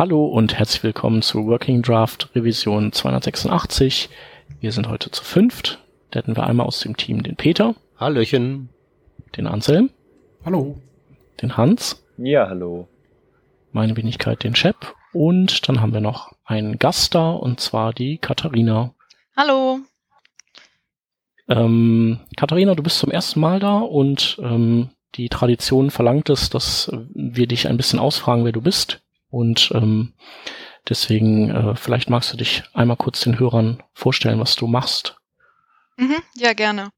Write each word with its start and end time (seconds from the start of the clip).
Hallo 0.00 0.24
und 0.24 0.58
herzlich 0.58 0.82
willkommen 0.82 1.20
zu 1.20 1.46
Working 1.46 1.82
Draft 1.82 2.30
Revision 2.34 2.90
286. 2.90 4.08
Wir 4.58 4.72
sind 4.72 4.88
heute 4.88 5.10
zu 5.10 5.22
fünft. 5.22 5.78
Da 6.10 6.20
hätten 6.20 6.36
wir 6.36 6.44
einmal 6.44 6.64
aus 6.64 6.80
dem 6.80 6.96
Team 6.96 7.22
den 7.22 7.36
Peter. 7.36 7.74
Hallöchen. 7.98 8.70
Den 9.36 9.46
Anselm. 9.46 9.90
Hallo. 10.42 10.78
Den 11.42 11.58
Hans. 11.58 12.02
Ja, 12.16 12.48
hallo. 12.48 12.88
Meine 13.72 13.94
Wenigkeit 13.94 14.42
den 14.42 14.54
Shep. 14.54 14.94
Und 15.12 15.68
dann 15.68 15.82
haben 15.82 15.92
wir 15.92 16.00
noch 16.00 16.32
einen 16.46 16.78
Gast 16.78 17.14
da, 17.14 17.32
und 17.32 17.60
zwar 17.60 17.92
die 17.92 18.16
Katharina. 18.16 18.94
Hallo. 19.36 19.80
Ähm, 21.46 22.20
Katharina, 22.38 22.74
du 22.74 22.82
bist 22.82 23.00
zum 23.00 23.10
ersten 23.10 23.38
Mal 23.38 23.60
da 23.60 23.80
und 23.80 24.40
ähm, 24.42 24.88
die 25.16 25.28
Tradition 25.28 25.90
verlangt 25.90 26.30
es, 26.30 26.48
dass 26.48 26.90
wir 27.12 27.46
dich 27.46 27.68
ein 27.68 27.76
bisschen 27.76 27.98
ausfragen, 27.98 28.46
wer 28.46 28.52
du 28.52 28.62
bist. 28.62 29.02
Und 29.30 29.70
ähm, 29.74 30.12
deswegen, 30.88 31.50
äh, 31.50 31.76
vielleicht 31.76 32.10
magst 32.10 32.32
du 32.32 32.36
dich 32.36 32.64
einmal 32.74 32.96
kurz 32.96 33.20
den 33.20 33.38
Hörern 33.38 33.82
vorstellen, 33.92 34.40
was 34.40 34.56
du 34.56 34.66
machst. 34.66 35.16
Mhm, 35.96 36.22
ja, 36.34 36.52
gerne. 36.52 36.90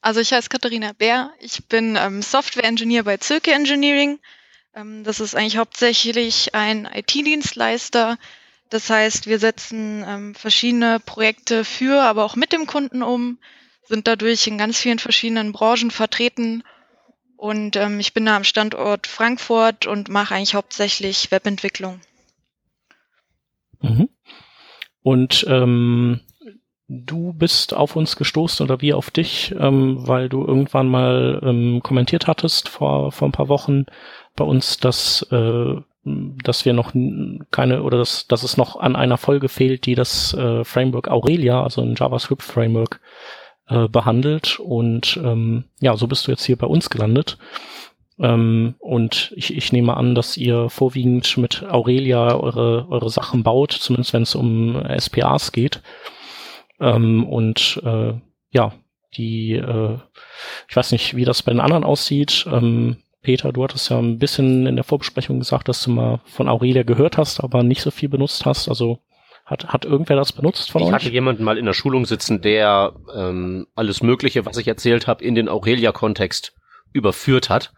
Also 0.00 0.20
ich 0.20 0.32
heiße 0.32 0.48
Katharina 0.48 0.92
Bär. 0.92 1.32
Ich 1.40 1.66
bin 1.66 1.96
ähm, 1.96 2.22
Software-Engineer 2.22 3.04
bei 3.04 3.16
Zirke 3.16 3.52
Engineering. 3.52 4.18
Ähm, 4.74 5.04
das 5.04 5.20
ist 5.20 5.34
eigentlich 5.34 5.56
hauptsächlich 5.56 6.54
ein 6.54 6.88
IT-Dienstleister. 6.92 8.16
Das 8.70 8.90
heißt, 8.90 9.26
wir 9.26 9.38
setzen 9.38 10.04
ähm, 10.06 10.34
verschiedene 10.34 11.00
Projekte 11.00 11.64
für, 11.64 12.02
aber 12.02 12.24
auch 12.24 12.36
mit 12.36 12.52
dem 12.52 12.66
Kunden 12.66 13.02
um 13.02 13.38
sind 13.88 14.06
dadurch 14.06 14.46
in 14.46 14.58
ganz 14.58 14.78
vielen 14.78 14.98
verschiedenen 14.98 15.52
Branchen 15.52 15.90
vertreten. 15.90 16.62
Und 17.38 17.76
ähm, 17.76 18.00
ich 18.00 18.14
bin 18.14 18.26
da 18.26 18.34
am 18.34 18.42
Standort 18.42 19.06
Frankfurt 19.06 19.86
und 19.86 20.08
mache 20.08 20.34
eigentlich 20.34 20.56
hauptsächlich 20.56 21.30
Webentwicklung. 21.30 22.00
Mhm. 23.80 24.08
Und 25.02 25.46
ähm, 25.48 26.20
du 26.88 27.32
bist 27.32 27.74
auf 27.74 27.94
uns 27.94 28.16
gestoßen 28.16 28.66
oder 28.66 28.80
wir 28.80 28.96
auf 28.96 29.12
dich, 29.12 29.54
ähm, 29.56 30.08
weil 30.08 30.28
du 30.28 30.44
irgendwann 30.44 30.88
mal 30.88 31.40
ähm, 31.44 31.80
kommentiert 31.80 32.26
hattest 32.26 32.68
vor, 32.68 33.12
vor 33.12 33.28
ein 33.28 33.32
paar 33.32 33.48
Wochen 33.48 33.86
bei 34.34 34.44
uns, 34.44 34.78
dass, 34.78 35.22
äh, 35.30 35.76
dass 36.02 36.64
wir 36.64 36.72
noch 36.72 36.92
keine 37.52 37.84
oder 37.84 37.98
dass, 37.98 38.26
dass 38.26 38.42
es 38.42 38.56
noch 38.56 38.80
an 38.80 38.96
einer 38.96 39.16
Folge 39.16 39.48
fehlt, 39.48 39.86
die 39.86 39.94
das 39.94 40.34
äh, 40.34 40.64
Framework 40.64 41.06
Aurelia, 41.06 41.62
also 41.62 41.82
ein 41.82 41.94
JavaScript-Framework, 41.94 43.00
äh, 43.68 43.88
behandelt. 43.88 44.58
Und 44.58 45.18
ähm, 45.22 45.64
ja, 45.80 45.96
so 45.96 46.06
bist 46.06 46.26
du 46.26 46.30
jetzt 46.30 46.44
hier 46.44 46.56
bei 46.56 46.66
uns 46.66 46.90
gelandet. 46.90 47.38
Ähm, 48.18 48.74
und 48.78 49.32
ich, 49.36 49.54
ich 49.56 49.72
nehme 49.72 49.96
an, 49.96 50.14
dass 50.14 50.36
ihr 50.36 50.70
vorwiegend 50.70 51.36
mit 51.36 51.64
Aurelia 51.64 52.34
eure, 52.34 52.86
eure 52.88 53.10
Sachen 53.10 53.42
baut, 53.42 53.72
zumindest 53.72 54.12
wenn 54.12 54.22
es 54.22 54.34
um 54.34 54.82
SPAs 54.98 55.52
geht. 55.52 55.82
Ähm, 56.80 57.26
und 57.26 57.80
äh, 57.84 58.14
ja, 58.50 58.72
die, 59.16 59.52
äh, 59.52 59.98
ich 60.68 60.76
weiß 60.76 60.92
nicht, 60.92 61.16
wie 61.16 61.24
das 61.24 61.42
bei 61.42 61.52
den 61.52 61.60
anderen 61.60 61.84
aussieht. 61.84 62.46
Ähm, 62.50 62.96
Peter, 63.22 63.52
du 63.52 63.64
hattest 63.64 63.90
ja 63.90 63.98
ein 63.98 64.18
bisschen 64.18 64.66
in 64.66 64.76
der 64.76 64.84
Vorbesprechung 64.84 65.38
gesagt, 65.38 65.68
dass 65.68 65.82
du 65.82 65.90
mal 65.90 66.20
von 66.24 66.48
Aurelia 66.48 66.82
gehört 66.82 67.18
hast, 67.18 67.40
aber 67.40 67.62
nicht 67.62 67.82
so 67.82 67.90
viel 67.90 68.08
benutzt 68.08 68.46
hast. 68.46 68.68
Also 68.68 69.00
hat, 69.48 69.68
hat 69.68 69.84
irgendwer 69.86 70.16
das 70.16 70.32
benutzt 70.32 70.70
von 70.70 70.82
ich 70.82 70.88
euch? 70.88 70.90
Ich 70.90 70.94
hatte 70.94 71.10
jemanden 71.10 71.42
mal 71.42 71.56
in 71.56 71.64
der 71.64 71.72
Schulung 71.72 72.04
sitzen, 72.04 72.42
der 72.42 72.94
ähm, 73.14 73.66
alles 73.74 74.02
Mögliche, 74.02 74.44
was 74.44 74.58
ich 74.58 74.68
erzählt 74.68 75.06
habe, 75.06 75.24
in 75.24 75.34
den 75.34 75.48
Aurelia-Kontext 75.48 76.54
überführt 76.92 77.48
hat. 77.48 77.72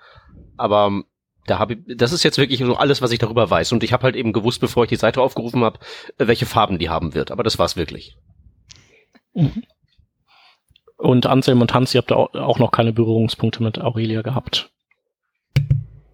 Aber 0.57 0.87
ähm, 0.87 1.05
da 1.47 1.61
habe 1.61 1.75
ich, 1.75 1.97
das 1.97 2.13
ist 2.13 2.25
jetzt 2.25 2.39
wirklich 2.39 2.59
so 2.59 2.75
alles, 2.75 3.03
was 3.03 3.13
ich 3.13 3.21
darüber 3.21 3.49
weiß. 3.49 3.71
Und 3.73 3.85
ich 3.85 3.93
habe 3.93 4.03
halt 4.03 4.17
eben 4.17 4.33
gewusst, 4.33 4.61
bevor 4.61 4.83
ich 4.85 4.89
die 4.89 4.97
Seite 4.97 5.23
aufgerufen 5.23 5.63
habe, 5.63 5.79
äh, 6.19 6.27
welche 6.27 6.47
Farben 6.47 6.79
die 6.79 6.89
haben 6.89 7.15
wird. 7.15 7.31
Aber 7.31 7.45
das 7.45 7.59
war's 7.59 7.77
wirklich. 7.77 8.17
Mhm. 9.35 9.63
Und 10.97 11.27
Anselm 11.27 11.61
und 11.61 11.73
Hans, 11.73 11.95
ihr 11.95 11.99
habt 11.99 12.13
auch 12.13 12.59
noch 12.59 12.73
keine 12.73 12.93
Berührungspunkte 12.93 13.63
mit 13.63 13.81
Aurelia 13.81 14.23
gehabt. 14.23 14.71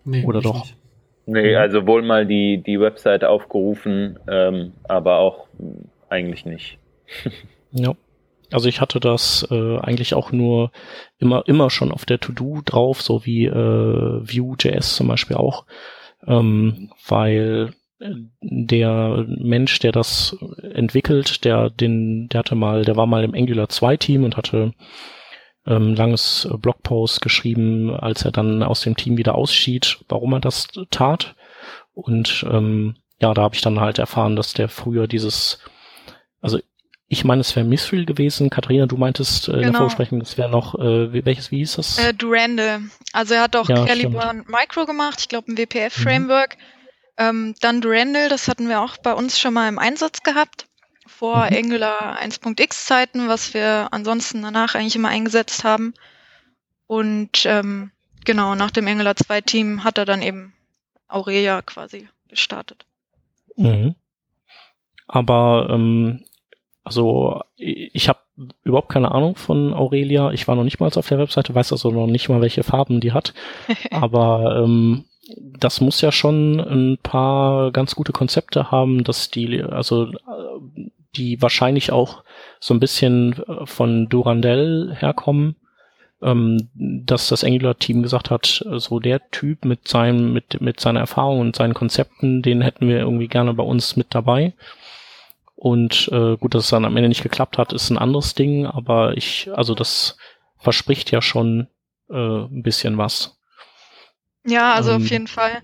Nee, 0.04 0.24
Oder 0.24 0.42
doch? 0.42 0.64
Nicht. 0.64 0.76
Nee, 1.26 1.56
also 1.56 1.86
wohl 1.86 2.02
mal 2.02 2.24
die, 2.24 2.62
die 2.64 2.80
Webseite 2.80 3.28
aufgerufen, 3.28 4.18
ähm, 4.30 4.72
aber 4.84 5.18
auch 5.18 5.48
eigentlich 6.08 6.46
nicht. 6.46 6.78
ja. 7.72 7.92
Also 8.52 8.68
ich 8.68 8.80
hatte 8.80 9.00
das 9.00 9.46
äh, 9.50 9.78
eigentlich 9.78 10.14
auch 10.14 10.30
nur 10.30 10.70
immer, 11.18 11.42
immer 11.46 11.68
schon 11.68 11.90
auf 11.90 12.04
der 12.04 12.20
To-Do 12.20 12.62
drauf, 12.64 13.02
so 13.02 13.26
wie 13.26 13.46
äh, 13.46 13.52
Vue.js 13.52 14.94
zum 14.94 15.08
Beispiel 15.08 15.34
auch, 15.36 15.66
ähm, 16.28 16.90
weil 17.08 17.72
der 18.40 19.24
Mensch, 19.26 19.78
der 19.78 19.90
das 19.90 20.36
entwickelt, 20.62 21.44
der 21.44 21.70
den, 21.70 22.28
der 22.28 22.40
hatte 22.40 22.54
mal, 22.54 22.84
der 22.84 22.96
war 22.96 23.06
mal 23.06 23.24
im 23.24 23.34
Angular 23.34 23.68
2 23.68 23.96
Team 23.96 24.24
und 24.24 24.36
hatte 24.36 24.74
ähm, 25.66 25.94
langes 25.94 26.48
Blogpost 26.60 27.20
geschrieben, 27.20 27.94
als 27.94 28.24
er 28.24 28.32
dann 28.32 28.62
aus 28.62 28.80
dem 28.82 28.96
Team 28.96 29.16
wieder 29.16 29.34
ausschied, 29.34 29.98
warum 30.08 30.34
er 30.34 30.40
das 30.40 30.68
tat. 30.90 31.34
Und 31.94 32.46
ähm, 32.50 32.96
ja, 33.20 33.32
da 33.34 33.42
habe 33.42 33.54
ich 33.54 33.62
dann 33.62 33.80
halt 33.80 33.98
erfahren, 33.98 34.36
dass 34.36 34.52
der 34.52 34.68
früher 34.68 35.06
dieses, 35.06 35.58
also 36.40 36.58
ich 37.08 37.24
meine, 37.24 37.40
es 37.40 37.54
wäre 37.54 37.64
Mithril 37.64 38.04
gewesen. 38.04 38.50
Katharina, 38.50 38.86
du 38.86 38.96
meintest 38.96 39.48
äh, 39.48 39.52
genau. 39.52 39.56
in 39.56 39.62
der 39.62 39.70
genau. 39.70 39.78
Vorsprechung, 39.80 40.18
das 40.20 40.36
wäre 40.36 40.48
noch, 40.48 40.74
äh, 40.74 41.24
welches, 41.24 41.50
wie 41.50 41.58
hieß 41.58 41.76
das? 41.76 41.98
Äh, 41.98 42.14
Durandal. 42.14 42.82
Also 43.12 43.34
er 43.34 43.42
hat 43.42 43.56
auch 43.56 43.68
ja, 43.68 43.84
Caliburn 43.84 44.44
Micro 44.48 44.86
gemacht, 44.86 45.20
ich 45.20 45.28
glaube 45.28 45.52
ein 45.52 45.56
WPF-Framework. 45.56 46.56
Mhm. 46.56 46.62
Ähm, 47.18 47.54
dann 47.60 47.80
Durandal, 47.80 48.28
das 48.28 48.48
hatten 48.48 48.68
wir 48.68 48.82
auch 48.82 48.98
bei 48.98 49.14
uns 49.14 49.38
schon 49.38 49.54
mal 49.54 49.68
im 49.68 49.78
Einsatz 49.78 50.22
gehabt 50.22 50.66
vor 51.18 51.46
mhm. 51.50 51.56
Angular 51.56 52.18
1.x 52.20 52.86
Zeiten, 52.86 53.28
was 53.28 53.54
wir 53.54 53.88
ansonsten 53.90 54.42
danach 54.42 54.74
eigentlich 54.74 54.96
immer 54.96 55.08
eingesetzt 55.08 55.64
haben. 55.64 55.94
Und 56.86 57.46
ähm, 57.46 57.90
genau, 58.24 58.54
nach 58.54 58.70
dem 58.70 58.86
Angular 58.86 59.16
2 59.16 59.40
Team 59.40 59.84
hat 59.84 59.98
er 59.98 60.04
dann 60.04 60.22
eben 60.22 60.52
Aurelia 61.08 61.62
quasi 61.62 62.08
gestartet. 62.28 62.84
Mhm. 63.56 63.94
Aber 65.08 65.68
ähm, 65.70 66.24
also 66.84 67.40
ich 67.56 68.08
habe 68.08 68.20
überhaupt 68.62 68.90
keine 68.90 69.12
Ahnung 69.12 69.36
von 69.36 69.72
Aurelia. 69.72 70.32
Ich 70.32 70.46
war 70.46 70.54
noch 70.54 70.64
nicht 70.64 70.80
mal 70.80 70.90
auf 70.94 71.08
der 71.08 71.18
Webseite, 71.18 71.54
weiß 71.54 71.72
also 71.72 71.90
noch 71.90 72.06
nicht 72.06 72.28
mal, 72.28 72.42
welche 72.42 72.62
Farben 72.62 73.00
die 73.00 73.12
hat. 73.12 73.32
Aber 73.90 74.62
ähm, 74.62 75.06
das 75.36 75.80
muss 75.80 76.00
ja 76.02 76.12
schon 76.12 76.60
ein 76.60 76.98
paar 77.02 77.72
ganz 77.72 77.94
gute 77.94 78.12
Konzepte 78.12 78.70
haben, 78.70 79.02
dass 79.02 79.30
die, 79.30 79.62
also 79.62 80.12
die 81.16 81.40
wahrscheinlich 81.42 81.92
auch 81.92 82.22
so 82.60 82.74
ein 82.74 82.80
bisschen 82.80 83.42
äh, 83.48 83.66
von 83.66 84.08
Durandell 84.08 84.94
herkommen, 84.98 85.56
ähm, 86.22 86.68
dass 86.74 87.28
das 87.28 87.44
Angular-Team 87.44 88.02
gesagt 88.02 88.30
hat, 88.30 88.64
so 88.76 89.00
der 89.00 89.30
Typ 89.30 89.64
mit 89.64 89.88
seinem, 89.88 90.32
mit, 90.32 90.60
mit 90.60 90.80
seiner 90.80 91.00
Erfahrung 91.00 91.40
und 91.40 91.56
seinen 91.56 91.74
Konzepten, 91.74 92.42
den 92.42 92.62
hätten 92.62 92.88
wir 92.88 92.98
irgendwie 92.98 93.28
gerne 93.28 93.52
bei 93.54 93.64
uns 93.64 93.96
mit 93.96 94.14
dabei. 94.14 94.54
Und 95.54 96.08
äh, 96.12 96.36
gut, 96.36 96.54
dass 96.54 96.64
es 96.64 96.70
dann 96.70 96.84
am 96.84 96.96
Ende 96.96 97.08
nicht 97.08 97.22
geklappt 97.22 97.58
hat, 97.58 97.72
ist 97.72 97.90
ein 97.90 97.98
anderes 97.98 98.34
Ding, 98.34 98.66
aber 98.66 99.16
ich, 99.16 99.50
also 99.54 99.74
das 99.74 100.16
verspricht 100.58 101.10
ja 101.10 101.22
schon 101.22 101.68
äh, 102.10 102.14
ein 102.14 102.62
bisschen 102.62 102.98
was. 102.98 103.38
Ja, 104.44 104.74
also 104.74 104.92
ähm, 104.92 105.02
auf 105.02 105.10
jeden 105.10 105.26
Fall. 105.26 105.62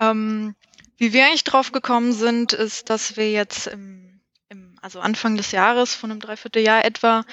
Ähm, 0.00 0.54
wie 0.98 1.12
wir 1.12 1.26
eigentlich 1.26 1.44
drauf 1.44 1.72
gekommen 1.72 2.12
sind, 2.12 2.52
ist, 2.52 2.90
dass 2.90 3.16
wir 3.16 3.30
jetzt 3.32 3.66
im 3.66 4.01
also 4.82 5.00
Anfang 5.00 5.36
des 5.36 5.52
Jahres, 5.52 5.94
von 5.94 6.10
einem 6.10 6.20
Dreivierteljahr 6.20 6.84
etwa, 6.84 7.24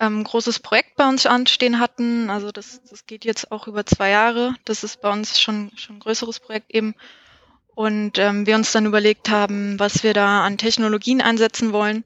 ähm, 0.00 0.22
großes 0.22 0.60
Projekt 0.60 0.96
bei 0.96 1.08
uns 1.08 1.26
anstehen 1.26 1.80
hatten. 1.80 2.30
Also 2.30 2.52
das, 2.52 2.82
das 2.88 3.06
geht 3.06 3.24
jetzt 3.24 3.50
auch 3.50 3.66
über 3.66 3.84
zwei 3.84 4.10
Jahre. 4.10 4.54
Das 4.64 4.84
ist 4.84 5.00
bei 5.00 5.10
uns 5.10 5.40
schon, 5.40 5.72
schon 5.76 5.96
ein 5.96 6.00
größeres 6.00 6.40
Projekt 6.40 6.72
eben. 6.72 6.94
Und 7.74 8.18
ähm, 8.18 8.46
wir 8.46 8.56
uns 8.56 8.72
dann 8.72 8.86
überlegt 8.86 9.28
haben, 9.28 9.78
was 9.78 10.02
wir 10.02 10.14
da 10.14 10.44
an 10.44 10.58
Technologien 10.58 11.20
einsetzen 11.20 11.72
wollen. 11.72 12.04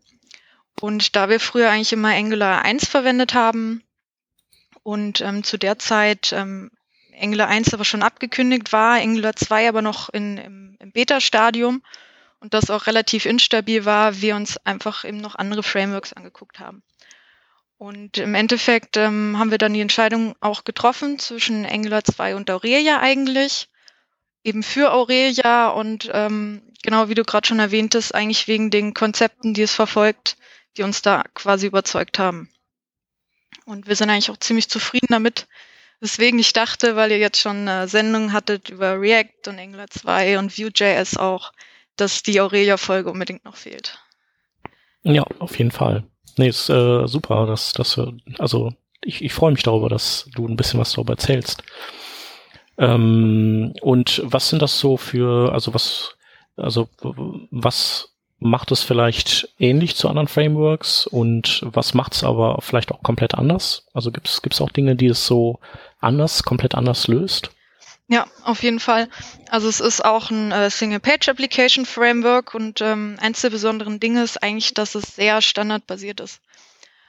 Und 0.81 1.17
da 1.17 1.29
wir 1.29 1.41
früher 1.41 1.71
eigentlich 1.71 1.93
immer 1.93 2.15
Angular 2.15 2.63
1 2.63 2.89
verwendet 2.89 3.35
haben 3.35 3.83
und 4.83 5.21
ähm, 5.21 5.45
zu 5.45 5.59
der 5.59 5.79
Zeit 5.79 6.33
ähm, 6.33 6.71
Angular 7.19 7.49
1 7.49 7.73
aber 7.75 7.85
schon 7.85 8.03
abgekündigt 8.03 8.73
war, 8.73 9.01
Angular 9.01 9.37
2 9.37 9.69
aber 9.69 9.83
noch 9.83 10.09
in, 10.09 10.39
im, 10.39 10.77
im 10.81 10.93
Beta-Stadium, 10.93 11.83
und 12.43 12.55
das 12.55 12.71
auch 12.71 12.89
relativ 12.89 13.25
instabil 13.25 13.85
war, 13.85 14.21
wir 14.21 14.35
uns 14.35 14.57
einfach 14.59 15.05
eben 15.05 15.19
noch 15.19 15.37
andere 15.37 15.63
Frameworks 15.63 16.13
angeguckt 16.13 16.59
haben. 16.59 16.83
Und 17.79 18.19
im 18.19 18.35
Endeffekt 18.35 18.97
ähm, 18.97 19.39
haben 19.39 19.53
wir 19.53 19.59
dann 19.59 19.75
die 19.75 19.81
Entscheidung 19.81 20.35
auch 20.41 20.65
getroffen 20.65 21.21
zwischen 21.21 21.65
Angular 21.65 22.03
2 22.03 22.35
und 22.35 22.51
Aurelia 22.51 22.99
eigentlich. 22.99 23.69
Eben 24.43 24.65
für 24.65 24.93
Aurelia 24.93 25.69
und 25.69 26.11
ähm, 26.13 26.63
genau 26.83 27.09
wie 27.09 27.15
du 27.15 27.23
gerade 27.23 27.47
schon 27.47 27.61
erwähntest, 27.61 28.13
eigentlich 28.13 28.49
wegen 28.49 28.71
den 28.71 28.93
Konzepten, 28.93 29.55
die 29.55 29.63
es 29.63 29.73
verfolgt, 29.73 30.37
die 30.77 30.83
uns 30.83 31.01
da 31.01 31.23
quasi 31.35 31.69
überzeugt 31.69 32.19
haben. 32.19 32.51
Und 33.67 33.87
wir 33.87 33.95
sind 33.95 34.11
eigentlich 34.11 34.33
auch 34.33 34.37
ziemlich 34.37 34.69
zufrieden 34.69 35.09
damit. 35.11 35.47
Deswegen 36.01 36.41
ich 36.41 36.53
dachte, 36.53 36.97
weil 36.97 37.13
ihr 37.13 37.19
jetzt 37.19 37.39
schon 37.39 37.69
eine 37.69 37.87
Sendung 37.87 38.33
hattet 38.33 38.69
über 38.69 39.01
React 39.01 39.47
und 39.47 39.61
Angular 39.61 39.89
2 39.89 40.41
und 40.41 40.59
Vue.js 40.59 41.17
auch, 41.17 41.53
dass 41.97 42.23
die 42.23 42.41
Aurelia-Folge 42.41 43.11
unbedingt 43.11 43.45
noch 43.45 43.57
fehlt. 43.57 43.99
Ja, 45.03 45.25
auf 45.39 45.59
jeden 45.59 45.71
Fall. 45.71 46.05
Nee, 46.37 46.49
ist 46.49 46.71
äh, 46.71 47.07
super, 47.07 47.47
dass, 47.47 47.73
dass 47.73 48.01
also 48.39 48.73
ich, 49.05 49.23
ich 49.23 49.33
freue 49.33 49.53
mich 49.53 49.63
darüber, 49.63 49.89
dass 49.89 50.29
du 50.35 50.47
ein 50.47 50.57
bisschen 50.57 50.81
was 50.81 50.93
darüber 50.93 51.15
erzählst. 51.15 51.63
Ähm, 52.79 53.75
und 53.83 54.23
was 54.25 54.49
sind 54.49 54.63
das 54.63 54.79
so 54.79 54.97
für, 54.97 55.53
also 55.53 55.75
was, 55.75 56.17
also 56.57 56.89
was 57.51 58.09
macht 58.39 58.73
es 58.73 58.83
vielleicht 58.83 59.49
ähnlich 59.59 59.95
zu 59.95 60.09
anderen 60.09 60.29
Frameworks 60.29 61.07
und 61.07 61.63
was 61.65 61.95
macht 61.95 62.15
es 62.15 62.25
aber 62.25 62.59
vielleicht 62.61 62.93
auch 62.93 63.03
komplett 63.03 63.35
anders? 63.35 63.87
Also 63.93 64.11
gibt 64.11 64.29
es 64.29 64.61
auch 64.61 64.71
Dinge, 64.71 64.97
die 64.97 65.07
es 65.07 65.27
so 65.27 65.61
anders, 66.01 66.43
komplett 66.43 66.75
anders 66.75 67.09
löst? 67.09 67.51
Ja, 68.13 68.27
auf 68.45 68.63
jeden 68.63 68.79
Fall. 68.79 69.09
Also 69.49 69.71
es 69.71 69.81
ist 69.81 70.05
auch 70.05 70.31
ein 70.31 70.53
äh, 70.53 70.69
Single-Page-Application-Framework 70.69 72.53
und 72.53 72.83
ähm, 72.83 73.17
eins 73.19 73.41
der 73.41 73.49
besonderen 73.49 74.01
Dinge 74.01 74.23
ist 74.23 74.43
eigentlich, 74.43 74.75
dass 74.75 74.95
es 74.95 75.17
sehr 75.17 75.41
standardbasiert 75.41 76.21
ist. 76.21 76.43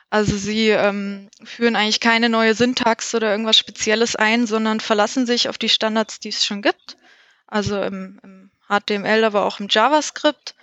Also 0.10 0.38
sie 0.38 0.70
ähm, 0.70 1.30
führen 1.44 1.76
eigentlich 1.76 2.00
keine 2.00 2.30
neue 2.30 2.56
Syntax 2.56 3.14
oder 3.14 3.32
irgendwas 3.32 3.58
Spezielles 3.58 4.16
ein, 4.16 4.48
sondern 4.48 4.80
verlassen 4.80 5.26
sich 5.26 5.50
auf 5.50 5.58
die 5.58 5.68
Standards, 5.68 6.22
die 6.22 6.30
es 6.30 6.46
schon 6.46 6.62
gibt. 6.62 6.96
Also 7.48 7.82
im, 7.82 8.22
im 8.24 8.52
HTML, 8.70 9.26
aber 9.26 9.44
auch 9.44 9.60
im 9.60 9.68
JavaScript 9.70 10.56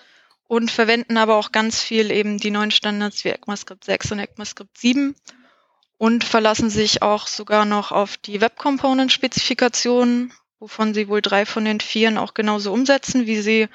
und 0.48 0.70
verwenden 0.70 1.18
aber 1.18 1.36
auch 1.36 1.52
ganz 1.52 1.82
viel 1.82 2.10
eben 2.10 2.38
die 2.38 2.50
neuen 2.50 2.70
Standards 2.70 3.26
wie 3.26 3.28
ECMAScript 3.28 3.84
6 3.84 4.12
und 4.12 4.20
ECMAScript 4.20 4.78
7 4.78 5.14
und 6.00 6.24
verlassen 6.24 6.70
sich 6.70 7.02
auch 7.02 7.26
sogar 7.26 7.66
noch 7.66 7.92
auf 7.92 8.16
die 8.16 8.40
Web 8.40 8.56
Component 8.56 9.12
Spezifikationen, 9.12 10.32
wovon 10.58 10.94
sie 10.94 11.08
wohl 11.08 11.20
drei 11.20 11.44
von 11.44 11.66
den 11.66 11.78
vieren 11.78 12.16
auch 12.16 12.32
genauso 12.32 12.72
umsetzen, 12.72 13.26
wie 13.26 13.42
sie 13.42 13.68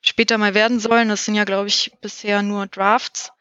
später 0.00 0.38
mal 0.38 0.54
werden 0.54 0.78
sollen. 0.78 1.08
Das 1.08 1.24
sind 1.24 1.34
ja, 1.34 1.42
glaube 1.42 1.66
ich, 1.66 1.90
bisher 2.00 2.42
nur 2.42 2.68
Drafts. 2.68 3.32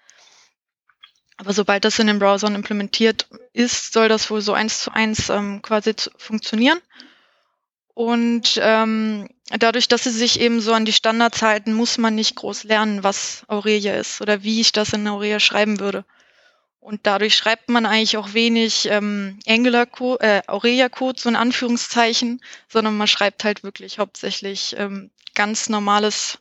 Aber 1.37 1.53
sobald 1.53 1.85
das 1.85 1.99
in 1.99 2.07
den 2.07 2.17
Browsern 2.17 2.55
implementiert 2.55 3.27
ist, 3.53 3.93
soll 3.93 4.09
das 4.09 4.31
wohl 4.31 4.41
so 4.41 4.53
eins 4.53 4.81
zu 4.81 4.91
eins 4.91 5.29
ähm, 5.29 5.61
quasi 5.61 5.95
zu 5.95 6.09
funktionieren. 6.17 6.79
Und 7.93 8.59
ähm, 8.59 9.29
dadurch, 9.51 9.87
dass 9.87 10.05
sie 10.05 10.09
sich 10.09 10.39
eben 10.39 10.61
so 10.61 10.73
an 10.73 10.85
die 10.85 10.93
Standards 10.93 11.43
halten, 11.43 11.73
muss 11.73 11.99
man 11.99 12.15
nicht 12.15 12.37
groß 12.37 12.63
lernen, 12.63 13.03
was 13.03 13.43
Aurelia 13.47 13.93
ist 13.97 14.19
oder 14.19 14.41
wie 14.41 14.61
ich 14.61 14.71
das 14.71 14.93
in 14.93 15.07
Aurelia 15.07 15.39
schreiben 15.39 15.79
würde. 15.79 16.05
Und 16.81 17.01
dadurch 17.03 17.35
schreibt 17.35 17.69
man 17.69 17.85
eigentlich 17.85 18.17
auch 18.17 18.33
wenig 18.33 18.87
ähm, 18.89 19.37
Angular-Code, 19.47 20.23
äh, 20.23 20.41
Aurelia-Code, 20.47 21.21
so 21.21 21.29
in 21.29 21.35
Anführungszeichen, 21.35 22.41
sondern 22.67 22.97
man 22.97 23.07
schreibt 23.07 23.43
halt 23.43 23.63
wirklich 23.63 23.99
hauptsächlich 23.99 24.75
ähm, 24.79 25.11
ganz 25.35 25.69
normales 25.69 26.39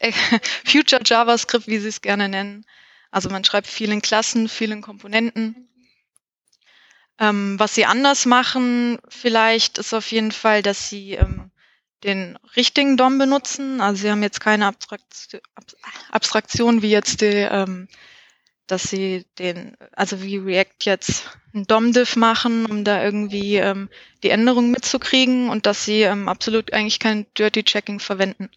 äh, 0.00 0.10
Future 0.64 1.02
JavaScript, 1.04 1.66
wie 1.66 1.78
sie 1.78 1.88
es 1.88 2.00
gerne 2.00 2.30
nennen. 2.30 2.64
Also 3.10 3.28
man 3.28 3.44
schreibt 3.44 3.66
viel 3.66 3.92
in 3.92 4.00
Klassen, 4.00 4.48
viel 4.48 4.72
in 4.72 4.80
Komponenten. 4.80 5.68
Ähm, 7.20 7.60
was 7.60 7.74
sie 7.74 7.84
anders 7.84 8.24
machen 8.24 8.98
vielleicht 9.08 9.78
ist 9.78 9.92
auf 9.92 10.10
jeden 10.10 10.32
Fall, 10.32 10.62
dass 10.62 10.88
sie 10.88 11.12
ähm, 11.12 11.52
den 12.04 12.38
richtigen 12.56 12.96
DOM 12.96 13.18
benutzen. 13.18 13.82
Also 13.82 14.02
sie 14.02 14.10
haben 14.10 14.22
jetzt 14.22 14.40
keine 14.40 14.66
Abstraktion, 14.66 15.42
Abstraktion 16.10 16.82
wie 16.82 16.90
jetzt 16.90 17.20
die, 17.20 17.26
ähm, 17.26 17.86
dass 18.66 18.84
sie 18.84 19.24
den, 19.38 19.76
also 19.92 20.22
wie 20.22 20.38
React 20.38 20.84
jetzt 20.84 21.30
ein 21.54 21.66
DOM-Diff 21.66 22.16
machen, 22.16 22.66
um 22.66 22.84
da 22.84 23.02
irgendwie 23.02 23.56
ähm, 23.56 23.88
die 24.22 24.30
Änderungen 24.30 24.70
mitzukriegen 24.70 25.50
und 25.50 25.66
dass 25.66 25.84
sie 25.84 26.02
ähm, 26.02 26.28
absolut 26.28 26.72
eigentlich 26.72 26.98
kein 26.98 27.26
Dirty 27.38 27.62
Checking 27.62 28.00
verwenden. 28.00 28.48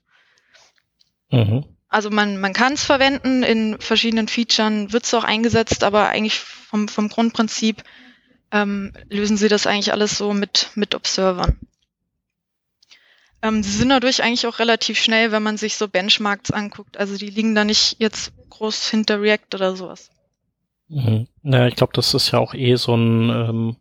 Mhm. 1.30 1.65
Also 1.89 2.09
man, 2.09 2.39
man 2.39 2.54
kann 2.54 2.74
es 2.74 2.83
verwenden, 2.83 3.44
in 3.44 3.80
verschiedenen 3.80 4.27
Features 4.27 4.92
wird 4.92 5.06
es 5.06 5.13
auch 5.13 5.24
eingesetzt, 5.24 5.83
aber 5.83 6.09
eigentlich 6.09 6.39
vom, 6.39 6.88
vom 6.88 7.09
Grundprinzip 7.09 7.83
ähm, 8.51 8.94
lösen 9.09 9.38
sie 9.38 9.48
das 9.48 9.68
eigentlich 9.68 9.92
alles 9.92 10.18
so 10.18 10.33
mit, 10.33 10.71
mit 10.75 10.95
Observern. 10.95 11.59
Ähm, 13.42 13.63
sie 13.63 13.71
sind 13.71 13.89
dadurch 13.89 14.24
eigentlich 14.24 14.48
auch 14.48 14.59
relativ 14.59 15.00
schnell, 15.00 15.31
wenn 15.31 15.44
man 15.44 15.57
sich 15.57 15.75
so 15.75 15.88
Benchmarks 15.88 16.51
anguckt. 16.51 16.98
Also 16.98 17.18
die 17.18 17.30
liegen 17.30 17.56
da 17.56 17.63
nicht 17.63 17.98
jetzt 18.00 18.33
groß 18.49 18.89
hinter 18.89 19.21
React 19.21 19.55
oder 19.55 19.75
sowas. 19.75 20.09
Mhm. 20.89 21.27
Naja, 21.41 21.67
ich 21.67 21.75
glaube, 21.75 21.91
das 21.94 22.13
ist 22.13 22.31
ja 22.31 22.39
auch 22.39 22.53
eh 22.53 22.75
so 22.75 22.95
ein 22.95 23.29
ähm, 23.29 23.77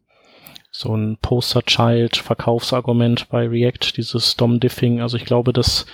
so 0.70 0.94
ein 0.94 1.16
Poster-Child-Verkaufsargument 1.18 3.28
bei 3.30 3.48
React, 3.48 3.96
dieses 3.96 4.36
DOM-Diffing. 4.36 5.00
Also 5.00 5.16
ich 5.16 5.24
glaube, 5.24 5.54
dass 5.54 5.86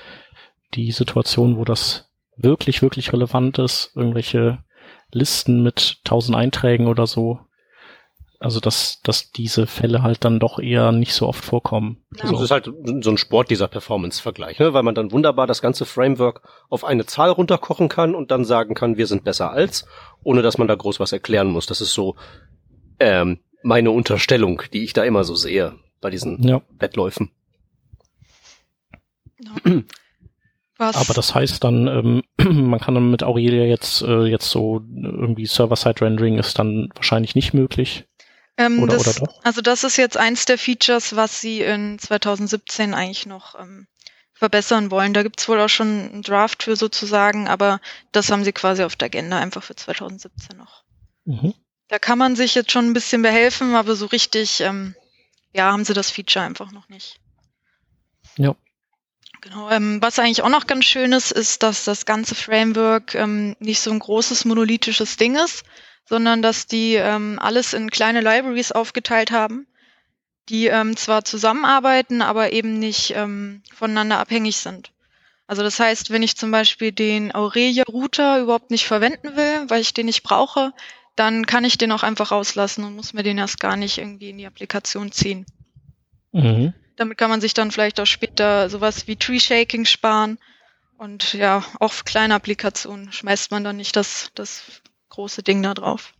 die 0.74 0.90
Situation, 0.90 1.56
wo 1.56 1.64
das 1.64 2.10
wirklich, 2.36 2.82
wirklich 2.82 3.12
relevant 3.12 3.58
ist, 3.58 3.92
irgendwelche 3.94 4.58
Listen 5.12 5.62
mit 5.62 6.00
tausend 6.04 6.36
Einträgen 6.36 6.88
oder 6.88 7.06
so, 7.06 7.38
also 8.42 8.60
dass, 8.60 9.00
dass 9.02 9.30
diese 9.30 9.66
Fälle 9.66 10.02
halt 10.02 10.24
dann 10.24 10.40
doch 10.40 10.58
eher 10.58 10.92
nicht 10.92 11.14
so 11.14 11.28
oft 11.28 11.44
vorkommen. 11.44 11.98
Ja. 12.16 12.24
Also. 12.24 12.34
Das 12.34 12.42
ist 12.42 12.50
halt 12.50 12.70
so 13.02 13.10
ein 13.10 13.18
Sport 13.18 13.50
dieser 13.50 13.68
Performance-Vergleich, 13.68 14.58
ne? 14.58 14.74
weil 14.74 14.82
man 14.82 14.94
dann 14.94 15.12
wunderbar 15.12 15.46
das 15.46 15.62
ganze 15.62 15.84
Framework 15.84 16.42
auf 16.68 16.84
eine 16.84 17.06
Zahl 17.06 17.30
runterkochen 17.30 17.88
kann 17.88 18.14
und 18.14 18.30
dann 18.30 18.44
sagen 18.44 18.74
kann, 18.74 18.96
wir 18.96 19.06
sind 19.06 19.24
besser 19.24 19.50
als, 19.50 19.86
ohne 20.24 20.42
dass 20.42 20.58
man 20.58 20.68
da 20.68 20.74
groß 20.74 21.00
was 21.00 21.12
erklären 21.12 21.48
muss. 21.48 21.66
Das 21.66 21.80
ist 21.80 21.92
so 21.92 22.16
ähm, 22.98 23.40
meine 23.62 23.90
Unterstellung, 23.90 24.62
die 24.72 24.84
ich 24.84 24.92
da 24.92 25.04
immer 25.04 25.24
so 25.24 25.34
sehe 25.34 25.74
bei 26.00 26.10
diesen 26.10 26.42
ja. 26.42 26.62
Wettläufen. 26.78 27.30
Ja. 29.40 29.72
Was? 30.78 30.96
Aber 30.96 31.14
das 31.14 31.34
heißt 31.34 31.62
dann, 31.62 31.86
ähm, 31.86 32.22
man 32.68 32.80
kann 32.80 32.94
dann 32.94 33.10
mit 33.10 33.22
Aurelia 33.22 33.64
jetzt, 33.64 34.02
äh, 34.02 34.24
jetzt 34.24 34.50
so 34.50 34.82
irgendwie 34.96 35.46
Server-Side-Rendering 35.46 36.38
ist 36.38 36.58
dann 36.58 36.88
wahrscheinlich 36.96 37.36
nicht 37.36 37.54
möglich. 37.54 38.06
Ähm, 38.66 38.82
oder, 38.82 38.96
das, 38.96 39.20
oder 39.20 39.26
doch? 39.26 39.44
Also 39.44 39.60
das 39.60 39.84
ist 39.84 39.96
jetzt 39.96 40.16
eins 40.16 40.44
der 40.44 40.58
Features, 40.58 41.16
was 41.16 41.40
sie 41.40 41.62
in 41.62 41.98
2017 41.98 42.94
eigentlich 42.94 43.26
noch 43.26 43.58
ähm, 43.58 43.86
verbessern 44.34 44.90
wollen. 44.90 45.14
Da 45.14 45.22
gibt's 45.22 45.48
wohl 45.48 45.60
auch 45.60 45.68
schon 45.68 46.10
einen 46.10 46.22
Draft 46.22 46.62
für 46.64 46.76
sozusagen, 46.76 47.48
aber 47.48 47.80
das 48.10 48.30
haben 48.30 48.44
sie 48.44 48.52
quasi 48.52 48.82
auf 48.82 48.96
der 48.96 49.06
Agenda 49.06 49.38
einfach 49.38 49.62
für 49.62 49.76
2017 49.76 50.56
noch. 50.56 50.84
Mhm. 51.24 51.54
Da 51.88 51.98
kann 51.98 52.18
man 52.18 52.36
sich 52.36 52.54
jetzt 52.54 52.72
schon 52.72 52.86
ein 52.86 52.94
bisschen 52.94 53.22
behelfen, 53.22 53.74
aber 53.74 53.94
so 53.94 54.06
richtig, 54.06 54.60
ähm, 54.60 54.94
ja, 55.52 55.70
haben 55.70 55.84
sie 55.84 55.94
das 55.94 56.10
Feature 56.10 56.44
einfach 56.44 56.72
noch 56.72 56.88
nicht. 56.88 57.20
Ja. 58.36 58.56
Genau, 59.42 59.70
ähm, 59.70 60.00
was 60.00 60.18
eigentlich 60.18 60.42
auch 60.42 60.48
noch 60.48 60.66
ganz 60.66 60.84
schön 60.84 61.12
ist, 61.12 61.32
ist, 61.32 61.62
dass 61.62 61.84
das 61.84 62.06
ganze 62.06 62.34
Framework 62.34 63.14
ähm, 63.14 63.56
nicht 63.58 63.81
so 63.81 63.90
ein 63.90 63.98
großes 63.98 64.44
monolithisches 64.44 65.16
Ding 65.16 65.36
ist, 65.36 65.64
sondern 66.04 66.42
dass 66.42 66.66
die 66.66 66.94
ähm, 66.94 67.38
alles 67.40 67.72
in 67.72 67.90
kleine 67.90 68.20
Libraries 68.20 68.72
aufgeteilt 68.72 69.30
haben, 69.30 69.66
die 70.48 70.66
ähm, 70.66 70.96
zwar 70.96 71.24
zusammenarbeiten, 71.24 72.22
aber 72.22 72.52
eben 72.52 72.78
nicht 72.78 73.14
ähm, 73.16 73.62
voneinander 73.74 74.18
abhängig 74.18 74.56
sind. 74.56 74.92
Also 75.46 75.62
das 75.62 75.78
heißt, 75.78 76.10
wenn 76.10 76.22
ich 76.22 76.36
zum 76.36 76.50
Beispiel 76.50 76.92
den 76.92 77.34
Aurelia-Router 77.34 78.40
überhaupt 78.40 78.70
nicht 78.70 78.86
verwenden 78.86 79.36
will, 79.36 79.68
weil 79.68 79.80
ich 79.80 79.94
den 79.94 80.06
nicht 80.06 80.22
brauche, 80.22 80.72
dann 81.16 81.46
kann 81.46 81.64
ich 81.64 81.78
den 81.78 81.92
auch 81.92 82.02
einfach 82.02 82.30
rauslassen 82.30 82.84
und 82.84 82.96
muss 82.96 83.12
mir 83.12 83.22
den 83.22 83.38
erst 83.38 83.60
gar 83.60 83.76
nicht 83.76 83.98
irgendwie 83.98 84.30
in 84.30 84.38
die 84.38 84.46
Applikation 84.46 85.12
ziehen. 85.12 85.44
Mhm. 86.32 86.72
Damit 86.96 87.18
kann 87.18 87.30
man 87.30 87.40
sich 87.40 87.54
dann 87.54 87.70
vielleicht 87.70 88.00
auch 88.00 88.06
später 88.06 88.70
sowas 88.70 89.06
wie 89.06 89.16
Tree 89.16 89.40
Shaking 89.40 89.84
sparen. 89.84 90.38
Und 90.96 91.34
ja, 91.34 91.64
auch 91.80 91.92
für 91.92 92.04
kleine 92.04 92.34
Applikationen 92.34 93.12
schmeißt 93.12 93.50
man 93.50 93.64
dann 93.64 93.76
nicht 93.76 93.96
das, 93.96 94.30
das 94.34 94.62
große 95.12 95.42
Ding 95.42 95.62
da 95.62 95.74
drauf. 95.74 96.14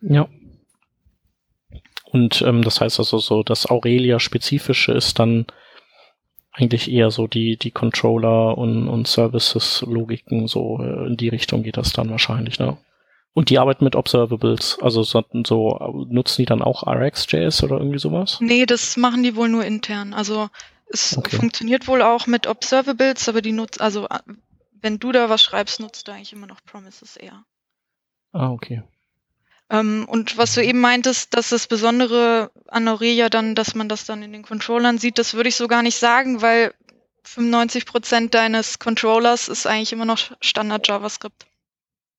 Ja. 0.00 0.28
Und 2.04 2.42
ähm, 2.42 2.62
das 2.62 2.80
heißt 2.80 2.98
also 2.98 3.18
so, 3.18 3.42
das 3.42 3.66
Aurelia-spezifische 3.66 4.92
ist 4.92 5.18
dann 5.18 5.46
eigentlich 6.52 6.90
eher 6.90 7.10
so 7.10 7.26
die, 7.26 7.58
die 7.58 7.70
Controller 7.70 8.56
und, 8.56 8.88
und 8.88 9.06
Services-Logiken, 9.06 10.48
so 10.48 10.78
äh, 10.80 11.06
in 11.08 11.16
die 11.16 11.28
Richtung 11.28 11.62
geht 11.62 11.76
das 11.76 11.92
dann 11.92 12.10
wahrscheinlich, 12.10 12.58
ne? 12.58 12.78
Und 13.34 13.50
die 13.50 13.58
arbeiten 13.58 13.84
mit 13.84 13.96
Observables, 13.96 14.78
also 14.80 15.02
so, 15.02 15.22
so 15.44 16.06
nutzen 16.08 16.40
die 16.40 16.46
dann 16.46 16.62
auch 16.62 16.86
RxJS 16.86 17.64
oder 17.64 17.76
irgendwie 17.76 17.98
sowas? 17.98 18.38
Nee, 18.40 18.64
das 18.64 18.96
machen 18.96 19.22
die 19.22 19.36
wohl 19.36 19.50
nur 19.50 19.62
intern. 19.62 20.14
Also 20.14 20.48
es 20.86 21.18
okay. 21.18 21.36
funktioniert 21.36 21.86
wohl 21.86 22.00
auch 22.00 22.26
mit 22.26 22.46
Observables, 22.46 23.28
aber 23.28 23.42
die 23.42 23.52
nutzen, 23.52 23.82
also 23.82 24.06
wenn 24.80 24.98
du 24.98 25.12
da 25.12 25.28
was 25.28 25.42
schreibst, 25.42 25.80
nutzt 25.80 26.08
du 26.08 26.12
eigentlich 26.12 26.32
immer 26.32 26.46
noch 26.46 26.64
Promises 26.64 27.18
eher. 27.18 27.44
Ah, 28.36 28.50
okay. 28.50 28.82
Ähm, 29.70 30.06
und 30.08 30.36
was 30.36 30.54
du 30.54 30.62
eben 30.62 30.80
meintest, 30.80 31.34
dass 31.34 31.48
das 31.48 31.66
Besondere 31.66 32.50
an 32.68 32.86
Aurelia 32.86 33.28
dann, 33.30 33.54
dass 33.54 33.74
man 33.74 33.88
das 33.88 34.04
dann 34.04 34.22
in 34.22 34.32
den 34.32 34.42
Controllern 34.42 34.98
sieht, 34.98 35.18
das 35.18 35.34
würde 35.34 35.48
ich 35.48 35.56
so 35.56 35.68
gar 35.68 35.82
nicht 35.82 35.96
sagen, 35.96 36.42
weil 36.42 36.74
95 37.24 37.86
Prozent 37.86 38.34
deines 38.34 38.78
Controllers 38.78 39.48
ist 39.48 39.66
eigentlich 39.66 39.92
immer 39.92 40.04
noch 40.04 40.18
Standard 40.40 40.86
JavaScript. 40.86 41.46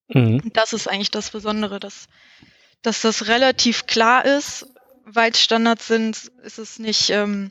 Mhm. 0.10 0.42
Das 0.54 0.74
ist 0.74 0.90
eigentlich 0.90 1.12
das 1.12 1.30
Besondere, 1.30 1.80
dass, 1.80 2.08
dass 2.82 3.02
das 3.02 3.28
relativ 3.28 3.86
klar 3.86 4.26
ist. 4.26 4.68
Weil 5.10 5.32
es 5.32 5.42
Standards 5.42 5.88
sind, 5.88 6.32
ist 6.44 6.60
es 6.60 6.80
nicht, 6.80 7.12
ähm, 7.12 7.50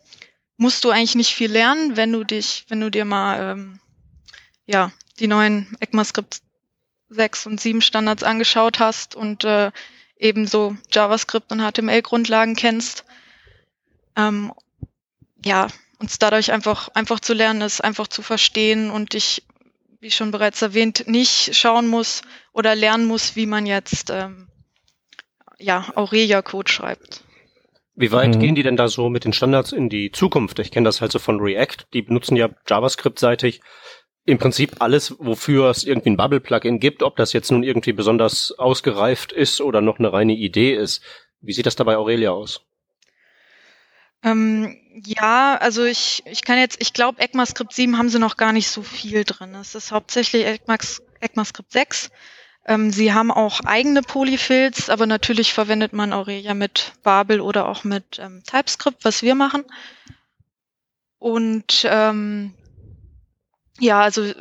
musst 0.58 0.84
du 0.84 0.90
eigentlich 0.90 1.14
nicht 1.14 1.34
viel 1.34 1.50
lernen, 1.50 1.96
wenn 1.96 2.12
du 2.12 2.22
dich, 2.22 2.66
wenn 2.68 2.80
du 2.80 2.90
dir 2.90 3.06
mal 3.06 3.52
ähm, 3.52 3.80
ja, 4.66 4.92
die 5.20 5.26
neuen 5.26 5.74
ECMAScript 5.80 6.42
6 7.08 7.46
und 7.46 7.60
7 7.60 7.80
Standards 7.80 8.22
angeschaut 8.22 8.78
hast 8.78 9.14
und 9.14 9.44
äh, 9.44 9.70
ebenso 10.18 10.76
JavaScript 10.90 11.52
und 11.52 11.60
HTML-Grundlagen 11.60 12.56
kennst. 12.56 13.04
Ähm, 14.16 14.52
ja, 15.44 15.68
uns 15.98 16.18
dadurch 16.18 16.52
einfach, 16.52 16.88
einfach 16.94 17.20
zu 17.20 17.34
lernen 17.34 17.62
ist, 17.62 17.82
einfach 17.82 18.08
zu 18.08 18.22
verstehen 18.22 18.90
und 18.90 19.14
ich, 19.14 19.44
wie 20.00 20.10
schon 20.10 20.30
bereits 20.30 20.62
erwähnt, 20.62 21.04
nicht 21.06 21.54
schauen 21.54 21.86
muss 21.86 22.22
oder 22.52 22.74
lernen 22.74 23.06
muss, 23.06 23.36
wie 23.36 23.46
man 23.46 23.66
jetzt 23.66 24.10
ähm, 24.10 24.48
ja, 25.58 25.86
Aurelia-Code 25.94 26.70
schreibt. 26.70 27.22
Wie 27.94 28.12
weit 28.12 28.34
mhm. 28.34 28.40
gehen 28.40 28.54
die 28.54 28.62
denn 28.62 28.76
da 28.76 28.88
so 28.88 29.08
mit 29.08 29.24
den 29.24 29.32
Standards 29.32 29.72
in 29.72 29.88
die 29.88 30.12
Zukunft? 30.12 30.58
Ich 30.58 30.70
kenne 30.70 30.84
das 30.84 31.00
halt 31.00 31.12
so 31.12 31.18
von 31.18 31.40
React. 31.40 31.86
Die 31.94 32.02
benutzen 32.02 32.36
ja 32.36 32.50
JavaScript-seitig 32.68 33.62
im 34.26 34.38
Prinzip 34.38 34.76
alles, 34.80 35.14
wofür 35.18 35.70
es 35.70 35.84
irgendwie 35.84 36.10
ein 36.10 36.16
Bubble-Plugin 36.16 36.80
gibt, 36.80 37.02
ob 37.04 37.16
das 37.16 37.32
jetzt 37.32 37.50
nun 37.52 37.62
irgendwie 37.62 37.92
besonders 37.92 38.52
ausgereift 38.58 39.32
ist 39.32 39.60
oder 39.60 39.80
noch 39.80 39.98
eine 40.00 40.12
reine 40.12 40.34
Idee 40.34 40.74
ist. 40.74 41.02
Wie 41.40 41.52
sieht 41.52 41.66
das 41.66 41.76
da 41.76 41.84
bei 41.84 41.96
Aurelia 41.96 42.32
aus? 42.32 42.60
Ähm, 44.24 44.76
ja, 45.04 45.56
also 45.56 45.84
ich, 45.84 46.24
ich 46.26 46.42
kann 46.42 46.58
jetzt, 46.58 46.82
ich 46.82 46.92
glaube, 46.92 47.20
ECMAScript 47.20 47.72
7 47.72 47.96
haben 47.96 48.08
sie 48.08 48.18
noch 48.18 48.36
gar 48.36 48.52
nicht 48.52 48.68
so 48.68 48.82
viel 48.82 49.22
drin. 49.22 49.54
Es 49.54 49.76
ist 49.76 49.92
hauptsächlich 49.92 50.44
ECMAS, 50.44 51.02
ECMAScript 51.20 51.72
6. 51.72 52.10
Ähm, 52.66 52.90
sie 52.90 53.12
haben 53.12 53.30
auch 53.30 53.60
eigene 53.60 54.02
Polyfills, 54.02 54.90
aber 54.90 55.06
natürlich 55.06 55.52
verwendet 55.52 55.92
man 55.92 56.12
Aurelia 56.12 56.54
mit 56.54 56.94
Babel 57.04 57.40
oder 57.40 57.68
auch 57.68 57.84
mit 57.84 58.18
ähm, 58.18 58.42
TypeScript, 58.44 59.04
was 59.04 59.22
wir 59.22 59.36
machen. 59.36 59.64
Und 61.18 61.86
ähm, 61.88 62.54
ja, 63.78 64.00
also 64.00 64.32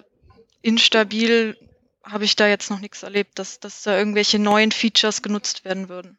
instabil 0.61 1.57
habe 2.03 2.25
ich 2.25 2.35
da 2.35 2.47
jetzt 2.47 2.69
noch 2.69 2.79
nichts 2.79 3.03
erlebt, 3.03 3.39
dass, 3.39 3.59
dass 3.59 3.83
da 3.83 3.97
irgendwelche 3.97 4.39
neuen 4.39 4.71
Features 4.71 5.21
genutzt 5.21 5.65
werden 5.65 5.89
würden. 5.89 6.17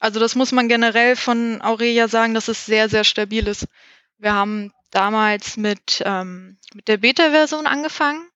Also 0.00 0.18
das 0.18 0.34
muss 0.34 0.52
man 0.52 0.68
generell 0.68 1.16
von 1.16 1.60
Aurelia 1.60 2.08
sagen, 2.08 2.34
dass 2.34 2.48
es 2.48 2.64
sehr, 2.64 2.88
sehr 2.88 3.04
stabil 3.04 3.46
ist. 3.46 3.66
Wir 4.18 4.32
haben 4.34 4.72
damals 4.90 5.56
mit, 5.56 6.02
ähm, 6.04 6.58
mit 6.74 6.88
der 6.88 6.96
Beta-Version 6.96 7.66
angefangen 7.66 8.26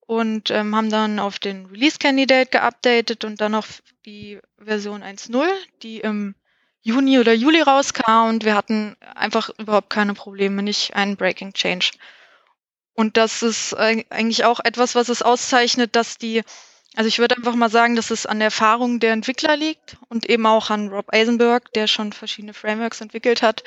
und 0.00 0.50
ähm, 0.50 0.76
haben 0.76 0.90
dann 0.90 1.18
auf 1.18 1.38
den 1.38 1.66
Release 1.66 1.98
Candidate 1.98 2.50
geupdatet 2.50 3.24
und 3.24 3.40
dann 3.40 3.54
auf 3.54 3.82
die 4.04 4.38
Version 4.58 5.02
1.0, 5.02 5.48
die 5.82 6.00
im 6.00 6.34
Juni 6.82 7.18
oder 7.20 7.32
Juli 7.32 7.62
rauskam 7.62 8.28
und 8.28 8.44
wir 8.44 8.54
hatten 8.54 8.96
einfach 9.14 9.50
überhaupt 9.58 9.90
keine 9.90 10.14
Probleme, 10.14 10.62
nicht 10.62 10.94
einen 10.94 11.16
Breaking 11.16 11.52
Change. 11.52 11.92
Und 12.94 13.16
das 13.16 13.42
ist 13.42 13.74
eigentlich 13.74 14.44
auch 14.44 14.60
etwas, 14.60 14.94
was 14.94 15.08
es 15.08 15.22
auszeichnet, 15.22 15.96
dass 15.96 16.18
die, 16.18 16.42
also 16.94 17.08
ich 17.08 17.20
würde 17.20 17.36
einfach 17.36 17.54
mal 17.54 17.70
sagen, 17.70 17.96
dass 17.96 18.10
es 18.10 18.26
an 18.26 18.38
der 18.38 18.46
Erfahrung 18.46 19.00
der 19.00 19.12
Entwickler 19.12 19.56
liegt 19.56 19.96
und 20.08 20.28
eben 20.28 20.44
auch 20.44 20.70
an 20.70 20.88
Rob 20.88 21.06
Eisenberg, 21.12 21.72
der 21.72 21.86
schon 21.86 22.12
verschiedene 22.12 22.52
Frameworks 22.52 23.00
entwickelt 23.00 23.42
hat, 23.42 23.62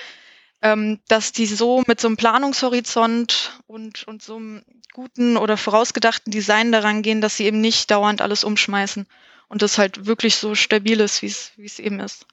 ähm, 0.62 1.00
dass 1.08 1.32
die 1.32 1.46
so 1.46 1.84
mit 1.88 2.02
so 2.02 2.08
einem 2.08 2.18
Planungshorizont 2.18 3.62
und, 3.66 4.04
und 4.08 4.22
so 4.22 4.36
einem 4.36 4.64
guten 4.94 5.38
oder 5.38 5.58
vorausgedachten 5.58 6.32
Design 6.32 6.72
daran 6.72 7.02
gehen, 7.02 7.22
dass 7.22 7.38
sie 7.38 7.46
eben 7.46 7.62
nicht 7.62 7.90
dauernd 7.92 8.22
alles 8.22 8.44
umschmeißen 8.44 9.08
und 9.48 9.62
das 9.62 9.78
halt 9.78 10.06
wirklich 10.06 10.36
so 10.36 10.54
stabil 10.54 11.00
ist, 11.00 11.22
wie 11.22 11.28
es 11.28 11.52
wie 11.56 11.66
es 11.66 11.80
eben 11.80 12.00
ist. 12.00 12.26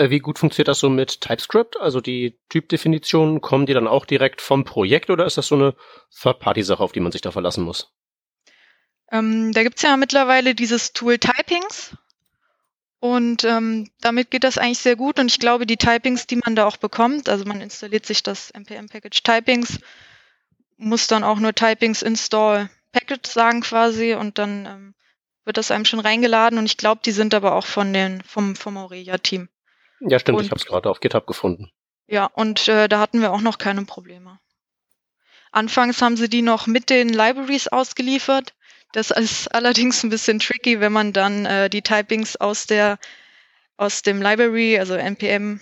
Äh, 0.00 0.08
wie 0.08 0.18
gut 0.18 0.38
funktioniert 0.38 0.68
das 0.68 0.80
so 0.80 0.88
mit 0.88 1.20
TypeScript? 1.20 1.78
Also 1.78 2.00
die 2.00 2.38
Typdefinitionen, 2.48 3.42
kommen 3.42 3.66
die 3.66 3.74
dann 3.74 3.86
auch 3.86 4.06
direkt 4.06 4.40
vom 4.40 4.64
Projekt 4.64 5.10
oder 5.10 5.26
ist 5.26 5.36
das 5.36 5.48
so 5.48 5.56
eine 5.56 5.74
Third-Party-Sache, 6.22 6.82
auf 6.82 6.92
die 6.92 7.00
man 7.00 7.12
sich 7.12 7.20
da 7.20 7.30
verlassen 7.30 7.64
muss? 7.64 7.92
Ähm, 9.12 9.52
da 9.52 9.62
gibt's 9.62 9.82
ja 9.82 9.98
mittlerweile 9.98 10.54
dieses 10.54 10.94
Tool 10.94 11.18
Typings. 11.18 11.94
Und 12.98 13.44
ähm, 13.44 13.90
damit 14.00 14.30
geht 14.30 14.44
das 14.44 14.56
eigentlich 14.56 14.78
sehr 14.78 14.96
gut. 14.96 15.18
Und 15.18 15.30
ich 15.30 15.38
glaube, 15.38 15.66
die 15.66 15.76
Typings, 15.76 16.26
die 16.26 16.36
man 16.36 16.56
da 16.56 16.66
auch 16.66 16.78
bekommt, 16.78 17.28
also 17.28 17.44
man 17.44 17.60
installiert 17.60 18.06
sich 18.06 18.22
das 18.22 18.50
npm-Package 18.52 19.22
Typings 19.22 19.80
muss 20.78 21.08
dann 21.08 21.24
auch 21.24 21.38
nur 21.38 21.54
Typings 21.54 22.00
install 22.00 22.70
Package 22.92 23.30
sagen 23.30 23.60
quasi 23.60 24.14
und 24.14 24.38
dann 24.38 24.64
ähm, 24.64 24.94
wird 25.44 25.58
das 25.58 25.70
einem 25.70 25.84
schon 25.84 26.00
reingeladen 26.00 26.58
und 26.58 26.64
ich 26.64 26.78
glaube, 26.78 27.02
die 27.04 27.12
sind 27.12 27.34
aber 27.34 27.54
auch 27.54 27.66
von 27.66 27.92
den 27.92 28.22
vom 28.22 28.56
vom 28.56 28.78
Aurelia 28.78 29.18
Team. 29.18 29.50
Ja, 30.00 30.18
stimmt, 30.18 30.38
und, 30.38 30.44
ich 30.44 30.50
habe 30.50 30.60
es 30.60 30.66
gerade 30.66 30.88
auf 30.88 31.00
GitHub 31.00 31.26
gefunden. 31.26 31.70
Ja, 32.06 32.26
und 32.26 32.68
äh, 32.68 32.88
da 32.88 32.98
hatten 32.98 33.20
wir 33.20 33.32
auch 33.32 33.40
noch 33.40 33.58
keine 33.58 33.84
Probleme. 33.84 34.40
Anfangs 35.52 36.00
haben 36.00 36.16
sie 36.16 36.28
die 36.28 36.42
noch 36.42 36.66
mit 36.66 36.90
den 36.90 37.08
Libraries 37.08 37.68
ausgeliefert. 37.68 38.54
Das 38.92 39.10
ist 39.10 39.48
allerdings 39.54 40.02
ein 40.02 40.10
bisschen 40.10 40.38
tricky, 40.38 40.80
wenn 40.80 40.92
man 40.92 41.12
dann 41.12 41.46
äh, 41.46 41.70
die 41.70 41.82
Typings 41.82 42.36
aus 42.36 42.66
der 42.66 42.98
aus 43.76 44.02
dem 44.02 44.20
Library, 44.20 44.78
also 44.78 44.94
npm 44.94 45.60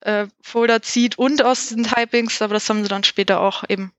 äh, 0.00 0.26
Folder 0.42 0.82
zieht 0.82 1.18
und 1.18 1.42
aus 1.42 1.70
den 1.70 1.84
Typings, 1.84 2.42
aber 2.42 2.52
das 2.52 2.68
haben 2.68 2.82
sie 2.82 2.88
dann 2.88 3.02
später 3.02 3.40
auch 3.40 3.64
eben 3.68 3.92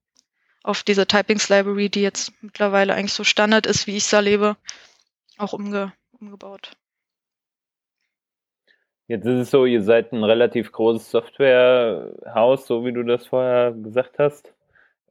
auf 0.62 0.84
diese 0.84 1.08
Typings 1.08 1.50
Library, 1.50 1.90
die 1.90 2.02
jetzt 2.02 2.32
mittlerweile 2.42 2.94
eigentlich 2.94 3.14
so 3.14 3.24
Standard 3.24 3.66
ist, 3.66 3.88
wie 3.88 3.98
ich 3.98 4.04
es 4.04 4.14
erlebe, 4.14 4.58
auch 5.38 5.54
umge 5.54 5.94
umgebaut. 6.12 6.72
Jetzt 9.08 9.26
ist 9.26 9.40
es 9.40 9.52
so, 9.52 9.66
ihr 9.66 9.82
seid 9.82 10.12
ein 10.12 10.24
relativ 10.24 10.72
großes 10.72 11.12
Softwarehaus, 11.12 12.68
so 12.68 12.86
wie 12.86 12.92
du 12.92 13.04
das 13.04 13.28
vorher 13.28 13.72
gesagt 13.72 14.20
hast. 14.20 14.54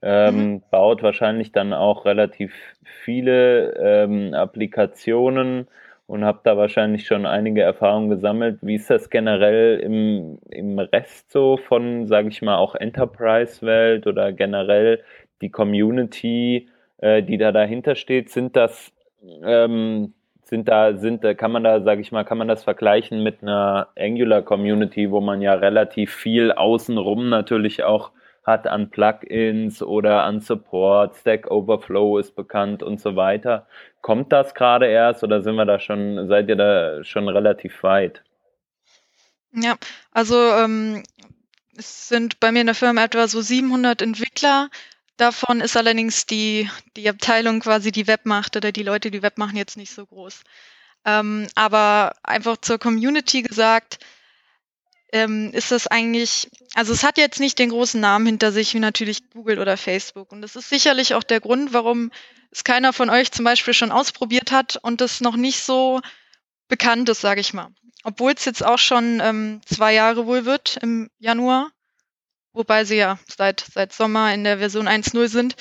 Ähm, 0.03 0.35
mhm. 0.35 0.61
Baut 0.69 1.01
wahrscheinlich 1.01 1.51
dann 1.51 1.73
auch 1.73 2.05
relativ 2.05 2.53
viele 3.03 3.73
ähm, 3.73 4.35
Applikationen 4.35 5.67
und 6.05 6.23
habt 6.23 6.45
da 6.45 6.55
wahrscheinlich 6.55 7.07
schon 7.07 7.25
einige 7.25 7.63
Erfahrungen 7.63 8.09
gesammelt. 8.09 8.59
Wie 8.61 8.75
ist 8.75 8.89
das 8.89 9.09
generell 9.09 9.79
im, 9.79 10.37
im 10.51 10.77
Rest 10.77 11.31
so 11.31 11.57
von, 11.57 12.05
sage 12.05 12.29
ich 12.29 12.41
mal, 12.43 12.57
auch 12.57 12.75
Enterprise-Welt 12.75 14.05
oder 14.05 14.31
generell 14.31 15.03
die 15.41 15.49
Community, 15.49 16.69
äh, 16.97 17.23
die 17.23 17.37
da 17.37 17.51
dahinter 17.51 17.95
steht, 17.95 18.29
sind 18.29 18.55
das, 18.55 18.93
ähm, 19.43 20.13
sind 20.47 20.67
da, 20.67 20.95
sind, 20.95 21.21
kann 21.37 21.51
man 21.51 21.63
da, 21.63 21.81
sage 21.81 22.01
ich 22.01 22.11
mal, 22.11 22.23
kann 22.23 22.37
man 22.37 22.47
das 22.47 22.63
vergleichen 22.63 23.23
mit 23.23 23.41
einer 23.41 23.89
Angular 23.97 24.41
Community, 24.41 25.11
wo 25.11 25.21
man 25.21 25.41
ja 25.41 25.53
relativ 25.53 26.13
viel 26.13 26.51
außenrum 26.51 27.29
natürlich 27.29 27.83
auch 27.83 28.11
hat 28.47 28.65
an 28.65 28.89
Plugins 28.89 29.83
oder 29.83 30.23
an 30.23 30.39
Support, 30.39 31.17
Stack 31.17 31.51
Overflow 31.51 32.17
ist 32.17 32.33
bekannt 32.33 32.81
und 32.81 33.01
so 33.01 33.17
weiter. 33.17 33.67
Kommt 34.01 34.31
das 34.31 34.55
gerade 34.55 34.87
erst 34.87 35.21
oder 35.23 35.41
sind 35.41 35.55
wir 35.55 35.65
da 35.65 35.79
schon, 35.79 36.29
seid 36.29 36.47
ihr 36.47 36.55
da 36.55 37.03
schon 37.03 37.27
relativ 37.27 37.83
weit? 37.83 38.23
Ja, 39.51 39.75
also 40.11 40.37
ähm, 40.37 41.03
es 41.77 42.07
sind 42.07 42.39
bei 42.39 42.53
mir 42.53 42.61
in 42.61 42.67
der 42.67 42.75
Firma 42.75 43.03
etwa 43.03 43.27
so 43.27 43.41
700 43.41 44.01
Entwickler, 44.01 44.69
Davon 45.17 45.61
ist 45.61 45.75
allerdings 45.75 46.27
die, 46.27 46.69
die 46.95 47.09
Abteilung 47.09 47.59
quasi, 47.59 47.91
die 47.91 48.07
Web 48.07 48.25
macht 48.25 48.55
oder 48.55 48.71
die 48.71 48.83
Leute, 48.83 49.09
die 49.09 49.23
Web 49.23 49.37
machen, 49.37 49.57
jetzt 49.57 49.75
nicht 49.75 49.91
so 49.91 50.05
groß. 50.05 50.43
Ähm, 51.05 51.47
aber 51.55 52.13
einfach 52.23 52.57
zur 52.57 52.77
Community 52.77 53.41
gesagt, 53.41 53.97
ähm, 55.11 55.51
ist 55.53 55.71
das 55.71 55.87
eigentlich, 55.87 56.49
also 56.75 56.93
es 56.93 57.03
hat 57.03 57.17
jetzt 57.17 57.39
nicht 57.39 57.57
den 57.57 57.69
großen 57.69 57.99
Namen 57.99 58.25
hinter 58.25 58.51
sich 58.51 58.73
wie 58.73 58.79
natürlich 58.79 59.29
Google 59.31 59.59
oder 59.59 59.77
Facebook. 59.77 60.31
Und 60.31 60.41
das 60.41 60.55
ist 60.55 60.69
sicherlich 60.69 61.15
auch 61.15 61.23
der 61.23 61.39
Grund, 61.39 61.73
warum 61.73 62.11
es 62.51 62.63
keiner 62.63 62.93
von 62.93 63.09
euch 63.09 63.31
zum 63.31 63.45
Beispiel 63.45 63.73
schon 63.73 63.91
ausprobiert 63.91 64.51
hat 64.51 64.77
und 64.77 65.01
das 65.01 65.21
noch 65.21 65.35
nicht 65.35 65.61
so 65.63 66.01
bekannt 66.67 67.09
ist, 67.09 67.21
sage 67.21 67.41
ich 67.41 67.53
mal. 67.53 67.69
Obwohl 68.03 68.33
es 68.33 68.45
jetzt 68.45 68.63
auch 68.63 68.79
schon 68.79 69.19
ähm, 69.21 69.61
zwei 69.65 69.93
Jahre 69.93 70.27
wohl 70.27 70.45
wird 70.45 70.77
im 70.81 71.09
Januar 71.19 71.71
wobei 72.57 72.83
sie 72.83 72.97
ja 72.97 73.19
seit, 73.27 73.65
seit 73.73 73.93
Sommer 73.93 74.33
in 74.33 74.43
der 74.43 74.57
Version 74.57 74.87
1.0 74.87 75.27
sind. 75.29 75.55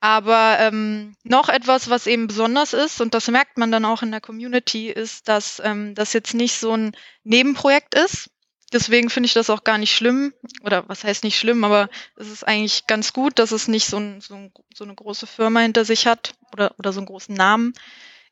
Aber 0.00 0.58
ähm, 0.60 1.16
noch 1.22 1.48
etwas, 1.48 1.88
was 1.88 2.06
eben 2.06 2.26
besonders 2.26 2.74
ist, 2.74 3.00
und 3.00 3.14
das 3.14 3.28
merkt 3.28 3.56
man 3.56 3.72
dann 3.72 3.84
auch 3.84 4.02
in 4.02 4.10
der 4.10 4.20
Community, 4.20 4.90
ist, 4.90 5.28
dass 5.28 5.62
ähm, 5.64 5.94
das 5.94 6.12
jetzt 6.12 6.34
nicht 6.34 6.58
so 6.58 6.76
ein 6.76 6.96
Nebenprojekt 7.22 7.94
ist. 7.94 8.30
Deswegen 8.72 9.08
finde 9.08 9.28
ich 9.28 9.34
das 9.34 9.50
auch 9.50 9.64
gar 9.64 9.78
nicht 9.78 9.94
schlimm. 9.94 10.34
Oder 10.62 10.88
was 10.88 11.04
heißt 11.04 11.24
nicht 11.24 11.38
schlimm, 11.38 11.64
aber 11.64 11.88
es 12.16 12.28
ist 12.28 12.46
eigentlich 12.46 12.86
ganz 12.86 13.12
gut, 13.12 13.38
dass 13.38 13.50
es 13.52 13.66
nicht 13.66 13.86
so, 13.86 13.96
ein, 13.96 14.20
so, 14.20 14.34
ein, 14.34 14.52
so 14.74 14.84
eine 14.84 14.94
große 14.94 15.26
Firma 15.26 15.60
hinter 15.60 15.84
sich 15.84 16.06
hat 16.06 16.34
oder, 16.52 16.74
oder 16.78 16.92
so 16.92 17.00
einen 17.00 17.06
großen 17.06 17.34
Namen, 17.34 17.72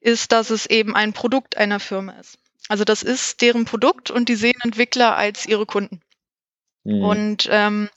ist, 0.00 0.32
dass 0.32 0.50
es 0.50 0.66
eben 0.66 0.94
ein 0.94 1.12
Produkt 1.12 1.56
einer 1.56 1.80
Firma 1.80 2.12
ist. 2.20 2.38
Also 2.68 2.84
das 2.84 3.02
ist 3.02 3.40
deren 3.40 3.64
Produkt 3.64 4.10
und 4.10 4.28
die 4.28 4.36
sehen 4.36 4.60
Entwickler 4.62 5.16
als 5.16 5.46
ihre 5.46 5.64
Kunden. 5.64 6.02
Mhm. 6.84 7.04
Und 7.04 7.48
ähm, 7.50 7.88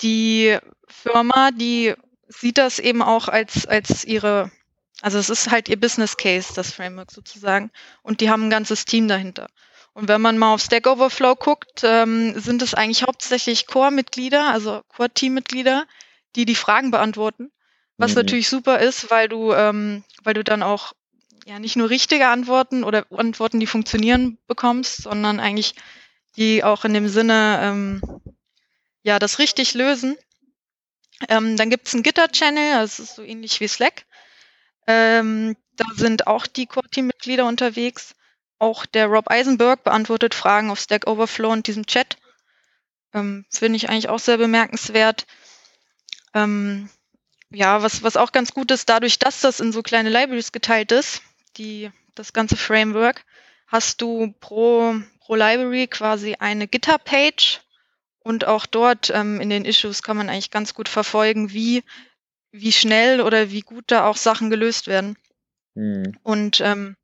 die 0.00 0.58
Firma, 0.88 1.50
die 1.50 1.94
sieht 2.28 2.58
das 2.58 2.78
eben 2.78 3.02
auch 3.02 3.28
als, 3.28 3.66
als 3.66 4.04
ihre, 4.04 4.50
also 5.00 5.18
es 5.18 5.30
ist 5.30 5.50
halt 5.50 5.68
ihr 5.68 5.78
Business 5.78 6.16
Case, 6.16 6.52
das 6.54 6.72
Framework 6.72 7.10
sozusagen. 7.10 7.70
Und 8.02 8.20
die 8.20 8.30
haben 8.30 8.44
ein 8.44 8.50
ganzes 8.50 8.84
Team 8.84 9.08
dahinter. 9.08 9.48
Und 9.92 10.08
wenn 10.08 10.20
man 10.20 10.38
mal 10.38 10.54
auf 10.54 10.60
Stack 10.60 10.86
Overflow 10.86 11.36
guckt, 11.36 11.82
ähm, 11.84 12.38
sind 12.38 12.62
es 12.62 12.74
eigentlich 12.74 13.04
hauptsächlich 13.04 13.66
Core-Mitglieder, 13.66 14.50
also 14.50 14.82
Core-Team-Mitglieder, 14.88 15.86
die 16.34 16.44
die 16.44 16.56
Fragen 16.56 16.90
beantworten. 16.90 17.52
Was 17.96 18.10
mhm. 18.10 18.16
natürlich 18.16 18.48
super 18.48 18.80
ist, 18.80 19.10
weil 19.10 19.28
du, 19.28 19.52
ähm, 19.52 20.02
weil 20.24 20.34
du 20.34 20.42
dann 20.42 20.64
auch 20.64 20.94
ja 21.46 21.60
nicht 21.60 21.76
nur 21.76 21.90
richtige 21.90 22.28
Antworten 22.28 22.82
oder 22.82 23.06
Antworten, 23.12 23.60
die 23.60 23.66
funktionieren, 23.66 24.38
bekommst, 24.48 25.02
sondern 25.02 25.38
eigentlich 25.38 25.76
die 26.36 26.64
auch 26.64 26.84
in 26.84 26.94
dem 26.94 27.08
Sinne 27.08 27.58
ähm, 27.62 28.02
ja 29.02 29.18
das 29.18 29.38
richtig 29.38 29.74
lösen. 29.74 30.16
Ähm, 31.28 31.56
dann 31.56 31.70
gibt 31.70 31.86
es 31.86 31.94
einen 31.94 32.02
Gitter-Channel, 32.02 32.80
das 32.80 32.98
ist 32.98 33.14
so 33.14 33.22
ähnlich 33.22 33.60
wie 33.60 33.68
Slack. 33.68 34.04
Ähm, 34.86 35.56
da 35.76 35.84
sind 35.94 36.26
auch 36.26 36.46
die 36.46 36.66
Core-Team-Mitglieder 36.66 37.46
unterwegs. 37.46 38.14
Auch 38.58 38.86
der 38.86 39.06
Rob 39.06 39.30
Eisenberg 39.30 39.84
beantwortet 39.84 40.34
Fragen 40.34 40.70
auf 40.70 40.80
Stack 40.80 41.06
Overflow 41.06 41.50
und 41.50 41.66
diesem 41.66 41.86
Chat. 41.86 42.16
Ähm, 43.12 43.44
Finde 43.50 43.76
ich 43.76 43.88
eigentlich 43.88 44.08
auch 44.08 44.18
sehr 44.18 44.38
bemerkenswert. 44.38 45.26
Ähm, 46.34 46.90
ja, 47.50 47.82
was, 47.82 48.02
was 48.02 48.16
auch 48.16 48.32
ganz 48.32 48.52
gut 48.52 48.70
ist, 48.70 48.88
dadurch, 48.88 49.18
dass 49.18 49.40
das 49.40 49.60
in 49.60 49.72
so 49.72 49.82
kleine 49.82 50.10
Libraries 50.10 50.52
geteilt 50.52 50.92
ist, 50.92 51.22
die, 51.56 51.90
das 52.14 52.32
ganze 52.32 52.56
Framework, 52.56 53.24
hast 53.68 54.00
du 54.02 54.34
pro, 54.40 54.94
pro 55.24 55.36
Library 55.36 55.86
quasi 55.86 56.36
eine 56.38 56.68
GitHub-Page 56.68 57.60
und 58.20 58.46
auch 58.46 58.66
dort 58.66 59.10
ähm, 59.10 59.40
in 59.40 59.50
den 59.50 59.64
Issues 59.64 60.02
kann 60.02 60.16
man 60.16 60.28
eigentlich 60.28 60.50
ganz 60.50 60.74
gut 60.74 60.88
verfolgen, 60.88 61.52
wie, 61.52 61.82
wie 62.52 62.72
schnell 62.72 63.20
oder 63.20 63.50
wie 63.50 63.62
gut 63.62 63.84
da 63.88 64.06
auch 64.06 64.16
Sachen 64.16 64.50
gelöst 64.50 64.86
werden. 64.86 65.16
Hm. 65.74 66.18
Und 66.22 66.60
ähm, 66.60 66.96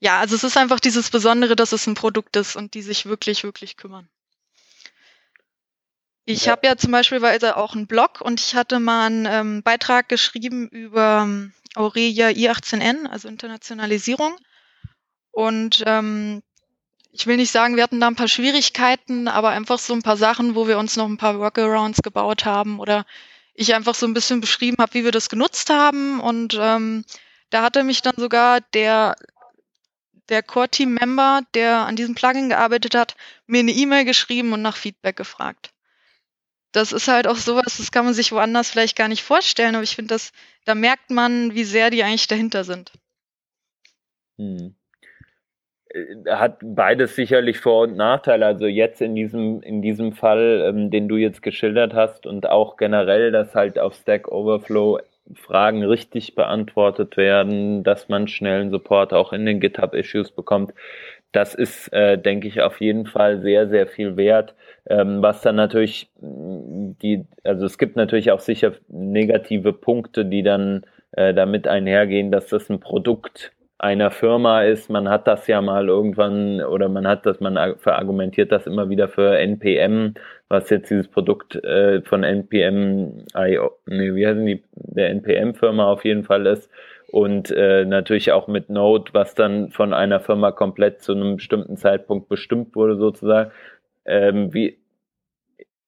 ja, 0.00 0.20
also 0.20 0.34
es 0.34 0.44
ist 0.44 0.56
einfach 0.56 0.78
dieses 0.78 1.10
Besondere, 1.10 1.56
dass 1.56 1.72
es 1.72 1.86
ein 1.86 1.94
Produkt 1.94 2.36
ist 2.36 2.54
und 2.54 2.74
die 2.74 2.82
sich 2.82 3.06
wirklich, 3.06 3.44
wirklich 3.44 3.76
kümmern. 3.76 4.08
Ich 6.26 6.44
ja. 6.44 6.52
habe 6.52 6.66
ja 6.66 6.76
zum 6.76 6.92
Beispiel 6.92 7.24
auch 7.24 7.74
einen 7.74 7.86
Blog 7.86 8.20
und 8.20 8.40
ich 8.40 8.54
hatte 8.54 8.78
mal 8.78 9.06
einen 9.06 9.26
ähm, 9.26 9.62
Beitrag 9.62 10.10
geschrieben 10.10 10.68
über 10.68 11.22
ähm, 11.24 11.54
Aurelia 11.74 12.28
I18N, 12.28 13.06
also 13.06 13.28
Internationalisierung. 13.28 14.36
Und 15.30 15.82
ähm, 15.86 16.42
ich 17.18 17.26
will 17.26 17.36
nicht 17.36 17.50
sagen, 17.50 17.76
wir 17.76 17.82
hatten 17.82 18.00
da 18.00 18.06
ein 18.06 18.16
paar 18.16 18.28
Schwierigkeiten, 18.28 19.28
aber 19.28 19.50
einfach 19.50 19.78
so 19.78 19.92
ein 19.92 20.02
paar 20.02 20.16
Sachen, 20.16 20.54
wo 20.54 20.68
wir 20.68 20.78
uns 20.78 20.96
noch 20.96 21.06
ein 21.06 21.16
paar 21.16 21.38
Workarounds 21.38 22.02
gebaut 22.02 22.44
haben 22.44 22.78
oder 22.78 23.04
ich 23.54 23.74
einfach 23.74 23.94
so 23.94 24.06
ein 24.06 24.14
bisschen 24.14 24.40
beschrieben 24.40 24.76
habe, 24.78 24.94
wie 24.94 25.04
wir 25.04 25.10
das 25.10 25.28
genutzt 25.28 25.68
haben. 25.70 26.20
Und 26.20 26.56
ähm, 26.60 27.04
da 27.50 27.62
hatte 27.62 27.82
mich 27.82 28.02
dann 28.02 28.14
sogar 28.16 28.60
der 28.60 29.16
der 30.28 30.42
Core-Team-Member, 30.42 31.40
der 31.54 31.86
an 31.86 31.96
diesem 31.96 32.14
Plugin 32.14 32.50
gearbeitet 32.50 32.94
hat, 32.94 33.16
mir 33.46 33.60
eine 33.60 33.72
E-Mail 33.72 34.04
geschrieben 34.04 34.52
und 34.52 34.60
nach 34.60 34.76
Feedback 34.76 35.16
gefragt 35.16 35.72
das 36.72 36.92
ist 36.92 37.08
halt 37.08 37.26
auch 37.26 37.36
sowas, 37.36 37.78
das 37.78 37.90
kann 37.90 38.04
man 38.04 38.14
sich 38.14 38.32
woanders 38.32 38.70
vielleicht 38.70 38.96
gar 38.96 39.08
nicht 39.08 39.22
vorstellen, 39.22 39.74
aber 39.74 39.84
ich 39.84 39.96
finde, 39.96 40.16
da 40.64 40.74
merkt 40.74 41.10
man, 41.10 41.54
wie 41.54 41.64
sehr 41.64 41.90
die 41.90 42.02
eigentlich 42.02 42.26
dahinter 42.26 42.64
sind. 42.64 42.92
Hm. 44.38 44.77
Äh, 45.90 46.30
hat 46.30 46.58
beides 46.62 47.16
sicherlich 47.16 47.58
Vor- 47.58 47.82
und 47.82 47.96
Nachteile. 47.96 48.46
Also 48.46 48.66
jetzt 48.66 49.00
in 49.00 49.14
diesem, 49.14 49.62
in 49.62 49.82
diesem 49.82 50.12
Fall, 50.12 50.64
ähm, 50.68 50.90
den 50.90 51.08
du 51.08 51.16
jetzt 51.16 51.42
geschildert 51.42 51.94
hast 51.94 52.26
und 52.26 52.48
auch 52.48 52.76
generell, 52.76 53.32
dass 53.32 53.54
halt 53.54 53.78
auf 53.78 53.94
Stack 53.94 54.30
Overflow 54.30 55.00
Fragen 55.34 55.84
richtig 55.84 56.34
beantwortet 56.34 57.16
werden, 57.16 57.84
dass 57.84 58.08
man 58.08 58.28
schnellen 58.28 58.70
Support 58.70 59.12
auch 59.12 59.32
in 59.32 59.44
den 59.44 59.60
GitHub-Issues 59.60 60.30
bekommt. 60.30 60.72
Das 61.32 61.54
ist, 61.54 61.92
äh, 61.92 62.16
denke 62.16 62.48
ich, 62.48 62.62
auf 62.62 62.80
jeden 62.80 63.06
Fall 63.06 63.42
sehr, 63.42 63.68
sehr 63.68 63.86
viel 63.86 64.16
wert. 64.16 64.54
Ähm, 64.88 65.20
was 65.20 65.42
dann 65.42 65.56
natürlich 65.56 66.08
die, 66.16 67.26
also 67.44 67.66
es 67.66 67.76
gibt 67.76 67.96
natürlich 67.96 68.30
auch 68.30 68.40
sicher 68.40 68.72
negative 68.88 69.74
Punkte, 69.74 70.24
die 70.24 70.42
dann 70.42 70.86
äh, 71.12 71.34
damit 71.34 71.68
einhergehen, 71.68 72.30
dass 72.30 72.48
das 72.48 72.70
ein 72.70 72.80
Produkt 72.80 73.52
einer 73.78 74.10
Firma 74.10 74.62
ist. 74.62 74.90
Man 74.90 75.08
hat 75.08 75.26
das 75.26 75.46
ja 75.46 75.60
mal 75.62 75.88
irgendwann 75.88 76.60
oder 76.62 76.88
man 76.88 77.06
hat 77.06 77.26
das, 77.26 77.40
man 77.40 77.76
verargumentiert 77.78 78.50
das 78.52 78.66
immer 78.66 78.88
wieder 78.90 79.08
für 79.08 79.38
NPM, 79.38 80.14
was 80.48 80.68
jetzt 80.70 80.90
dieses 80.90 81.08
Produkt 81.08 81.54
äh, 81.64 82.02
von 82.02 82.24
NPM, 82.24 83.24
nee, 83.34 84.14
wie 84.14 84.26
heißen 84.26 84.44
die, 84.44 84.64
der 84.72 85.10
NPM-Firma 85.10 85.84
auf 85.90 86.04
jeden 86.04 86.24
Fall 86.24 86.46
ist. 86.46 86.70
Und 87.10 87.50
äh, 87.52 87.84
natürlich 87.86 88.32
auch 88.32 88.48
mit 88.48 88.68
Node, 88.68 89.12
was 89.14 89.34
dann 89.34 89.70
von 89.70 89.94
einer 89.94 90.20
Firma 90.20 90.50
komplett 90.52 91.00
zu 91.00 91.12
einem 91.12 91.36
bestimmten 91.36 91.76
Zeitpunkt 91.76 92.28
bestimmt 92.28 92.74
wurde, 92.76 92.96
sozusagen. 92.96 93.50
Ähm, 94.04 94.52
wie, 94.52 94.78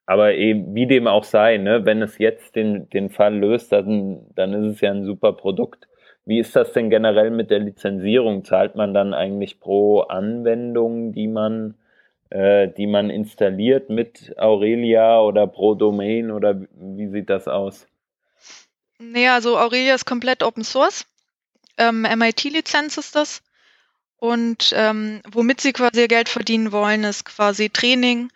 aber 0.06 0.34
eben, 0.34 0.74
wie 0.74 0.86
dem 0.86 1.06
auch 1.06 1.24
sei, 1.24 1.58
ne, 1.58 1.84
wenn 1.84 2.02
es 2.02 2.18
jetzt 2.18 2.56
den, 2.56 2.88
den 2.90 3.10
Fall 3.10 3.36
löst, 3.36 3.72
dann, 3.72 4.26
dann 4.34 4.54
ist 4.54 4.74
es 4.74 4.80
ja 4.80 4.90
ein 4.90 5.04
super 5.04 5.32
Produkt. 5.34 5.86
Wie 6.30 6.38
ist 6.38 6.54
das 6.54 6.72
denn 6.72 6.90
generell 6.90 7.32
mit 7.32 7.50
der 7.50 7.58
Lizenzierung? 7.58 8.44
Zahlt 8.44 8.76
man 8.76 8.94
dann 8.94 9.14
eigentlich 9.14 9.58
pro 9.58 10.02
Anwendung, 10.02 11.12
die 11.12 11.26
man, 11.26 11.74
äh, 12.30 12.68
die 12.68 12.86
man 12.86 13.10
installiert 13.10 13.90
mit 13.90 14.38
Aurelia 14.38 15.20
oder 15.22 15.48
pro 15.48 15.74
Domain 15.74 16.30
oder 16.30 16.60
wie 16.70 17.08
sieht 17.08 17.30
das 17.30 17.48
aus? 17.48 17.88
Nee, 19.00 19.26
also 19.26 19.58
Aurelia 19.58 19.96
ist 19.96 20.04
komplett 20.04 20.44
Open 20.44 20.62
Source. 20.62 21.04
Ähm, 21.76 22.02
MIT-Lizenz 22.02 22.96
ist 22.96 23.16
das. 23.16 23.42
Und 24.16 24.72
ähm, 24.76 25.22
womit 25.32 25.60
sie 25.60 25.72
quasi 25.72 26.06
Geld 26.06 26.28
verdienen 26.28 26.70
wollen, 26.70 27.02
ist 27.02 27.24
quasi 27.24 27.70
Training 27.70 28.30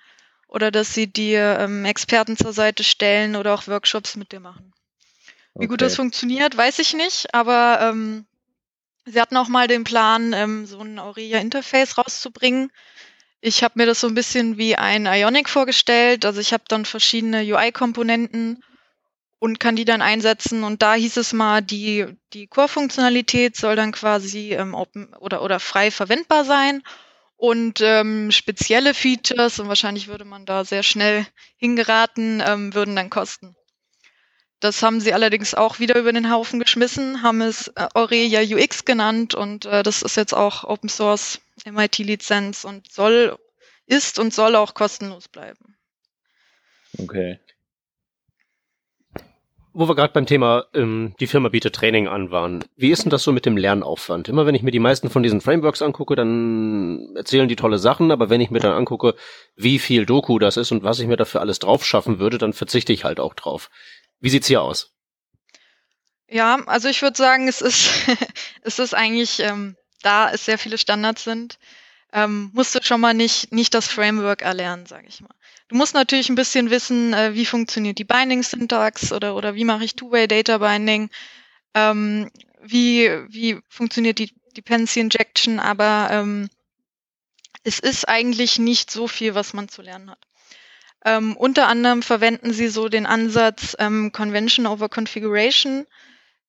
oder 0.48 0.72
dass 0.72 0.94
sie 0.94 1.06
dir 1.06 1.58
ähm, 1.60 1.84
Experten 1.84 2.36
zur 2.36 2.52
Seite 2.52 2.82
stellen 2.82 3.36
oder 3.36 3.54
auch 3.54 3.68
Workshops 3.68 4.16
mit 4.16 4.32
dir 4.32 4.40
machen. 4.40 4.72
Wie 5.54 5.60
okay. 5.60 5.66
gut 5.68 5.82
das 5.82 5.96
funktioniert, 5.96 6.56
weiß 6.56 6.80
ich 6.80 6.94
nicht, 6.94 7.32
aber 7.32 7.78
ähm, 7.80 8.26
sie 9.04 9.20
hatten 9.20 9.36
auch 9.36 9.48
mal 9.48 9.68
den 9.68 9.84
Plan, 9.84 10.32
ähm, 10.32 10.66
so 10.66 10.80
ein 10.80 10.98
Aurelia-Interface 10.98 11.96
rauszubringen. 11.98 12.72
Ich 13.40 13.62
habe 13.62 13.74
mir 13.76 13.86
das 13.86 14.00
so 14.00 14.08
ein 14.08 14.14
bisschen 14.14 14.56
wie 14.56 14.76
ein 14.76 15.06
Ionic 15.06 15.48
vorgestellt. 15.48 16.24
Also 16.24 16.40
ich 16.40 16.52
habe 16.52 16.64
dann 16.66 16.86
verschiedene 16.86 17.42
UI-Komponenten 17.42 18.64
und 19.38 19.60
kann 19.60 19.76
die 19.76 19.84
dann 19.84 20.00
einsetzen. 20.00 20.64
Und 20.64 20.80
da 20.80 20.94
hieß 20.94 21.18
es 21.18 21.34
mal, 21.34 21.60
die, 21.60 22.06
die 22.32 22.46
Core-Funktionalität 22.46 23.54
soll 23.56 23.76
dann 23.76 23.92
quasi 23.92 24.54
ähm, 24.54 24.74
open 24.74 25.12
oder, 25.14 25.42
oder 25.42 25.60
frei 25.60 25.90
verwendbar 25.90 26.46
sein. 26.46 26.82
Und 27.36 27.82
ähm, 27.82 28.30
spezielle 28.30 28.94
Features, 28.94 29.58
und 29.58 29.68
wahrscheinlich 29.68 30.08
würde 30.08 30.24
man 30.24 30.46
da 30.46 30.64
sehr 30.64 30.82
schnell 30.82 31.26
hingeraten, 31.58 32.42
ähm, 32.44 32.74
würden 32.74 32.96
dann 32.96 33.10
kosten. 33.10 33.54
Das 34.64 34.82
haben 34.82 34.98
sie 34.98 35.12
allerdings 35.12 35.54
auch 35.54 35.78
wieder 35.78 35.98
über 35.98 36.10
den 36.10 36.32
Haufen 36.32 36.58
geschmissen, 36.58 37.22
haben 37.22 37.42
es 37.42 37.68
äh, 37.76 37.86
Aurelia 37.92 38.40
UX 38.40 38.86
genannt 38.86 39.34
und 39.34 39.66
äh, 39.66 39.82
das 39.82 40.00
ist 40.00 40.16
jetzt 40.16 40.32
auch 40.32 40.64
Open 40.64 40.88
Source 40.88 41.38
MIT-Lizenz 41.70 42.64
und 42.64 42.90
soll, 42.90 43.36
ist 43.84 44.18
und 44.18 44.32
soll 44.32 44.56
auch 44.56 44.72
kostenlos 44.72 45.28
bleiben. 45.28 45.76
Okay 46.96 47.40
wo 49.74 49.88
wir 49.88 49.96
gerade 49.96 50.12
beim 50.12 50.24
Thema 50.24 50.66
ähm, 50.72 51.14
die 51.18 51.26
Firma 51.26 51.48
bietet 51.48 51.74
Training 51.74 52.06
an 52.06 52.30
waren. 52.30 52.64
Wie 52.76 52.90
ist 52.90 53.02
denn 53.02 53.10
das 53.10 53.24
so 53.24 53.32
mit 53.32 53.44
dem 53.44 53.56
Lernaufwand? 53.56 54.28
Immer 54.28 54.46
wenn 54.46 54.54
ich 54.54 54.62
mir 54.62 54.70
die 54.70 54.78
meisten 54.78 55.10
von 55.10 55.24
diesen 55.24 55.40
Frameworks 55.40 55.82
angucke, 55.82 56.14
dann 56.14 57.14
erzählen 57.16 57.48
die 57.48 57.56
tolle 57.56 57.78
Sachen, 57.78 58.12
aber 58.12 58.30
wenn 58.30 58.40
ich 58.40 58.52
mir 58.52 58.60
dann 58.60 58.72
angucke, 58.72 59.16
wie 59.56 59.80
viel 59.80 60.06
Doku 60.06 60.38
das 60.38 60.56
ist 60.56 60.70
und 60.70 60.84
was 60.84 61.00
ich 61.00 61.08
mir 61.08 61.16
dafür 61.16 61.40
alles 61.40 61.58
drauf 61.58 61.84
schaffen 61.84 62.20
würde, 62.20 62.38
dann 62.38 62.52
verzichte 62.52 62.92
ich 62.92 63.04
halt 63.04 63.18
auch 63.18 63.34
drauf. 63.34 63.68
Wie 64.24 64.30
sieht's 64.30 64.46
hier 64.46 64.62
aus? 64.62 64.90
Ja, 66.30 66.54
also 66.64 66.88
ich 66.88 67.02
würde 67.02 67.14
sagen, 67.14 67.46
es 67.46 67.60
ist 67.60 67.90
es 68.62 68.78
ist 68.78 68.94
eigentlich 68.94 69.40
ähm, 69.40 69.76
da 70.00 70.30
es 70.30 70.46
sehr 70.46 70.56
viele 70.56 70.78
Standards 70.78 71.24
sind, 71.24 71.58
ähm, 72.10 72.50
musst 72.54 72.74
du 72.74 72.82
schon 72.82 73.02
mal 73.02 73.12
nicht 73.12 73.52
nicht 73.52 73.74
das 73.74 73.86
Framework 73.86 74.40
erlernen, 74.40 74.86
sage 74.86 75.08
ich 75.08 75.20
mal. 75.20 75.34
Du 75.68 75.76
musst 75.76 75.92
natürlich 75.92 76.30
ein 76.30 76.36
bisschen 76.36 76.70
wissen, 76.70 77.12
äh, 77.12 77.34
wie 77.34 77.44
funktioniert 77.44 77.98
die 77.98 78.04
Binding-Syntax 78.04 79.12
oder, 79.12 79.36
oder 79.36 79.56
wie 79.56 79.64
mache 79.64 79.84
ich 79.84 79.94
Two-Way-Data-Binding, 79.94 81.10
ähm, 81.74 82.30
wie, 82.62 83.10
wie 83.28 83.60
funktioniert 83.68 84.18
die 84.18 84.32
Dependency 84.56 85.00
Injection, 85.00 85.60
aber 85.60 86.08
ähm, 86.10 86.48
es 87.62 87.78
ist 87.78 88.08
eigentlich 88.08 88.58
nicht 88.58 88.90
so 88.90 89.06
viel, 89.06 89.34
was 89.34 89.52
man 89.52 89.68
zu 89.68 89.82
lernen 89.82 90.10
hat. 90.10 90.26
Ähm, 91.04 91.36
unter 91.36 91.68
anderem 91.68 92.02
verwenden 92.02 92.52
sie 92.52 92.68
so 92.68 92.88
den 92.88 93.06
Ansatz 93.06 93.76
ähm, 93.78 94.12
Convention 94.12 94.66
over 94.66 94.88
Configuration. 94.88 95.86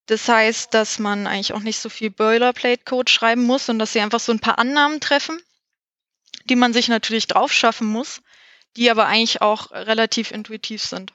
Das 0.05 0.27
heißt, 0.29 0.73
dass 0.73 0.99
man 0.99 1.27
eigentlich 1.27 1.53
auch 1.53 1.61
nicht 1.61 1.79
so 1.79 1.89
viel 1.89 2.11
Boilerplate-Code 2.11 3.11
schreiben 3.11 3.43
muss 3.43 3.69
und 3.69 3.79
dass 3.79 3.93
sie 3.93 4.01
einfach 4.01 4.19
so 4.19 4.31
ein 4.31 4.39
paar 4.39 4.59
Annahmen 4.59 5.01
treffen, 5.01 5.41
die 6.45 6.55
man 6.55 6.73
sich 6.73 6.87
natürlich 6.87 7.27
drauf 7.27 7.51
schaffen 7.51 7.87
muss 7.87 8.21
die 8.75 8.91
aber 8.91 9.07
eigentlich 9.07 9.41
auch 9.41 9.71
relativ 9.71 10.31
intuitiv 10.31 10.83
sind. 10.83 11.13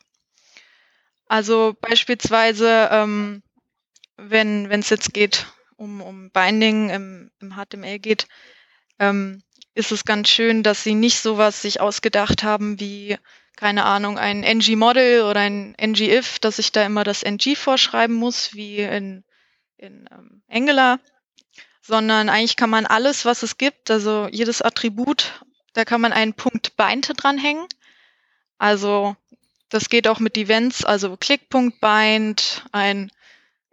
Also 1.26 1.76
beispielsweise, 1.80 2.88
ähm, 2.90 3.42
wenn 4.16 4.70
es 4.70 4.90
jetzt 4.90 5.14
geht 5.14 5.46
um, 5.76 6.00
um 6.00 6.30
Binding 6.30 6.90
im, 6.90 7.30
im 7.40 7.54
HTML 7.54 7.98
geht, 7.98 8.26
ähm, 8.98 9.42
ist 9.74 9.92
es 9.92 10.04
ganz 10.04 10.28
schön, 10.28 10.62
dass 10.62 10.84
sie 10.84 10.94
nicht 10.94 11.20
sowas 11.20 11.62
sich 11.62 11.80
ausgedacht 11.80 12.42
haben 12.42 12.80
wie, 12.80 13.16
keine 13.56 13.84
Ahnung, 13.84 14.18
ein 14.18 14.40
ng-Model 14.40 15.22
oder 15.22 15.40
ein 15.40 15.74
ng-if, 15.80 16.38
dass 16.38 16.58
ich 16.58 16.72
da 16.72 16.84
immer 16.84 17.04
das 17.04 17.24
ng 17.24 17.56
vorschreiben 17.56 18.16
muss, 18.16 18.54
wie 18.54 18.78
in, 18.78 19.24
in 19.76 20.08
ähm, 20.10 20.42
Angular, 20.48 20.98
sondern 21.82 22.28
eigentlich 22.28 22.56
kann 22.56 22.70
man 22.70 22.86
alles, 22.86 23.24
was 23.24 23.42
es 23.42 23.58
gibt, 23.58 23.90
also 23.90 24.28
jedes 24.30 24.62
Attribut, 24.62 25.44
da 25.72 25.84
kann 25.84 26.00
man 26.00 26.12
einen 26.12 26.34
Punkt 26.34 26.76
Bind 26.76 27.12
dranhängen. 27.16 27.66
Also 28.58 29.16
das 29.68 29.88
geht 29.88 30.08
auch 30.08 30.18
mit 30.18 30.36
Events, 30.36 30.84
also 30.84 31.16
Click.bind, 31.16 32.64
ein 32.72 33.10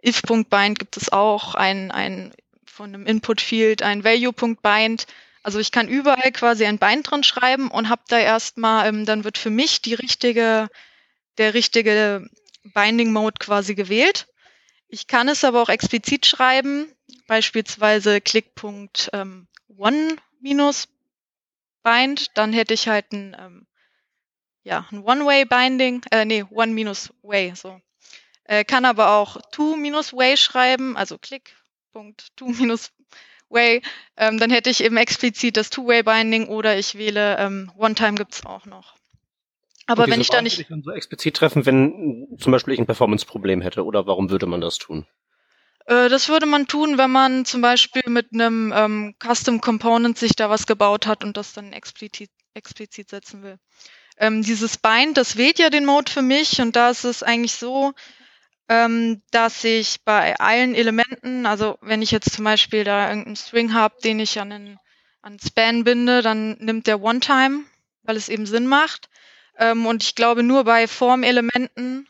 if.bind 0.04 0.78
gibt 0.78 0.96
es 0.96 1.12
auch, 1.12 1.54
ein, 1.54 1.90
ein 1.90 2.32
von 2.64 2.94
einem 2.94 3.06
Input-Field, 3.06 3.82
ein 3.82 4.04
Value.bind. 4.04 5.06
Also 5.48 5.60
ich 5.60 5.72
kann 5.72 5.88
überall 5.88 6.30
quasi 6.30 6.66
ein 6.66 6.76
Bind 6.76 7.10
dran 7.10 7.24
schreiben 7.24 7.70
und 7.70 7.88
habe 7.88 8.02
da 8.08 8.18
erstmal, 8.18 8.86
ähm, 8.86 9.06
dann 9.06 9.24
wird 9.24 9.38
für 9.38 9.48
mich 9.48 9.80
die 9.80 9.94
richtige, 9.94 10.68
der 11.38 11.54
richtige 11.54 12.28
Binding-Mode 12.64 13.36
quasi 13.40 13.74
gewählt. 13.74 14.28
Ich 14.88 15.06
kann 15.06 15.26
es 15.26 15.44
aber 15.44 15.62
auch 15.62 15.70
explizit 15.70 16.26
schreiben, 16.26 16.92
beispielsweise 17.28 18.20
click.one 18.20 18.90
ähm, 19.14 20.20
minus 20.38 20.88
bind, 21.82 22.36
dann 22.36 22.52
hätte 22.52 22.74
ich 22.74 22.86
halt 22.86 23.10
ein, 23.12 23.34
ähm, 23.40 23.66
ja, 24.64 24.86
ein 24.92 25.02
One-Way-Binding, 25.02 26.02
äh, 26.10 26.26
nee, 26.26 26.44
One 26.50 26.72
minus 26.72 27.10
Way, 27.22 27.54
so. 27.54 27.80
Äh, 28.44 28.66
kann 28.66 28.84
aber 28.84 29.12
auch 29.12 29.38
two 29.50 29.76
minus 29.76 30.12
Way 30.12 30.36
schreiben, 30.36 30.94
also 30.94 31.16
click.two 31.16 32.48
minus 32.48 32.92
Way, 33.50 33.82
ähm, 34.16 34.38
dann 34.38 34.50
hätte 34.50 34.70
ich 34.70 34.82
eben 34.82 34.96
explizit 34.96 35.56
das 35.56 35.70
Two-Way-Binding 35.70 36.48
oder 36.48 36.78
ich 36.78 36.96
wähle 36.96 37.36
ähm, 37.38 37.70
One-Time 37.76 38.14
gibt's 38.14 38.44
auch 38.44 38.66
noch. 38.66 38.94
Aber 39.86 40.06
wenn 40.06 40.20
ich 40.20 40.28
da 40.28 40.42
nicht. 40.42 40.58
Ich 40.58 40.68
dann 40.68 40.82
so 40.82 40.90
explizit 40.90 41.36
treffen, 41.36 41.64
wenn 41.64 42.36
zum 42.38 42.52
Beispiel 42.52 42.74
ich 42.74 42.80
ein 42.80 42.86
Performance-Problem 42.86 43.62
hätte, 43.62 43.84
oder 43.84 44.06
warum 44.06 44.28
würde 44.28 44.46
man 44.46 44.60
das 44.60 44.76
tun? 44.76 45.06
Äh, 45.86 46.10
das 46.10 46.28
würde 46.28 46.44
man 46.44 46.66
tun, 46.66 46.98
wenn 46.98 47.10
man 47.10 47.46
zum 47.46 47.62
Beispiel 47.62 48.02
mit 48.06 48.32
einem 48.32 48.72
ähm, 48.76 49.14
Custom 49.18 49.62
Component 49.62 50.18
sich 50.18 50.36
da 50.36 50.50
was 50.50 50.66
gebaut 50.66 51.06
hat 51.06 51.24
und 51.24 51.38
das 51.38 51.54
dann 51.54 51.72
explizit, 51.72 52.30
explizit 52.52 53.08
setzen 53.08 53.42
will. 53.42 53.56
Ähm, 54.18 54.42
dieses 54.42 54.76
Bind, 54.76 55.16
das 55.16 55.36
wählt 55.36 55.58
ja 55.58 55.70
den 55.70 55.86
Mode 55.86 56.12
für 56.12 56.22
mich 56.22 56.60
und 56.60 56.76
da 56.76 56.90
ist 56.90 57.04
es 57.04 57.22
eigentlich 57.22 57.52
so, 57.52 57.94
ähm, 58.68 59.22
dass 59.30 59.64
ich 59.64 60.02
bei 60.04 60.38
allen 60.38 60.74
Elementen, 60.74 61.46
also 61.46 61.78
wenn 61.80 62.02
ich 62.02 62.10
jetzt 62.10 62.32
zum 62.32 62.44
Beispiel 62.44 62.84
da 62.84 63.08
irgendeinen 63.08 63.36
String 63.36 63.72
habe, 63.72 63.96
den 64.04 64.20
ich 64.20 64.38
an 64.38 64.52
einen, 64.52 64.78
an 65.22 65.38
Span 65.38 65.84
binde, 65.84 66.22
dann 66.22 66.52
nimmt 66.58 66.86
der 66.86 67.00
One-Time, 67.00 67.64
weil 68.02 68.16
es 68.16 68.28
eben 68.28 68.46
Sinn 68.46 68.66
macht. 68.66 69.08
Ähm, 69.56 69.86
und 69.86 70.02
ich 70.02 70.14
glaube, 70.14 70.42
nur 70.42 70.64
bei 70.64 70.86
Formelementen, 70.86 72.08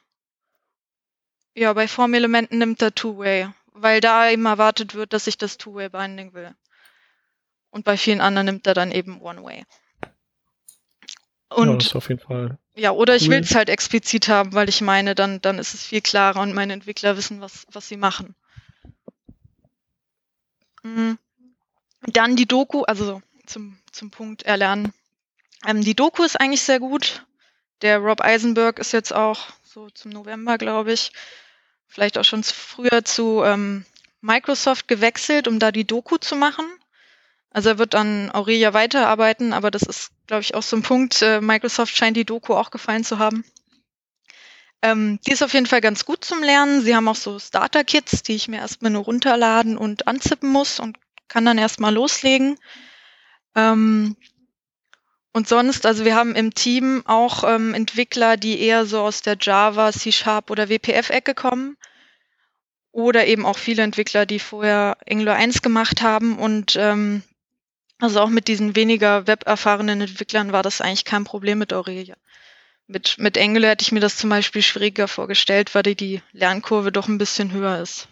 ja, 1.54 1.72
bei 1.72 1.86
Formelementen 1.88 2.58
nimmt 2.58 2.82
er 2.82 2.94
Two-Way, 2.94 3.50
weil 3.72 4.00
da 4.00 4.28
eben 4.28 4.46
erwartet 4.46 4.94
wird, 4.94 5.12
dass 5.12 5.28
ich 5.28 5.38
das 5.38 5.58
Two-Way-Binding 5.58 6.34
will. 6.34 6.54
Und 7.70 7.84
bei 7.84 7.96
vielen 7.96 8.20
anderen 8.20 8.46
nimmt 8.46 8.66
er 8.66 8.74
dann 8.74 8.90
eben 8.90 9.20
One-Way. 9.20 9.64
Und 11.50 11.84
ja, 11.84 11.96
auf 11.96 12.08
jeden 12.08 12.20
Fall. 12.20 12.58
Ja, 12.78 12.92
oder 12.92 13.14
cool. 13.14 13.16
ich 13.16 13.28
will 13.28 13.40
es 13.40 13.56
halt 13.56 13.68
explizit 13.68 14.28
haben, 14.28 14.52
weil 14.52 14.68
ich 14.68 14.80
meine, 14.80 15.16
dann, 15.16 15.40
dann 15.40 15.58
ist 15.58 15.74
es 15.74 15.84
viel 15.84 16.00
klarer 16.00 16.40
und 16.40 16.54
meine 16.54 16.72
Entwickler 16.72 17.16
wissen, 17.16 17.40
was, 17.40 17.66
was 17.72 17.88
sie 17.88 17.96
machen. 17.96 18.36
Mhm. 20.84 21.18
Dann 22.02 22.36
die 22.36 22.46
Doku, 22.46 22.82
also 22.82 23.20
zum, 23.46 23.78
zum 23.90 24.12
Punkt 24.12 24.44
erlernen. 24.44 24.92
Ähm, 25.66 25.82
die 25.82 25.96
Doku 25.96 26.22
ist 26.22 26.40
eigentlich 26.40 26.62
sehr 26.62 26.78
gut. 26.78 27.26
Der 27.82 27.98
Rob 27.98 28.20
Eisenberg 28.20 28.78
ist 28.78 28.92
jetzt 28.92 29.12
auch 29.12 29.48
so 29.64 29.90
zum 29.90 30.12
November, 30.12 30.56
glaube 30.56 30.92
ich, 30.92 31.10
vielleicht 31.88 32.16
auch 32.16 32.24
schon 32.24 32.44
früher 32.44 33.04
zu 33.04 33.42
ähm, 33.42 33.84
Microsoft 34.20 34.86
gewechselt, 34.86 35.48
um 35.48 35.58
da 35.58 35.72
die 35.72 35.84
Doku 35.84 36.16
zu 36.18 36.36
machen. 36.36 36.64
Also 37.50 37.70
er 37.70 37.78
wird 37.78 37.96
an 37.96 38.30
Aurelia 38.30 38.72
weiterarbeiten, 38.72 39.52
aber 39.52 39.72
das 39.72 39.82
ist, 39.82 40.12
glaube 40.28 40.42
ich, 40.42 40.54
auch 40.54 40.62
so 40.62 40.76
ein 40.76 40.82
Punkt. 40.82 41.20
Äh, 41.22 41.40
Microsoft 41.40 41.96
scheint 41.96 42.16
die 42.16 42.24
Doku 42.24 42.54
auch 42.54 42.70
gefallen 42.70 43.02
zu 43.02 43.18
haben. 43.18 43.44
Ähm, 44.80 45.18
die 45.26 45.32
ist 45.32 45.42
auf 45.42 45.54
jeden 45.54 45.66
Fall 45.66 45.80
ganz 45.80 46.04
gut 46.04 46.24
zum 46.24 46.42
Lernen. 46.42 46.82
Sie 46.82 46.94
haben 46.94 47.08
auch 47.08 47.16
so 47.16 47.40
Starter-Kits, 47.40 48.22
die 48.22 48.36
ich 48.36 48.46
mir 48.46 48.58
erstmal 48.58 48.92
nur 48.92 49.02
runterladen 49.02 49.76
und 49.76 50.06
anzippen 50.06 50.50
muss 50.50 50.78
und 50.78 50.98
kann 51.26 51.44
dann 51.44 51.58
erstmal 51.58 51.92
loslegen. 51.92 52.56
Ähm, 53.56 54.16
und 55.32 55.48
sonst, 55.48 55.84
also 55.84 56.04
wir 56.04 56.14
haben 56.14 56.34
im 56.34 56.54
Team 56.54 57.02
auch 57.06 57.42
ähm, 57.44 57.74
Entwickler, 57.74 58.36
die 58.36 58.60
eher 58.60 58.86
so 58.86 59.00
aus 59.00 59.22
der 59.22 59.36
Java, 59.40 59.92
C-Sharp 59.92 60.50
oder 60.50 60.68
WPF-Ecke 60.68 61.34
kommen. 61.34 61.76
Oder 62.92 63.26
eben 63.26 63.46
auch 63.46 63.58
viele 63.58 63.82
Entwickler, 63.82 64.26
die 64.26 64.38
vorher 64.38 64.96
Angular 65.08 65.36
1 65.36 65.62
gemacht 65.62 66.02
haben. 66.02 66.38
Und 66.38 66.76
ähm, 66.76 67.22
also 68.00 68.20
auch 68.20 68.28
mit 68.28 68.48
diesen 68.48 68.76
weniger 68.76 69.26
weberfahrenen 69.26 70.00
Entwicklern 70.00 70.52
war 70.52 70.62
das 70.62 70.80
eigentlich 70.80 71.04
kein 71.04 71.24
Problem 71.24 71.58
mit 71.58 71.72
Aurelia. 71.72 72.16
Mit, 72.86 73.18
mit 73.18 73.36
Angular 73.36 73.70
hätte 73.70 73.82
ich 73.82 73.92
mir 73.92 74.00
das 74.00 74.16
zum 74.16 74.30
Beispiel 74.30 74.62
schwieriger 74.62 75.08
vorgestellt, 75.08 75.74
weil 75.74 75.82
die, 75.82 75.94
die 75.94 76.22
Lernkurve 76.32 76.90
doch 76.90 77.08
ein 77.08 77.18
bisschen 77.18 77.52
höher 77.52 77.80
ist. 77.82 78.08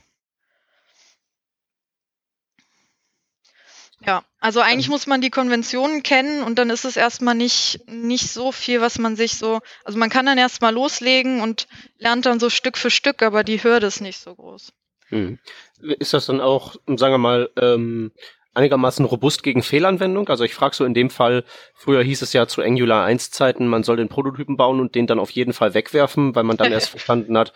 Ja, 4.04 4.22
also 4.40 4.60
eigentlich 4.60 4.90
muss 4.90 5.06
man 5.06 5.22
die 5.22 5.30
Konventionen 5.30 6.02
kennen 6.02 6.42
und 6.42 6.58
dann 6.58 6.68
ist 6.68 6.84
es 6.84 6.96
erstmal 6.96 7.34
nicht, 7.34 7.80
nicht 7.88 8.30
so 8.30 8.52
viel, 8.52 8.82
was 8.82 8.98
man 8.98 9.16
sich 9.16 9.38
so, 9.38 9.60
also 9.84 9.98
man 9.98 10.10
kann 10.10 10.26
dann 10.26 10.36
erstmal 10.36 10.74
loslegen 10.74 11.40
und 11.40 11.66
lernt 11.98 12.26
dann 12.26 12.38
so 12.38 12.50
Stück 12.50 12.76
für 12.76 12.90
Stück, 12.90 13.22
aber 13.22 13.42
die 13.42 13.62
Hürde 13.62 13.86
ist 13.86 14.02
nicht 14.02 14.18
so 14.18 14.34
groß. 14.34 14.72
Hm. 15.08 15.38
Ist 15.80 16.12
das 16.12 16.26
dann 16.26 16.40
auch, 16.40 16.76
sagen 16.86 17.14
wir 17.14 17.18
mal, 17.18 17.50
ähm, 17.56 18.12
einigermaßen 18.56 19.04
robust 19.04 19.42
gegen 19.42 19.62
Fehlanwendung? 19.62 20.28
Also 20.28 20.44
ich 20.44 20.54
frage 20.54 20.74
so 20.74 20.84
in 20.84 20.94
dem 20.94 21.10
Fall, 21.10 21.44
früher 21.74 22.02
hieß 22.02 22.22
es 22.22 22.32
ja 22.32 22.46
zu 22.46 22.62
Angular 22.62 23.04
1 23.04 23.30
Zeiten, 23.30 23.68
man 23.68 23.82
soll 23.82 23.96
den 23.96 24.08
Prototypen 24.08 24.56
bauen 24.56 24.80
und 24.80 24.94
den 24.94 25.06
dann 25.06 25.18
auf 25.18 25.30
jeden 25.30 25.52
Fall 25.52 25.74
wegwerfen, 25.74 26.34
weil 26.34 26.44
man 26.44 26.56
dann 26.56 26.72
erst 26.72 26.90
verstanden 26.90 27.36
hat, 27.36 27.52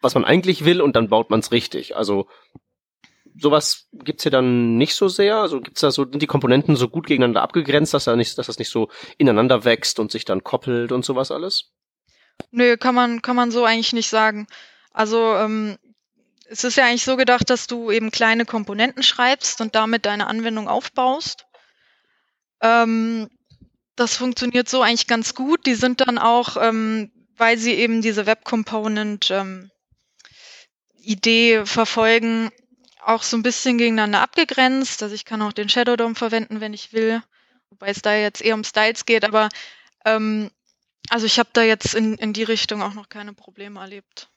was 0.00 0.14
man 0.14 0.24
eigentlich 0.24 0.64
will 0.64 0.80
und 0.80 0.96
dann 0.96 1.08
baut 1.08 1.30
man 1.30 1.40
es 1.40 1.52
richtig. 1.52 1.96
Also 1.96 2.28
sowas 3.40 3.88
gibt's 3.92 4.22
hier 4.22 4.32
dann 4.32 4.76
nicht 4.76 4.94
so 4.94 5.08
sehr? 5.08 5.36
Also 5.36 5.60
gibt's 5.60 5.80
da 5.80 5.90
so, 5.90 6.04
sind 6.04 6.22
die 6.22 6.26
Komponenten 6.26 6.76
so 6.76 6.88
gut 6.88 7.06
gegeneinander 7.06 7.42
abgegrenzt, 7.42 7.94
dass, 7.94 8.04
da 8.04 8.16
nicht, 8.16 8.36
dass 8.38 8.46
das 8.46 8.58
nicht 8.58 8.70
so 8.70 8.88
ineinander 9.16 9.64
wächst 9.64 10.00
und 10.00 10.10
sich 10.10 10.24
dann 10.24 10.44
koppelt 10.44 10.92
und 10.92 11.04
sowas 11.04 11.30
alles? 11.30 11.72
Nö, 12.50 12.76
kann 12.76 12.94
man, 12.94 13.22
kann 13.22 13.36
man 13.36 13.50
so 13.50 13.64
eigentlich 13.64 13.92
nicht 13.92 14.08
sagen. 14.08 14.46
Also 14.92 15.34
ähm, 15.34 15.78
es 16.50 16.64
ist 16.64 16.76
ja 16.76 16.86
eigentlich 16.86 17.04
so 17.04 17.16
gedacht, 17.16 17.50
dass 17.50 17.66
du 17.66 17.90
eben 17.90 18.10
kleine 18.10 18.44
Komponenten 18.44 19.02
schreibst 19.02 19.60
und 19.60 19.74
damit 19.74 20.06
deine 20.06 20.26
Anwendung 20.26 20.68
aufbaust. 20.68 21.46
Ähm, 22.62 23.28
das 23.96 24.16
funktioniert 24.16 24.68
so 24.68 24.82
eigentlich 24.82 25.06
ganz 25.06 25.34
gut. 25.34 25.66
Die 25.66 25.74
sind 25.74 26.00
dann 26.00 26.18
auch, 26.18 26.56
ähm, 26.56 27.12
weil 27.36 27.58
sie 27.58 27.74
eben 27.74 28.00
diese 28.00 28.26
Web 28.26 28.44
Component 28.44 29.30
ähm, 29.30 29.70
Idee 31.00 31.64
verfolgen, 31.66 32.50
auch 33.04 33.22
so 33.22 33.36
ein 33.36 33.42
bisschen 33.42 33.78
gegeneinander 33.78 34.20
abgegrenzt. 34.20 35.02
Also 35.02 35.14
ich 35.14 35.24
kann 35.24 35.42
auch 35.42 35.52
den 35.52 35.68
Shadow 35.68 35.96
DOM 35.96 36.16
verwenden, 36.16 36.60
wenn 36.60 36.74
ich 36.74 36.92
will. 36.92 37.22
Wobei 37.70 37.88
es 37.88 38.02
da 38.02 38.14
jetzt 38.14 38.42
eher 38.42 38.54
um 38.54 38.64
Styles 38.64 39.04
geht, 39.04 39.24
aber 39.24 39.50
ähm, 40.04 40.50
also 41.10 41.26
ich 41.26 41.38
habe 41.38 41.50
da 41.52 41.62
jetzt 41.62 41.94
in, 41.94 42.14
in 42.14 42.32
die 42.32 42.42
Richtung 42.42 42.82
auch 42.82 42.94
noch 42.94 43.08
keine 43.08 43.34
Probleme 43.34 43.80
erlebt. 43.80 44.30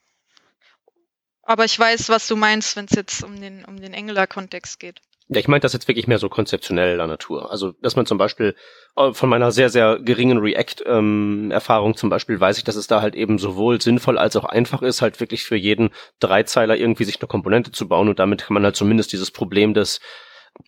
Aber 1.43 1.65
ich 1.65 1.77
weiß, 1.77 2.09
was 2.09 2.27
du 2.27 2.35
meinst, 2.35 2.75
wenn 2.75 2.85
es 2.85 2.95
jetzt 2.95 3.23
um 3.23 3.39
den, 3.39 3.65
um 3.65 3.79
den 3.79 3.95
Angular-Kontext 3.95 4.79
geht. 4.79 5.01
Ja, 5.27 5.39
ich 5.39 5.47
meinte 5.47 5.65
das 5.65 5.73
jetzt 5.73 5.87
wirklich 5.87 6.07
mehr 6.07 6.19
so 6.19 6.27
konzeptioneller 6.27 7.07
Natur. 7.07 7.51
Also, 7.51 7.71
dass 7.81 7.95
man 7.95 8.05
zum 8.05 8.17
Beispiel 8.17 8.53
äh, 8.97 9.13
von 9.13 9.29
meiner 9.29 9.51
sehr, 9.51 9.69
sehr 9.69 9.99
geringen 9.99 10.39
React-Erfahrung 10.39 11.91
ähm, 11.91 11.97
zum 11.97 12.09
Beispiel 12.09 12.39
weiß 12.39 12.57
ich, 12.57 12.65
dass 12.65 12.75
es 12.75 12.87
da 12.87 13.01
halt 13.01 13.15
eben 13.15 13.37
sowohl 13.37 13.81
sinnvoll 13.81 14.17
als 14.17 14.35
auch 14.35 14.43
einfach 14.43 14.81
ist, 14.81 15.01
halt 15.01 15.19
wirklich 15.21 15.45
für 15.45 15.55
jeden 15.55 15.91
Dreizeiler 16.19 16.75
irgendwie 16.75 17.05
sich 17.05 17.21
eine 17.21 17.27
Komponente 17.27 17.71
zu 17.71 17.87
bauen 17.87 18.09
und 18.09 18.19
damit 18.19 18.43
kann 18.43 18.53
man 18.55 18.65
halt 18.65 18.75
zumindest 18.75 19.13
dieses 19.13 19.31
Problem 19.31 19.73
des 19.73 20.01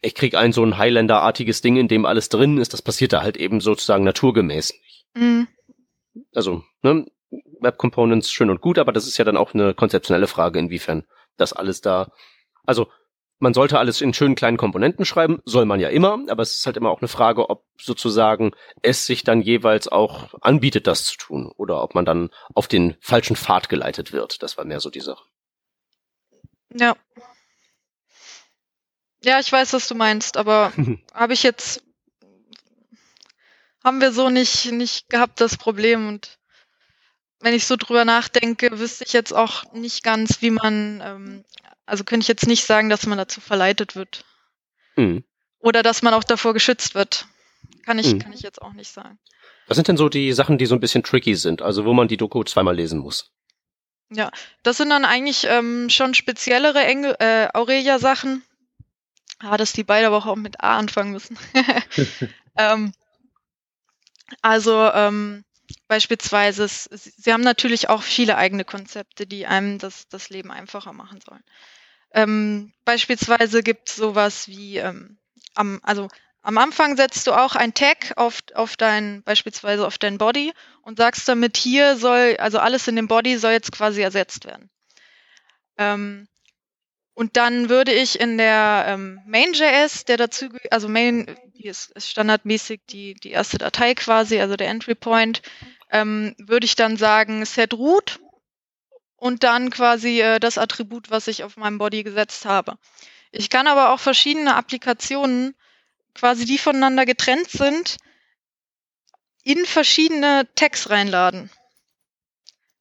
ich 0.02 0.16
krieg 0.16 0.36
ein 0.36 0.54
so 0.54 0.64
ein 0.64 0.78
Highlander-artiges 0.78 1.62
Ding, 1.62 1.76
in 1.76 1.90
dem 1.90 2.06
alles 2.06 2.30
drin 2.30 2.58
ist, 2.58 2.72
das 2.72 2.82
passiert 2.82 3.12
da 3.12 3.22
halt 3.22 3.36
eben 3.36 3.60
sozusagen 3.60 4.06
naturgemäß 4.06 4.72
nicht. 4.72 5.06
Mhm. 5.14 5.48
Also, 6.34 6.64
ne, 6.82 7.06
Web 7.60 7.78
Components 7.78 8.32
schön 8.32 8.50
und 8.50 8.62
gut, 8.62 8.78
aber 8.78 8.92
das 8.92 9.08
ist 9.08 9.18
ja 9.18 9.26
dann 9.26 9.38
auch 9.38 9.54
eine 9.54 9.74
konzeptionelle 9.74 10.28
Frage, 10.28 10.60
inwiefern 10.60 11.06
das 11.38 11.54
alles 11.54 11.82
da, 11.82 12.12
also 12.66 12.88
man 13.40 13.54
sollte 13.54 13.78
alles 13.78 14.00
in 14.00 14.14
schönen 14.14 14.36
kleinen 14.36 14.58
Komponenten 14.58 15.06
schreiben, 15.06 15.42
soll 15.44 15.66
man 15.66 15.80
ja 15.80 15.90
immer, 15.90 16.20
aber 16.30 16.44
es 16.44 16.56
ist 16.56 16.66
halt 16.66 16.78
immer 16.78 16.92
auch 16.92 17.02
eine 17.02 17.10
Frage, 17.10 17.50
ob 17.50 17.66
sozusagen 17.78 18.52
es 18.82 19.06
sich 19.06 19.24
dann 19.24 19.42
jeweils 19.42 19.88
auch 19.88 20.34
anbietet, 20.42 20.88
das 20.88 21.04
zu 21.06 21.18
tun 21.18 21.52
oder 21.58 21.84
ob 21.84 21.94
man 21.94 22.06
dann 22.06 22.30
auf 22.54 22.68
den 22.68 22.96
falschen 23.02 23.36
Pfad 23.36 23.68
geleitet 23.68 24.14
wird. 24.14 24.42
Das 24.44 24.58
war 24.58 24.64
mehr 24.64 24.80
so 24.80 24.90
die 24.90 25.02
Sache. 25.02 25.26
Ja. 26.74 26.96
Ja, 29.24 29.40
ich 29.40 29.52
weiß, 29.52 29.74
was 29.74 29.88
du 29.88 29.96
meinst, 29.96 30.38
aber 30.38 30.72
habe 31.14 31.34
ich 31.34 31.44
jetzt 31.44 31.84
haben 33.84 34.00
wir 34.00 34.12
so 34.14 34.30
nicht, 34.30 34.72
nicht 34.72 35.10
gehabt, 35.10 35.42
das 35.42 35.58
Problem. 35.58 36.08
Und 36.08 36.40
wenn 37.44 37.54
ich 37.54 37.68
so 37.68 37.76
drüber 37.76 38.06
nachdenke, 38.06 38.80
wüsste 38.80 39.04
ich 39.04 39.14
jetzt 39.14 39.34
auch 39.34 39.72
nicht 39.74 40.04
ganz, 40.04 40.42
wie 40.42 40.50
man, 40.50 41.02
ähm, 41.04 41.46
also 41.86 42.04
könnte 42.04 42.24
ich 42.24 42.30
jetzt 42.30 42.48
nicht 42.48 42.64
sagen, 42.64 42.90
dass 42.90 43.06
man 43.06 43.18
dazu 43.18 43.42
verleitet 43.42 43.96
wird. 43.96 44.24
Mhm. 44.96 45.24
Oder 45.60 45.84
dass 45.84 46.02
man 46.02 46.14
auch 46.14 46.24
davor 46.24 46.54
geschützt 46.54 46.96
wird. 46.96 47.28
Kann 47.86 48.00
ich, 48.00 48.14
mhm. 48.14 48.20
kann 48.20 48.34
ich 48.34 48.42
jetzt 48.42 48.62
auch 48.62 48.74
nicht 48.74 48.92
sagen. 48.92 49.20
Was 49.68 49.76
sind 49.76 49.88
denn 49.88 49.98
so 49.98 50.10
die 50.10 50.32
Sachen, 50.34 50.58
die 50.58 50.66
so 50.66 50.76
ein 50.76 50.80
bisschen 50.80 51.04
tricky 51.04 51.36
sind, 51.36 51.62
also 51.62 51.86
wo 51.86 51.94
man 51.94 52.08
die 52.08 52.18
Doku 52.18 52.44
zweimal 52.44 52.76
lesen 52.76 53.00
muss? 53.00 53.32
Ja, 54.10 54.30
das 54.64 54.78
sind 54.78 54.90
dann 54.90 55.06
eigentlich 55.06 55.46
ähm, 55.50 55.90
schon 55.90 56.14
speziellere 56.14 56.84
Engel, 56.84 57.16
äh, 57.20 57.48
Aurelia-Sachen. 57.54 58.44
Ah, 59.40 59.58
dass 59.58 59.74
die 59.74 59.84
beide 59.84 60.08
aber 60.08 60.26
auch 60.26 60.36
mit 60.36 60.62
A 60.62 60.78
anfangen 60.78 61.12
müssen. 61.12 61.38
ähm, 62.58 62.94
also 64.42 64.90
ähm, 64.94 65.44
beispielsweise, 65.88 66.68
sie 66.68 67.34
haben 67.34 67.42
natürlich 67.42 67.90
auch 67.90 68.04
viele 68.04 68.38
eigene 68.38 68.66
Konzepte, 68.66 69.26
die 69.26 69.46
einem 69.46 69.80
das, 69.80 70.08
das 70.10 70.30
Leben 70.30 70.52
einfacher 70.52 70.94
machen 70.94 71.20
sollen. 71.22 71.44
Ähm, 72.14 72.74
beispielsweise 72.86 73.64
gibt 73.64 73.90
es 73.90 73.96
sowas 73.96 74.48
wie, 74.48 74.78
ähm, 74.78 75.18
am, 75.56 75.80
also 75.84 76.08
am 76.42 76.58
Anfang 76.58 76.98
setzt 76.98 77.26
du 77.28 77.32
auch 77.32 77.56
ein 77.56 77.74
Tag 77.74 78.14
auf, 78.18 78.40
auf 78.54 78.76
dein, 78.76 79.24
beispielsweise 79.24 79.88
auf 79.88 79.98
dein 79.98 80.18
Body 80.18 80.54
und 80.82 80.98
sagst 80.98 81.28
damit, 81.28 81.58
hier 81.58 81.96
soll, 81.96 82.36
also 82.38 82.60
alles 82.60 82.88
in 82.88 82.98
dem 82.98 83.08
Body 83.08 83.38
soll 83.38 83.54
jetzt 83.54 83.72
quasi 83.72 84.02
ersetzt 84.02 84.46
werden. 84.46 84.70
Ähm, 85.78 86.28
und 87.16 87.38
dann 87.38 87.70
würde 87.70 87.94
ich 87.94 88.20
in 88.20 88.38
der 88.38 88.86
ähm, 88.88 89.22
Main.js, 89.26 90.06
der 90.06 90.18
dazu, 90.18 90.50
also 90.72 90.90
Main, 90.90 91.28
die 91.54 91.66
ist, 91.66 91.92
ist 91.92 92.10
standardmäßig 92.10 92.82
die, 92.90 93.14
die 93.14 93.32
erste 93.32 93.60
Datei 93.60 93.94
quasi, 93.94 94.40
also 94.40 94.56
der 94.56 94.70
Entry 94.70 94.96
Point, 94.96 95.44
ähm, 95.92 96.36
würde 96.40 96.66
ich 96.66 96.76
dann 96.76 96.98
sagen 96.98 97.46
set 97.46 97.76
root 97.76 98.20
und 99.16 99.44
dann 99.44 99.70
quasi 99.70 100.22
äh, 100.22 100.40
das 100.40 100.58
Attribut, 100.58 101.12
was 101.12 101.28
ich 101.28 101.44
auf 101.44 101.56
meinem 101.56 101.78
Body 101.78 102.02
gesetzt 102.02 102.46
habe. 102.46 102.78
Ich 103.32 103.52
kann 103.52 103.68
aber 103.68 103.92
auch 103.92 104.00
verschiedene 104.00 104.56
Applikationen, 104.56 105.56
quasi 106.16 106.46
die 106.46 106.58
voneinander 106.58 107.06
getrennt 107.06 107.50
sind, 107.50 107.98
in 109.44 109.66
verschiedene 109.66 110.48
Tags 110.56 110.90
reinladen. 110.90 111.52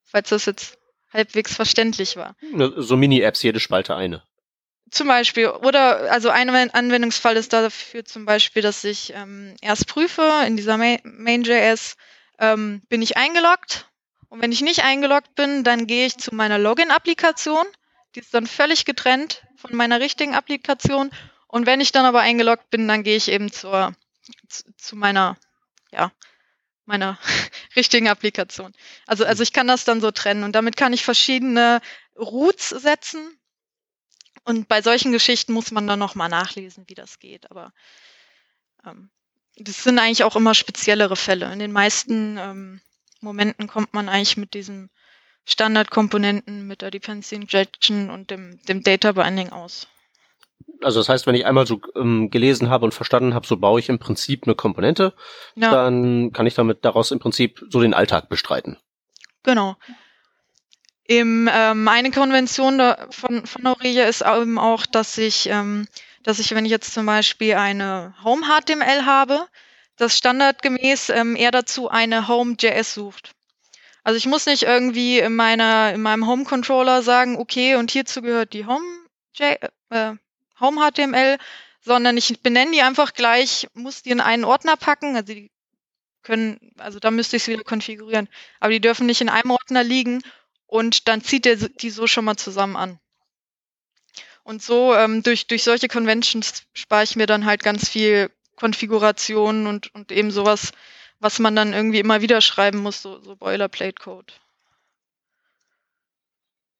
Falls 0.05 0.31
das 0.31 0.47
jetzt 0.47 0.79
halbwegs 1.13 1.55
verständlich 1.55 2.17
war. 2.17 2.35
So 2.77 2.97
Mini-Apps, 2.97 3.43
jede 3.43 3.61
Spalte 3.61 3.95
eine. 3.95 4.23
Zum 4.91 5.09
Beispiel. 5.09 5.49
Oder 5.49 6.13
also 6.13 6.29
ein 6.29 6.51
Anwendungsfall 6.51 7.37
ist 7.37 7.53
dafür 7.53 8.05
zum 8.05 8.27
Beispiel, 8.27 8.63
dass 8.63 8.85
ich 8.85 9.13
ähm, 9.15 9.57
erst 9.63 9.87
prüfe 9.87 10.31
in 10.47 10.57
dieser 10.57 10.77
Main.js, 10.77 11.97
ähm, 12.39 12.83
bin 12.89 13.01
ich 13.01 13.17
eingeloggt. 13.17 13.89
Und 14.29 14.43
wenn 14.43 14.53
ich 14.53 14.61
nicht 14.61 14.85
eingeloggt 14.85 15.35
bin, 15.35 15.65
dann 15.65 15.87
gehe 15.87 16.07
ich 16.07 16.19
zu 16.19 16.35
meiner 16.35 16.59
Login-Applikation. 16.59 17.65
Die 18.15 18.21
ist 18.21 18.35
dann 18.35 18.47
völlig 18.47 18.85
getrennt 18.85 19.43
von 19.57 19.75
meiner 19.75 20.01
richtigen 20.01 20.35
Applikation. 20.35 21.11
Und 21.49 21.67
wenn 21.67 21.81
ich 21.81 21.93
dann 21.93 22.05
aber 22.05 22.21
eingeloggt 22.21 22.71
bin, 22.71 22.89
dann 22.89 23.03
gehe 23.03 23.17
ich 23.17 23.29
eben 23.29 23.51
zur, 23.51 23.95
zu, 24.49 24.65
zu 24.77 24.97
meiner, 24.97 25.37
ja, 25.91 26.13
meiner 26.93 27.19
richtigen 27.77 28.09
Applikation. 28.09 28.73
Also, 29.07 29.25
also 29.25 29.43
ich 29.43 29.53
kann 29.53 29.67
das 29.67 29.85
dann 29.85 30.01
so 30.01 30.11
trennen 30.11 30.45
und 30.45 30.53
damit 30.53 30.77
kann 30.77 30.93
ich 30.93 31.05
verschiedene 31.05 31.81
Routes 32.17 32.69
setzen 32.69 33.39
und 34.45 34.69
bei 34.69 34.83
solchen 34.83 35.11
Geschichten 35.13 35.53
muss 35.55 35.71
man 35.71 35.87
dann 35.87 35.99
nochmal 35.99 36.29
nachlesen, 36.29 36.85
wie 36.89 36.95
das 36.95 37.19
geht. 37.19 37.51
Aber 37.51 37.73
ähm, 38.85 39.11
das 39.57 39.83
sind 39.83 39.99
eigentlich 39.99 40.25
auch 40.25 40.37
immer 40.37 40.55
speziellere 40.55 41.17
Fälle. 41.17 41.51
In 41.53 41.59
den 41.59 41.73
meisten 41.73 42.37
ähm, 42.39 42.81
Momenten 43.21 43.69
kommt 43.69 43.95
man 43.95 44.09
eigentlich 44.09 44.37
mit 44.37 44.53
diesen 44.53 44.91
Standardkomponenten, 45.45 46.67
mit 46.67 46.83
der 46.83 46.91
Dependency 46.91 47.37
Injection 47.37 48.11
und 48.11 48.31
dem, 48.31 48.61
dem 48.65 48.83
Data 48.83 49.13
Binding 49.13 49.51
aus. 49.51 49.89
Also 50.83 51.01
das 51.01 51.09
heißt, 51.09 51.27
wenn 51.27 51.35
ich 51.35 51.47
einmal 51.47 51.67
so 51.67 51.81
ähm, 51.97 52.31
gelesen 52.31 52.71
habe 52.71 52.85
und 52.85 52.93
verstanden 52.93 53.35
habe, 53.35 53.47
so 53.47 53.57
baue 53.57 53.81
ich 53.81 53.89
im 53.89 53.99
Prinzip 53.99 54.45
eine 54.45 54.55
Komponente, 54.55 55.15
ja. 55.55 55.71
dann 55.71 56.33
kann 56.33 56.47
ich 56.47 56.55
damit 56.55 56.85
daraus 56.85 57.11
im 57.11 57.19
Prinzip 57.19 57.65
so 57.69 57.81
den 57.81 57.95
Alltag 57.95 58.29
bestreiten. 58.29 58.79
Genau. 59.43 59.77
Im, 61.05 61.49
ähm, 61.53 61.89
eine 61.89 62.11
Konvention 62.11 62.81
von, 63.11 63.45
von 63.45 63.67
Aurelia 63.67 64.05
ist 64.05 64.23
eben 64.23 64.59
auch, 64.59 64.87
dass 64.87 65.19
ich, 65.19 65.49
ähm, 65.49 65.87
dass 66.23 66.39
ich, 66.39 66.55
wenn 66.55 66.65
ich 66.65 66.71
jetzt 66.71 66.95
zum 66.95 67.07
Beispiel 67.07 67.55
eine 67.55 68.15
Home 68.23 68.47
HTML 68.47 69.05
habe, 69.05 69.47
dass 69.97 70.17
standardgemäß 70.17 71.11
ähm, 71.11 71.37
er 71.37 71.51
dazu 71.51 71.89
eine 71.89 72.29
Home.js 72.29 72.95
sucht. 72.95 73.33
Also 74.05 74.17
ich 74.17 74.27
muss 74.27 74.47
nicht 74.47 74.65
irgendwie 74.65 75.19
in 75.19 75.37
meiner, 75.37 75.93
in 75.93 76.03
meinem 76.03 76.27
Home 76.27 76.45
Controller 76.45 77.03
sagen, 77.03 77.37
okay, 77.37 77.77
und 77.77 77.91
hierzu 77.91 78.21
gehört 78.23 78.53
die 78.53 78.67
Home, 78.67 78.85
J, 79.35 79.59
äh, 79.91 80.15
Home 80.61 80.81
HTML, 80.81 81.39
sondern 81.81 82.17
ich 82.17 82.41
benenne 82.43 82.73
die 82.73 82.83
einfach 82.83 83.15
gleich, 83.15 83.69
muss 83.75 84.03
die 84.03 84.11
in 84.11 84.21
einen 84.21 84.45
Ordner 84.45 84.77
packen, 84.77 85.17
also 85.17 85.33
die 85.33 85.51
können, 86.23 86.73
also 86.79 86.99
da 86.99 87.11
müsste 87.11 87.37
ich 87.37 87.43
es 87.43 87.49
wieder 87.49 87.65
konfigurieren, 87.65 88.29
aber 88.61 88.73
die 88.73 88.81
dürfen 88.81 89.07
nicht 89.07 89.21
in 89.21 89.29
einem 89.29 89.51
Ordner 89.51 89.83
liegen 89.83 90.23
und 90.67 91.09
dann 91.09 91.23
zieht 91.23 91.47
er 91.47 91.57
die 91.57 91.91
so 91.91 92.07
schon 92.07 92.25
mal 92.25 92.37
zusammen 92.37 92.77
an. 92.77 93.01
Und 94.45 94.63
so 94.63 94.95
ähm, 94.95 95.23
durch, 95.23 95.47
durch 95.47 95.63
solche 95.63 95.89
Conventions 95.89 96.65
spare 96.73 97.05
ich 97.05 97.17
mir 97.17 97.27
dann 97.27 97.45
halt 97.45 97.63
ganz 97.63 97.89
viel 97.89 98.31
Konfiguration 98.57 99.67
und, 99.67 99.95
und 99.95 100.11
eben 100.11 100.31
sowas, 100.31 100.73
was 101.21 101.39
man 101.39 101.55
dann 101.55 101.73
irgendwie 101.73 102.01
immer 102.01 102.23
wieder 102.23 102.41
schreiben 102.41 102.79
muss, 102.79 103.03
so, 103.03 103.21
so 103.21 103.37
Boilerplate-Code. 103.37 104.33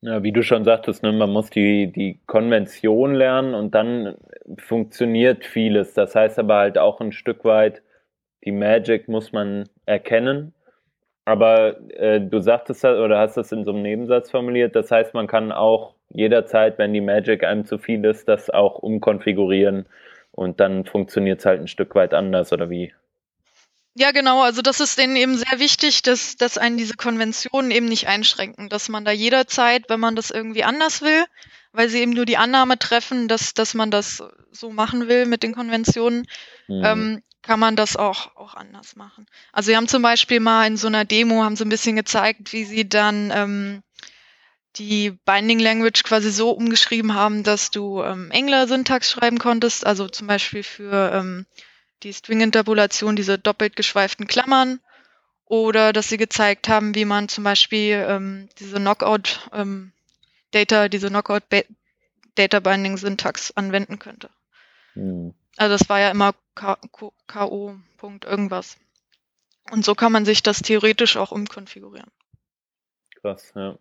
Ja, 0.03 0.23
wie 0.25 0.33
du 0.33 0.43
schon 0.43 0.65
sagtest, 0.65 1.03
ne, 1.05 1.13
man 1.13 1.31
muss 1.31 1.51
die, 1.51 1.93
die 1.93 2.19
Konvention 2.27 3.15
lernen 3.15 3.55
und 3.55 3.75
dann 3.75 4.17
funktioniert 4.59 5.45
vieles. 5.45 5.95
Das 5.95 6.15
heißt 6.17 6.39
aber 6.41 6.57
halt 6.57 6.79
auch 6.79 7.01
ein 7.01 7.13
Stück 7.13 7.45
weit, 7.45 7.83
die 8.45 8.53
Magic 8.53 9.09
muss 9.09 9.33
man 9.33 9.69
erkennen 9.87 10.55
aber 11.25 11.79
äh, 11.93 12.21
du 12.21 12.41
sagtest 12.41 12.85
oder 12.85 13.19
hast 13.19 13.37
das 13.37 13.53
in 13.53 13.65
so 13.65 13.73
einem 13.73 13.83
Nebensatz 13.83 14.31
formuliert. 14.31 14.77
Das 14.77 14.91
heißt, 14.91 15.15
man 15.15 15.27
kann 15.27 15.53
auch 15.53 15.95
jederzeit, 16.11 16.79
wenn 16.79 16.93
die 16.95 17.01
Magic 17.01 17.45
einem 17.45 17.65
zu 17.65 17.79
viel 17.79 18.05
ist, 18.05 18.29
das 18.29 18.51
auch 18.51 18.79
umkonfigurieren 18.79 19.87
und 20.33 20.61
dann 20.61 20.85
funktioniert 20.85 21.41
es 21.41 21.47
halt 21.47 21.61
ein 21.61 21.69
Stück 21.69 21.95
weit 21.95 22.15
anders 22.15 22.53
oder 22.53 22.71
wie? 22.71 22.93
Ja, 23.95 24.11
genau. 24.11 24.43
Also 24.43 24.63
das 24.63 24.81
ist 24.81 24.99
denen 24.99 25.17
eben 25.17 25.37
sehr 25.37 25.59
wichtig, 25.59 26.03
dass, 26.03 26.37
dass 26.37 26.57
einen 26.57 26.79
diese 26.79 26.95
Konventionen 26.95 27.71
eben 27.71 27.87
nicht 27.87 28.09
einschränken, 28.09 28.69
dass 28.69 28.89
man 28.89 29.05
da 29.05 29.11
jederzeit, 29.11 29.85
wenn 29.89 30.01
man 30.01 30.17
das 30.17 30.31
irgendwie 30.31 30.65
anders 30.65 31.03
will, 31.03 31.25
weil 31.73 31.89
sie 31.91 32.01
eben 32.01 32.13
nur 32.13 32.25
die 32.25 32.39
Annahme 32.39 32.79
treffen, 32.79 33.29
dass, 33.29 33.53
dass 33.53 33.75
man 33.75 33.91
das 33.91 34.23
so 34.51 34.71
machen 34.71 35.09
will 35.09 35.27
mit 35.27 35.43
den 35.43 35.55
Konventionen, 35.55 36.27
mhm. 36.69 36.85
ähm, 36.85 37.23
kann 37.43 37.61
man 37.61 37.77
das 37.77 37.97
auch, 37.97 38.37
auch 38.37 38.55
anders 38.55 38.97
machen. 38.97 39.27
Also 39.53 39.71
sie 39.71 39.77
haben 39.77 39.89
zum 39.89 40.03
Beispiel 40.03 40.41
mal 40.41 40.67
in 40.67 40.77
so 40.77 40.87
einer 40.87 41.05
Demo, 41.05 41.43
haben 41.43 41.57
sie 41.57 41.65
ein 41.65 41.71
bisschen 41.71 41.97
gezeigt, 41.97 42.53
wie 42.53 42.65
sie 42.65 42.89
dann 42.89 43.33
ähm, 43.35 43.83
die 44.77 45.11
Binding 45.11 45.59
Language 45.59 46.03
quasi 46.05 46.31
so 46.31 46.51
umgeschrieben 46.51 47.15
haben, 47.15 47.43
dass 47.43 47.71
du 47.71 48.03
ähm, 48.03 48.31
Engler-Syntax 48.31 49.11
schreiben 49.11 49.39
konntest, 49.39 49.85
also 49.85 50.09
zum 50.09 50.29
Beispiel 50.29 50.63
für 50.63 51.13
ähm, 51.13 51.47
die 52.03 52.13
String-Interpolation 52.13 53.17
diese 53.17 53.39
doppelt 53.39 53.77
geschweiften 53.77 54.27
Klammern 54.27 54.81
oder 55.47 55.93
dass 55.93 56.09
sie 56.09 56.17
gezeigt 56.17 56.69
haben, 56.69 56.95
wie 56.95 57.05
man 57.05 57.29
zum 57.29 57.45
Beispiel 57.45 58.05
ähm, 58.09 58.49
diese 58.59 58.77
Knockout 58.77 59.49
ähm, 59.53 59.93
Data, 60.51 60.89
diese 60.89 61.09
Knockout 61.09 61.45
Data 62.35 62.61
Binding 62.61 62.97
Syntax 62.97 63.51
anwenden 63.53 63.99
könnte. 63.99 64.31
Hm. 64.95 65.35
Also 65.57 65.77
das 65.77 65.89
war 65.89 66.01
ja 66.01 66.11
immer 66.11 66.35
K.O. 66.55 67.77
Punkt 67.99 68.25
irgendwas. 68.25 68.79
Und 69.71 69.85
so 69.85 69.95
kann 69.95 70.13
man 70.13 70.25
sich 70.25 70.43
das 70.43 70.63
theoretisch 70.63 71.17
auch 71.17 71.31
umkonfigurieren. 71.31 72.11
Krass, 73.21 73.53
ja. 73.55 73.79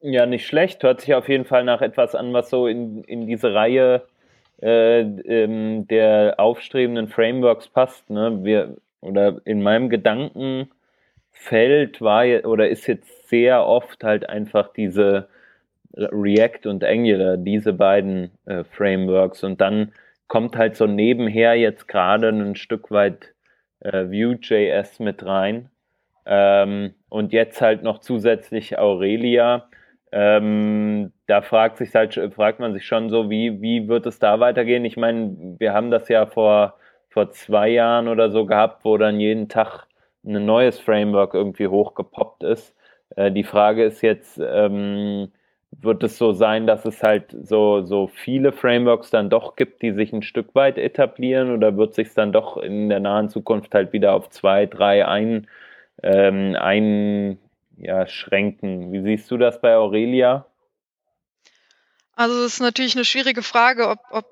Ja, 0.00 0.26
nicht 0.26 0.46
schlecht. 0.46 0.82
Hört 0.82 1.00
sich 1.00 1.14
auf 1.14 1.28
jeden 1.28 1.46
Fall 1.46 1.64
nach 1.64 1.80
etwas 1.80 2.14
an, 2.14 2.32
was 2.34 2.50
so 2.50 2.66
in, 2.66 3.04
in 3.04 3.26
diese 3.26 3.54
Reihe 3.54 4.06
äh, 4.64 5.00
ähm, 5.00 5.86
der 5.88 6.36
aufstrebenden 6.38 7.08
Frameworks 7.08 7.68
passt. 7.68 8.08
Ne? 8.08 8.42
Wir, 8.44 8.78
oder 9.02 9.42
in 9.44 9.62
meinem 9.62 9.90
Gedankenfeld 9.90 10.70
war 12.00 12.24
oder 12.44 12.70
ist 12.70 12.86
jetzt 12.86 13.28
sehr 13.28 13.66
oft 13.66 14.02
halt 14.02 14.26
einfach 14.28 14.72
diese 14.72 15.28
React 15.96 16.66
und 16.66 16.82
Angular, 16.82 17.36
diese 17.36 17.74
beiden 17.74 18.30
äh, 18.46 18.64
Frameworks. 18.64 19.44
Und 19.44 19.60
dann 19.60 19.92
kommt 20.28 20.56
halt 20.56 20.76
so 20.76 20.86
nebenher 20.86 21.54
jetzt 21.56 21.86
gerade 21.86 22.30
ein 22.30 22.56
Stück 22.56 22.90
weit 22.90 23.34
äh, 23.80 24.06
Vue.js 24.06 24.98
mit 24.98 25.26
rein. 25.26 25.68
Ähm, 26.24 26.94
und 27.10 27.34
jetzt 27.34 27.60
halt 27.60 27.82
noch 27.82 27.98
zusätzlich 27.98 28.78
Aurelia. 28.78 29.68
Ähm, 30.16 31.12
da 31.26 31.42
fragt 31.42 31.78
sich 31.78 31.92
halt, 31.94 32.14
fragt 32.34 32.60
man 32.60 32.72
sich 32.72 32.86
schon 32.86 33.10
so, 33.10 33.30
wie, 33.30 33.60
wie 33.60 33.88
wird 33.88 34.06
es 34.06 34.20
da 34.20 34.38
weitergehen? 34.38 34.84
Ich 34.84 34.96
meine, 34.96 35.56
wir 35.58 35.72
haben 35.74 35.90
das 35.90 36.08
ja 36.08 36.26
vor, 36.26 36.76
vor 37.10 37.32
zwei 37.32 37.68
Jahren 37.70 38.06
oder 38.06 38.30
so 38.30 38.46
gehabt, 38.46 38.84
wo 38.84 38.96
dann 38.96 39.18
jeden 39.18 39.48
Tag 39.48 39.86
ein 40.24 40.46
neues 40.46 40.78
Framework 40.78 41.34
irgendwie 41.34 41.66
hochgepoppt 41.66 42.44
ist. 42.44 42.76
Äh, 43.16 43.32
die 43.32 43.42
Frage 43.42 43.84
ist 43.84 44.02
jetzt, 44.02 44.40
ähm, 44.40 45.32
wird 45.82 46.04
es 46.04 46.16
so 46.16 46.32
sein, 46.32 46.68
dass 46.68 46.84
es 46.84 47.02
halt 47.02 47.36
so, 47.42 47.82
so 47.82 48.06
viele 48.06 48.52
Frameworks 48.52 49.10
dann 49.10 49.30
doch 49.30 49.56
gibt, 49.56 49.82
die 49.82 49.92
sich 49.92 50.12
ein 50.12 50.22
Stück 50.22 50.54
weit 50.54 50.78
etablieren 50.78 51.50
oder 51.52 51.76
wird 51.76 51.94
sich 51.94 52.14
dann 52.14 52.32
doch 52.32 52.56
in 52.56 52.88
der 52.88 53.00
nahen 53.00 53.28
Zukunft 53.28 53.74
halt 53.74 53.92
wieder 53.92 54.14
auf 54.14 54.30
zwei, 54.30 54.66
drei 54.66 55.06
ein, 55.08 55.48
ähm, 56.04 56.56
ein 56.58 57.38
ja, 57.78 58.06
schränken? 58.06 58.92
Wie 58.92 59.02
siehst 59.02 59.30
du 59.30 59.36
das 59.36 59.60
bei 59.60 59.74
Aurelia? 59.76 60.46
Also 62.16 62.44
es 62.44 62.54
ist 62.54 62.60
natürlich 62.60 62.94
eine 62.94 63.04
schwierige 63.04 63.42
Frage, 63.42 63.88
ob, 63.88 63.98
ob 64.10 64.26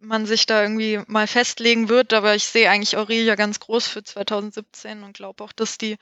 man 0.00 0.26
sich 0.26 0.46
da 0.46 0.62
irgendwie 0.62 1.00
mal 1.06 1.26
festlegen 1.26 1.88
wird, 1.88 2.12
aber 2.12 2.34
ich 2.34 2.44
sehe 2.44 2.70
eigentlich 2.70 2.96
Aurelia 2.96 3.34
ganz 3.34 3.60
groß 3.60 3.88
für 3.88 4.04
2017 4.04 5.02
und 5.02 5.14
glaube 5.16 5.42
auch, 5.42 5.52
dass 5.52 5.78
die 5.78 5.96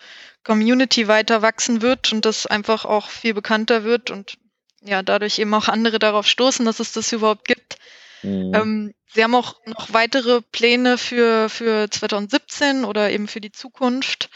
Community 0.45 1.09
weiter 1.09 1.43
wachsen 1.43 1.83
wird 1.83 2.13
und 2.13 2.25
das 2.25 2.47
einfach 2.47 2.85
auch 2.85 3.09
viel 3.09 3.35
bekannter 3.35 3.85
wird 3.85 4.11
und 4.11 4.39
ja, 4.85 5.03
dadurch 5.03 5.39
eben 5.39 5.55
auch 5.55 5.69
andere 5.69 5.99
darauf 5.99 6.27
stoßen, 6.27 6.67
dass 6.67 6.81
es 6.81 6.93
das 6.93 7.13
überhaupt 7.13 7.47
gibt. 7.47 7.79
Mhm. 8.23 8.53
Ähm, 8.55 8.95
sie 9.13 9.23
haben 9.23 9.35
auch 9.35 9.65
noch 9.67 9.93
weitere 9.93 10.41
Pläne 10.41 10.99
für, 10.99 11.49
für 11.49 11.89
2017 11.89 12.85
oder 12.85 13.11
eben 13.11 13.29
für 13.29 13.41
die 13.41 13.53
Zukunft. 13.53 14.29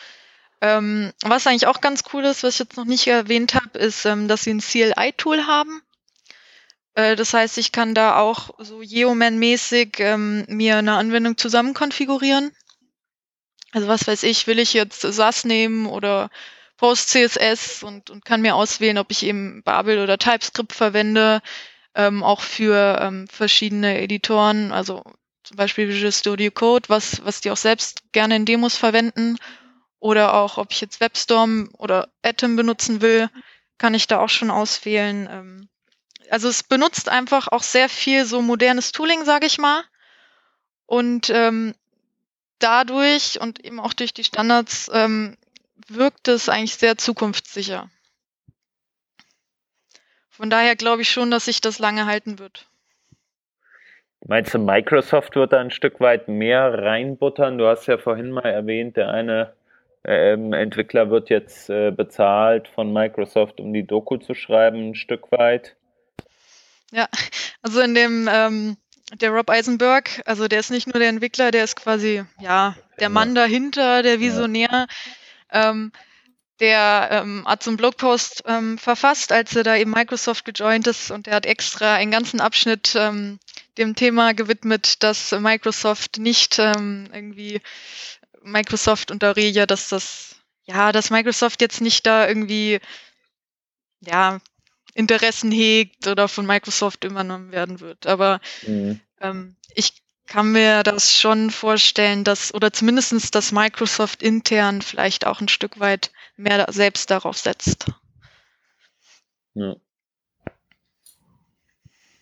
Ähm, 0.60 1.12
was 1.22 1.46
eigentlich 1.46 1.66
auch 1.66 1.80
ganz 1.80 2.02
cool 2.12 2.24
ist, 2.24 2.42
was 2.42 2.54
ich 2.54 2.60
jetzt 2.60 2.76
noch 2.76 2.86
nicht 2.86 3.06
erwähnt 3.06 3.54
habe, 3.54 3.78
ist, 3.78 4.04
ähm, 4.06 4.26
dass 4.28 4.44
sie 4.44 4.54
ein 4.54 4.60
CLI-Tool 4.60 5.46
haben. 5.46 5.82
Äh, 6.94 7.14
das 7.14 7.34
heißt, 7.34 7.58
ich 7.58 7.72
kann 7.72 7.94
da 7.94 8.18
auch 8.18 8.50
so 8.58 8.80
Yeoman-mäßig 8.80 9.98
ähm, 9.98 10.44
mir 10.48 10.78
eine 10.78 10.94
Anwendung 10.94 11.36
zusammen 11.36 11.74
konfigurieren. 11.74 12.52
Also 13.72 13.88
was 13.88 14.06
weiß 14.06 14.22
ich, 14.22 14.46
will 14.46 14.58
ich 14.58 14.72
jetzt 14.72 15.02
SAS 15.02 15.44
nehmen 15.44 15.86
oder 15.86 16.30
Post-CSS 16.78 17.82
und, 17.82 18.10
und 18.10 18.24
kann 18.24 18.40
mir 18.40 18.54
auswählen, 18.54 18.98
ob 18.98 19.10
ich 19.10 19.24
eben 19.24 19.62
Babel 19.62 19.98
oder 19.98 20.18
TypeScript 20.18 20.72
verwende, 20.72 21.42
ähm, 21.94 22.22
auch 22.22 22.40
für 22.40 22.98
ähm, 23.00 23.28
verschiedene 23.28 23.98
Editoren, 23.98 24.72
also 24.72 25.02
zum 25.42 25.56
Beispiel 25.56 25.88
Visual 25.88 26.12
Studio 26.12 26.50
Code, 26.50 26.88
was, 26.88 27.24
was 27.24 27.40
die 27.40 27.50
auch 27.50 27.56
selbst 27.56 28.12
gerne 28.12 28.36
in 28.36 28.44
Demos 28.46 28.76
verwenden. 28.76 29.36
Oder 30.06 30.34
auch, 30.34 30.56
ob 30.56 30.70
ich 30.70 30.80
jetzt 30.80 31.00
WebStorm 31.00 31.68
oder 31.78 32.08
Atom 32.22 32.54
benutzen 32.54 33.02
will, 33.02 33.28
kann 33.76 33.92
ich 33.92 34.06
da 34.06 34.20
auch 34.20 34.28
schon 34.28 34.52
auswählen. 34.52 35.28
Ähm, 35.28 35.68
also 36.30 36.48
es 36.48 36.62
benutzt 36.62 37.08
einfach 37.08 37.48
auch 37.48 37.64
sehr 37.64 37.88
viel 37.88 38.24
so 38.24 38.40
modernes 38.40 38.92
Tooling, 38.92 39.24
sage 39.24 39.46
ich 39.46 39.58
mal. 39.58 39.82
Und 40.86 41.28
ähm, 41.30 41.74
dadurch 42.60 43.40
und 43.40 43.64
eben 43.64 43.80
auch 43.80 43.94
durch 43.94 44.14
die 44.14 44.22
Standards 44.22 44.88
ähm, 44.94 45.36
wirkt 45.88 46.28
es 46.28 46.48
eigentlich 46.48 46.76
sehr 46.76 46.96
zukunftssicher. 46.96 47.90
Von 50.30 50.50
daher 50.50 50.76
glaube 50.76 51.02
ich 51.02 51.10
schon, 51.10 51.32
dass 51.32 51.46
sich 51.46 51.60
das 51.60 51.80
lange 51.80 52.06
halten 52.06 52.38
wird. 52.38 52.68
Meinst 54.24 54.54
du, 54.54 54.60
Microsoft 54.60 55.34
wird 55.34 55.52
da 55.52 55.58
ein 55.58 55.72
Stück 55.72 55.98
weit 55.98 56.28
mehr 56.28 56.72
reinbuttern? 56.84 57.58
Du 57.58 57.66
hast 57.66 57.86
ja 57.86 57.98
vorhin 57.98 58.30
mal 58.30 58.44
erwähnt, 58.44 58.96
der 58.96 59.10
eine 59.10 59.55
ähm, 60.06 60.52
Entwickler 60.52 61.10
wird 61.10 61.30
jetzt 61.30 61.68
äh, 61.68 61.90
bezahlt 61.90 62.68
von 62.68 62.92
Microsoft, 62.92 63.60
um 63.60 63.72
die 63.72 63.86
Doku 63.86 64.16
zu 64.18 64.34
schreiben, 64.34 64.90
ein 64.90 64.94
Stück 64.94 65.32
weit. 65.32 65.76
Ja, 66.92 67.08
also 67.62 67.80
in 67.80 67.94
dem, 67.94 68.28
ähm, 68.32 68.76
der 69.20 69.30
Rob 69.30 69.50
Eisenberg, 69.50 70.22
also 70.24 70.46
der 70.46 70.60
ist 70.60 70.70
nicht 70.70 70.86
nur 70.86 71.00
der 71.00 71.08
Entwickler, 71.08 71.50
der 71.50 71.64
ist 71.64 71.76
quasi, 71.76 72.24
ja, 72.40 72.76
der 73.00 73.08
Mann 73.08 73.34
dahinter, 73.34 74.02
der 74.02 74.20
Visionär. 74.20 74.86
Ja. 75.52 75.70
Ähm, 75.70 75.92
der 76.60 77.08
ähm, 77.12 77.44
hat 77.46 77.62
so 77.62 77.70
einen 77.70 77.76
Blogpost 77.76 78.44
ähm, 78.46 78.78
verfasst, 78.78 79.30
als 79.30 79.54
er 79.54 79.62
da 79.62 79.76
eben 79.76 79.90
Microsoft 79.90 80.46
gejoint 80.46 80.86
ist 80.86 81.10
und 81.10 81.26
der 81.26 81.34
hat 81.34 81.44
extra 81.44 81.96
einen 81.96 82.10
ganzen 82.10 82.40
Abschnitt 82.40 82.94
ähm, 82.96 83.38
dem 83.76 83.94
Thema 83.94 84.32
gewidmet, 84.32 85.02
dass 85.02 85.32
Microsoft 85.32 86.18
nicht 86.18 86.58
ähm, 86.58 87.10
irgendwie 87.12 87.60
Microsoft 88.46 89.10
und 89.10 89.24
Aurelia, 89.24 89.66
dass 89.66 89.88
das, 89.88 90.36
ja, 90.64 90.92
dass 90.92 91.10
Microsoft 91.10 91.60
jetzt 91.60 91.80
nicht 91.80 92.06
da 92.06 92.26
irgendwie, 92.26 92.80
ja, 94.00 94.40
Interessen 94.94 95.52
hegt 95.52 96.06
oder 96.06 96.28
von 96.28 96.46
Microsoft 96.46 97.04
übernommen 97.04 97.52
werden 97.52 97.80
wird. 97.80 98.06
Aber 98.06 98.40
mhm. 98.66 99.00
ähm, 99.20 99.56
ich 99.74 100.02
kann 100.26 100.52
mir 100.52 100.82
das 100.82 101.18
schon 101.18 101.50
vorstellen, 101.50 102.24
dass, 102.24 102.52
oder 102.54 102.72
zumindestens, 102.72 103.30
dass 103.30 103.52
Microsoft 103.52 104.22
intern 104.22 104.82
vielleicht 104.82 105.26
auch 105.26 105.40
ein 105.40 105.48
Stück 105.48 105.78
weit 105.78 106.10
mehr 106.36 106.66
selbst 106.70 107.10
darauf 107.10 107.36
setzt. 107.36 107.86
Ja. 109.54 109.76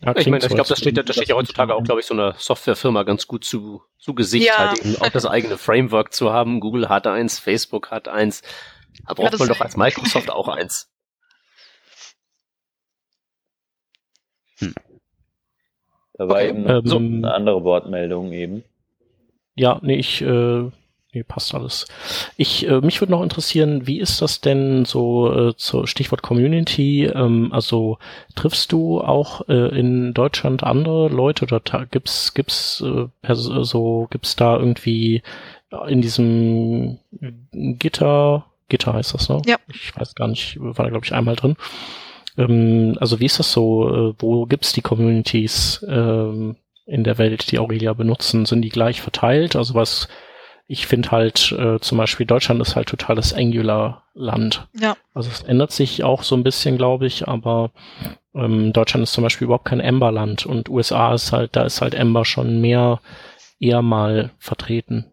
Ja, 0.04 0.16
ich 0.16 0.26
meine, 0.26 0.44
ich 0.44 0.48
glaube, 0.48 0.68
das 0.68 0.78
steht, 0.78 0.96
das 0.96 1.16
steht 1.16 1.28
ja 1.28 1.34
heutzutage 1.34 1.74
auch, 1.74 1.82
glaube 1.82 2.00
ich, 2.00 2.06
so 2.06 2.14
einer 2.14 2.34
Softwarefirma 2.36 3.04
ganz 3.04 3.26
gut 3.26 3.44
zu, 3.44 3.82
zu 3.98 4.14
Gesicht, 4.14 4.46
ja. 4.46 4.70
halt 4.70 4.84
eben 4.84 4.96
auch 5.00 5.08
das 5.08 5.24
eigene 5.24 5.56
Framework 5.56 6.12
zu 6.12 6.32
haben. 6.32 6.60
Google 6.60 6.88
hat 6.88 7.06
eins, 7.06 7.38
Facebook 7.38 7.90
hat 7.90 8.08
eins. 8.08 8.42
Da 9.06 9.14
braucht 9.14 9.32
ja, 9.32 9.38
man 9.38 9.48
doch 9.48 9.60
als 9.60 9.76
Microsoft 9.76 10.30
auch 10.30 10.48
eins. 10.48 10.90
Hm. 14.58 14.74
Da 16.14 16.28
war 16.28 16.36
okay, 16.36 16.48
eben 16.48 16.68
ähm, 16.68 16.82
so 16.84 16.96
eine 16.96 17.32
andere 17.32 17.64
Wortmeldung 17.64 18.32
eben. 18.32 18.62
Ja, 19.56 19.80
nee, 19.82 19.96
ich 19.96 20.20
äh, 20.22 20.70
Nee, 21.14 21.22
passt 21.22 21.54
alles. 21.54 21.86
Ich, 22.36 22.66
äh, 22.68 22.80
mich 22.80 23.00
würde 23.00 23.12
noch 23.12 23.22
interessieren, 23.22 23.86
wie 23.86 24.00
ist 24.00 24.20
das 24.20 24.40
denn 24.40 24.84
so 24.84 25.32
äh, 25.32 25.56
zu 25.56 25.86
Stichwort 25.86 26.22
Community? 26.22 27.04
Ähm, 27.04 27.52
also 27.52 27.98
triffst 28.34 28.72
du 28.72 29.00
auch 29.00 29.48
äh, 29.48 29.78
in 29.78 30.12
Deutschland 30.12 30.64
andere 30.64 31.08
Leute 31.08 31.44
oder 31.44 31.60
gibt's 31.86 32.34
gibt's 32.34 32.82
äh, 32.82 33.34
so 33.34 34.08
gibt's 34.10 34.34
da 34.34 34.58
irgendwie 34.58 35.22
in 35.86 36.02
diesem 36.02 36.98
Gitter 37.52 38.46
Gitter 38.68 38.94
heißt 38.94 39.14
das, 39.14 39.28
ne? 39.28 39.40
Ja. 39.46 39.56
Ich 39.68 39.96
weiß 39.96 40.14
gar 40.14 40.28
nicht, 40.28 40.56
war 40.58 40.84
da 40.84 40.90
glaube 40.90 41.04
ich 41.04 41.14
einmal 41.14 41.36
drin. 41.36 41.56
Ähm, 42.36 42.96
also 43.00 43.20
wie 43.20 43.26
ist 43.26 43.38
das 43.38 43.52
so? 43.52 44.10
Äh, 44.10 44.14
wo 44.18 44.46
gibt's 44.46 44.72
die 44.72 44.82
Communities 44.82 45.84
ähm, 45.88 46.56
in 46.86 47.04
der 47.04 47.18
Welt, 47.18 47.50
die 47.50 47.58
Aurelia 47.58 47.92
benutzen? 47.92 48.46
Sind 48.46 48.62
die 48.62 48.70
gleich 48.70 49.00
verteilt? 49.00 49.56
Also 49.56 49.74
was 49.74 50.08
ich 50.66 50.86
finde 50.86 51.10
halt 51.10 51.52
äh, 51.52 51.78
zum 51.80 51.98
Beispiel 51.98 52.26
Deutschland 52.26 52.60
ist 52.60 52.74
halt 52.74 52.88
totales 52.88 53.34
Angular-Land. 53.34 54.66
Ja. 54.72 54.96
Also 55.12 55.30
es 55.30 55.42
ändert 55.42 55.72
sich 55.72 56.02
auch 56.04 56.22
so 56.22 56.36
ein 56.36 56.42
bisschen, 56.42 56.78
glaube 56.78 57.06
ich, 57.06 57.28
aber 57.28 57.70
ähm, 58.34 58.72
Deutschland 58.72 59.02
ist 59.02 59.12
zum 59.12 59.24
Beispiel 59.24 59.44
überhaupt 59.44 59.66
kein 59.66 59.80
Ember-Land 59.80 60.46
und 60.46 60.68
USA 60.68 61.14
ist 61.14 61.32
halt, 61.32 61.54
da 61.54 61.64
ist 61.64 61.80
halt 61.80 61.94
Ember 61.94 62.24
schon 62.24 62.60
mehr 62.60 63.00
eher 63.60 63.82
mal 63.82 64.30
vertreten. 64.38 65.12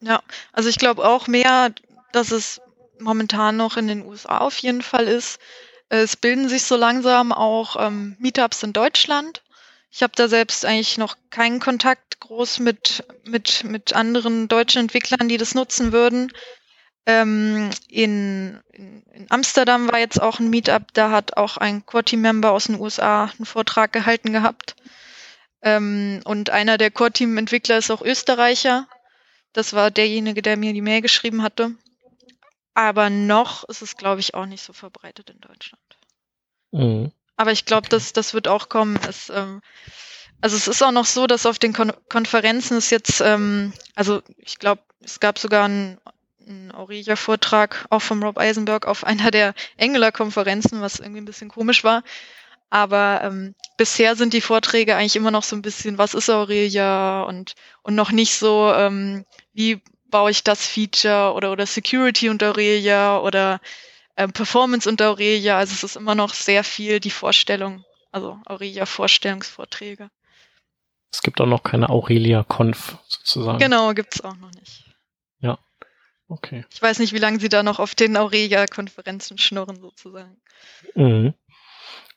Ja, 0.00 0.20
also 0.52 0.68
ich 0.68 0.78
glaube 0.78 1.06
auch 1.06 1.28
mehr, 1.28 1.72
dass 2.12 2.30
es 2.30 2.60
momentan 3.00 3.56
noch 3.56 3.76
in 3.76 3.88
den 3.88 4.04
USA 4.04 4.38
auf 4.38 4.58
jeden 4.58 4.82
Fall 4.82 5.08
ist. 5.08 5.40
Es 5.88 6.16
bilden 6.16 6.48
sich 6.48 6.64
so 6.64 6.76
langsam 6.76 7.32
auch 7.32 7.76
ähm, 7.78 8.16
Meetups 8.18 8.62
in 8.62 8.72
Deutschland. 8.72 9.42
Ich 9.94 10.02
habe 10.02 10.12
da 10.16 10.26
selbst 10.26 10.64
eigentlich 10.64 10.98
noch 10.98 11.16
keinen 11.30 11.60
Kontakt 11.60 12.18
groß 12.18 12.58
mit, 12.58 13.04
mit, 13.22 13.62
mit 13.62 13.92
anderen 13.92 14.48
deutschen 14.48 14.80
Entwicklern, 14.80 15.28
die 15.28 15.36
das 15.36 15.54
nutzen 15.54 15.92
würden. 15.92 16.32
Ähm, 17.06 17.70
in, 17.86 18.60
in, 18.72 19.26
Amsterdam 19.28 19.92
war 19.92 20.00
jetzt 20.00 20.20
auch 20.20 20.40
ein 20.40 20.50
Meetup, 20.50 20.92
da 20.94 21.12
hat 21.12 21.36
auch 21.36 21.58
ein 21.58 21.86
Core-Team-Member 21.86 22.50
aus 22.50 22.64
den 22.64 22.80
USA 22.80 23.26
einen 23.26 23.46
Vortrag 23.46 23.92
gehalten 23.92 24.32
gehabt. 24.32 24.74
Ähm, 25.62 26.22
und 26.24 26.50
einer 26.50 26.76
der 26.76 26.90
Core-Team-Entwickler 26.90 27.78
ist 27.78 27.92
auch 27.92 28.02
Österreicher. 28.02 28.88
Das 29.52 29.74
war 29.74 29.92
derjenige, 29.92 30.42
der 30.42 30.56
mir 30.56 30.72
die 30.72 30.82
Mail 30.82 31.02
geschrieben 31.02 31.44
hatte. 31.44 31.70
Aber 32.74 33.10
noch 33.10 33.62
ist 33.68 33.80
es, 33.80 33.96
glaube 33.96 34.18
ich, 34.18 34.34
auch 34.34 34.46
nicht 34.46 34.64
so 34.64 34.72
verbreitet 34.72 35.30
in 35.30 35.38
Deutschland. 35.38 35.82
Mhm. 36.72 37.12
Aber 37.36 37.52
ich 37.52 37.64
glaube, 37.64 37.88
das, 37.88 38.12
das 38.12 38.34
wird 38.34 38.48
auch 38.48 38.68
kommen. 38.68 38.98
Es, 39.08 39.30
ähm, 39.30 39.60
also 40.40 40.56
es 40.56 40.68
ist 40.68 40.82
auch 40.82 40.92
noch 40.92 41.06
so, 41.06 41.26
dass 41.26 41.46
auf 41.46 41.58
den 41.58 41.72
Kon 41.72 41.92
Konferenzen 42.08 42.76
ist 42.76 42.90
jetzt, 42.90 43.20
ähm, 43.20 43.72
also 43.94 44.22
ich 44.38 44.58
glaube, 44.58 44.82
es 45.00 45.20
gab 45.20 45.38
sogar 45.38 45.64
einen, 45.64 45.98
einen 46.46 46.72
Aurelia-Vortrag 46.72 47.86
auch 47.90 48.02
vom 48.02 48.22
Rob 48.22 48.38
Eisenberg 48.38 48.86
auf 48.86 49.04
einer 49.06 49.30
der 49.30 49.54
Angular-Konferenzen, 49.80 50.80
was 50.80 51.00
irgendwie 51.00 51.20
ein 51.20 51.26
bisschen 51.26 51.48
komisch 51.48 51.84
war. 51.84 52.02
Aber 52.70 53.20
ähm, 53.22 53.54
bisher 53.76 54.16
sind 54.16 54.32
die 54.32 54.40
Vorträge 54.40 54.96
eigentlich 54.96 55.16
immer 55.16 55.30
noch 55.30 55.44
so 55.44 55.54
ein 55.54 55.62
bisschen, 55.62 55.96
was 55.98 56.14
ist 56.14 56.28
Aurelia 56.28 57.22
und, 57.22 57.54
und 57.82 57.94
noch 57.94 58.10
nicht 58.10 58.34
so, 58.36 58.72
ähm, 58.74 59.24
wie 59.52 59.80
baue 60.08 60.30
ich 60.30 60.44
das 60.44 60.66
Feature 60.66 61.34
oder, 61.34 61.52
oder 61.52 61.66
Security 61.66 62.28
unter 62.28 62.50
Aurelia 62.50 63.18
oder 63.18 63.60
äh, 64.16 64.28
Performance 64.28 64.88
unter 64.88 65.10
Aurelia. 65.10 65.58
Also 65.58 65.72
es 65.72 65.84
ist 65.84 65.96
immer 65.96 66.14
noch 66.14 66.34
sehr 66.34 66.64
viel 66.64 67.00
die 67.00 67.10
Vorstellung, 67.10 67.84
also 68.12 68.38
Aurelia-Vorstellungsvorträge. 68.46 70.10
Es 71.12 71.22
gibt 71.22 71.40
auch 71.40 71.46
noch 71.46 71.62
keine 71.62 71.90
Aurelia-Conf 71.90 72.98
sozusagen. 73.06 73.58
Genau, 73.58 73.92
gibt's 73.94 74.20
auch 74.20 74.36
noch 74.36 74.50
nicht. 74.52 74.84
Ja. 75.40 75.58
Okay. 76.28 76.64
Ich 76.72 76.82
weiß 76.82 76.98
nicht, 76.98 77.12
wie 77.12 77.18
lange 77.18 77.38
sie 77.38 77.48
da 77.48 77.62
noch 77.62 77.78
auf 77.78 77.94
den 77.94 78.16
Aurelia-Konferenzen 78.16 79.38
schnurren 79.38 79.80
sozusagen. 79.80 80.40
Mhm. 80.94 81.34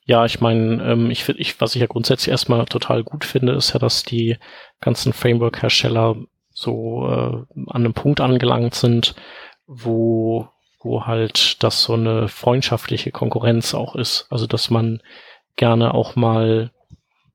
Ja, 0.04 0.24
ich 0.24 0.40
meine, 0.40 0.82
ähm, 0.82 1.10
ich 1.10 1.28
ich, 1.28 1.60
was 1.60 1.74
ich 1.74 1.82
ja 1.82 1.86
grundsätzlich 1.86 2.30
erstmal 2.30 2.64
total 2.64 3.04
gut 3.04 3.26
finde, 3.26 3.52
ist 3.52 3.74
ja, 3.74 3.78
dass 3.78 4.04
die 4.04 4.38
ganzen 4.80 5.12
Framework-Hersteller 5.12 6.16
so 6.50 7.06
äh, 7.06 7.62
an 7.66 7.84
einem 7.84 7.92
Punkt 7.94 8.20
angelangt 8.20 8.74
sind, 8.74 9.14
wo, 9.66 10.48
wo 10.80 11.06
halt 11.06 11.62
das 11.62 11.82
so 11.82 11.94
eine 11.94 12.28
freundschaftliche 12.28 13.10
Konkurrenz 13.10 13.74
auch 13.74 13.96
ist. 13.96 14.26
Also 14.30 14.46
dass 14.46 14.70
man 14.70 15.02
gerne 15.56 15.94
auch 15.94 16.16
mal 16.16 16.70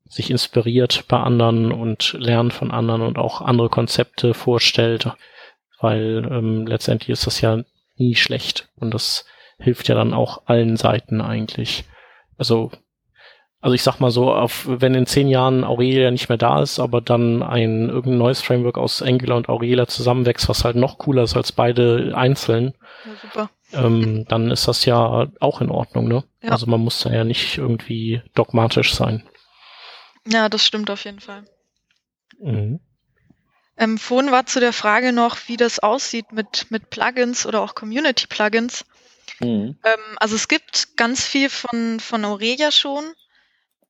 sich 0.05 0.29
inspiriert 0.29 1.05
bei 1.07 1.17
anderen 1.17 1.71
und 1.71 2.13
lernt 2.13 2.53
von 2.53 2.71
anderen 2.71 3.01
und 3.01 3.17
auch 3.17 3.41
andere 3.41 3.69
Konzepte 3.69 4.33
vorstellt, 4.33 5.09
weil 5.79 6.27
ähm, 6.31 6.67
letztendlich 6.67 7.09
ist 7.09 7.27
das 7.27 7.41
ja 7.41 7.63
nie 7.95 8.15
schlecht 8.15 8.69
und 8.75 8.93
das 8.93 9.25
hilft 9.59 9.87
ja 9.87 9.95
dann 9.95 10.13
auch 10.13 10.43
allen 10.45 10.77
Seiten 10.77 11.21
eigentlich 11.21 11.85
also, 12.37 12.71
also 13.63 13.75
ich 13.75 13.83
sag 13.83 14.01
mal 14.01 14.11
so, 14.11 14.33
auf, 14.33 14.65
wenn 14.67 14.93
in 14.93 15.05
zehn 15.05 15.29
Jahren 15.29 15.63
Aurelia 15.63 16.11
nicht 16.11 16.27
mehr 16.27 16.37
da 16.37 16.61
ist, 16.61 16.79
aber 16.79 16.99
dann 16.99 17.41
ein 17.41 17.87
irgendein 17.87 18.17
neues 18.17 18.41
Framework 18.41 18.77
aus 18.77 19.01
Angular 19.01 19.37
und 19.37 19.47
Aurelia 19.47 19.87
zusammenwächst, 19.87 20.49
was 20.49 20.65
halt 20.65 20.75
noch 20.75 20.97
cooler 20.97 21.23
ist 21.23 21.37
als 21.37 21.53
beide 21.53 22.11
einzeln, 22.13 22.73
ja, 23.05 23.11
super. 23.21 23.49
Ähm, 23.71 24.25
dann 24.27 24.51
ist 24.51 24.67
das 24.67 24.83
ja 24.83 25.27
auch 25.39 25.61
in 25.61 25.69
Ordnung, 25.69 26.09
ne? 26.09 26.25
Ja. 26.41 26.49
Also 26.49 26.65
man 26.65 26.81
muss 26.81 26.99
da 26.99 27.11
ja 27.11 27.23
nicht 27.23 27.57
irgendwie 27.57 28.21
dogmatisch 28.35 28.93
sein. 28.93 29.23
Ja, 30.27 30.49
das 30.49 30.65
stimmt 30.65 30.89
auf 30.89 31.05
jeden 31.05 31.21
Fall. 31.21 31.45
Mhm. 32.41 32.81
Ähm, 33.77 33.97
vorhin 33.97 34.31
war 34.33 34.45
zu 34.45 34.59
der 34.59 34.73
Frage 34.73 35.13
noch, 35.13 35.37
wie 35.47 35.55
das 35.55 35.79
aussieht 35.79 36.33
mit, 36.33 36.69
mit 36.69 36.89
Plugins 36.89 37.45
oder 37.45 37.61
auch 37.61 37.75
Community-Plugins. 37.75 38.83
Mhm. 39.39 39.77
Ähm, 39.85 40.17
also 40.17 40.35
es 40.35 40.49
gibt 40.49 40.97
ganz 40.97 41.25
viel 41.25 41.49
von, 41.49 42.01
von 42.01 42.25
Aurelia 42.25 42.69
schon. 42.69 43.05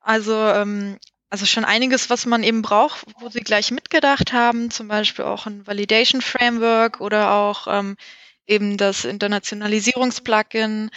Also, 0.04 0.36
ähm, 0.36 0.99
also 1.30 1.45
schon 1.45 1.66
einiges, 1.66 2.10
was 2.10 2.26
man 2.28 2.43
eben 2.43 2.62
braucht, 2.62 3.06
wo 3.20 3.30
sie 3.30 3.39
gleich 3.39 3.72
mitgedacht 3.72 4.34
haben, 4.34 4.70
zum 4.70 4.88
Beispiel 4.88 5.26
auch 5.26 5.47
ein 5.47 5.66
Validation 5.66 6.22
Framework 6.22 7.01
oder 7.01 7.32
auch 7.32 7.68
ähm, 7.68 7.97
eben 8.45 8.78
das 8.78 9.06
Internationalisierungsplugin. 9.06 10.91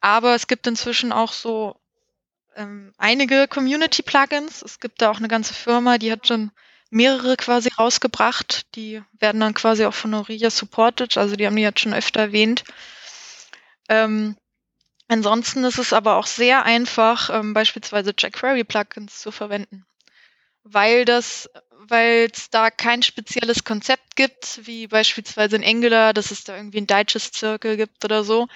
Aber 0.00 0.34
es 0.34 0.46
gibt 0.46 0.66
inzwischen 0.66 1.12
auch 1.12 1.32
so 1.32 1.76
ähm, 2.54 2.92
einige 2.98 3.48
Community-Plugins. 3.48 4.62
Es 4.62 4.78
gibt 4.78 5.02
da 5.02 5.10
auch 5.10 5.18
eine 5.18 5.28
ganze 5.28 5.54
Firma, 5.54 5.98
die 5.98 6.12
hat 6.12 6.26
schon 6.26 6.52
mehrere 6.90 7.36
quasi 7.36 7.70
rausgebracht. 7.78 8.74
Die 8.76 9.02
werden 9.18 9.40
dann 9.40 9.54
quasi 9.54 9.84
auch 9.86 9.94
von 9.94 10.14
Aurelia 10.14 10.50
supported. 10.50 11.16
Also 11.16 11.36
die 11.36 11.46
haben 11.46 11.56
die 11.56 11.62
jetzt 11.62 11.80
schon 11.80 11.94
öfter 11.94 12.20
erwähnt. 12.20 12.64
Ähm, 13.88 14.36
ansonsten 15.10 15.64
ist 15.64 15.78
es 15.78 15.92
aber 15.92 16.16
auch 16.16 16.26
sehr 16.26 16.64
einfach, 16.64 17.30
ähm, 17.30 17.52
beispielsweise 17.54 18.12
jQuery-Plugins 18.12 19.20
zu 19.20 19.32
verwenden, 19.32 19.84
weil 20.62 21.04
das, 21.04 21.50
weil 21.70 22.28
es 22.32 22.50
da 22.50 22.70
kein 22.70 23.02
spezielles 23.02 23.64
Konzept 23.64 24.16
gibt, 24.16 24.60
wie 24.66 24.86
beispielsweise 24.86 25.56
in 25.56 25.64
Angular, 25.64 26.12
dass 26.14 26.30
es 26.30 26.44
da 26.44 26.56
irgendwie 26.56 26.78
ein 26.78 26.86
Digest-Circle 26.86 27.76
gibt 27.76 28.04
oder 28.04 28.24
so. 28.24 28.48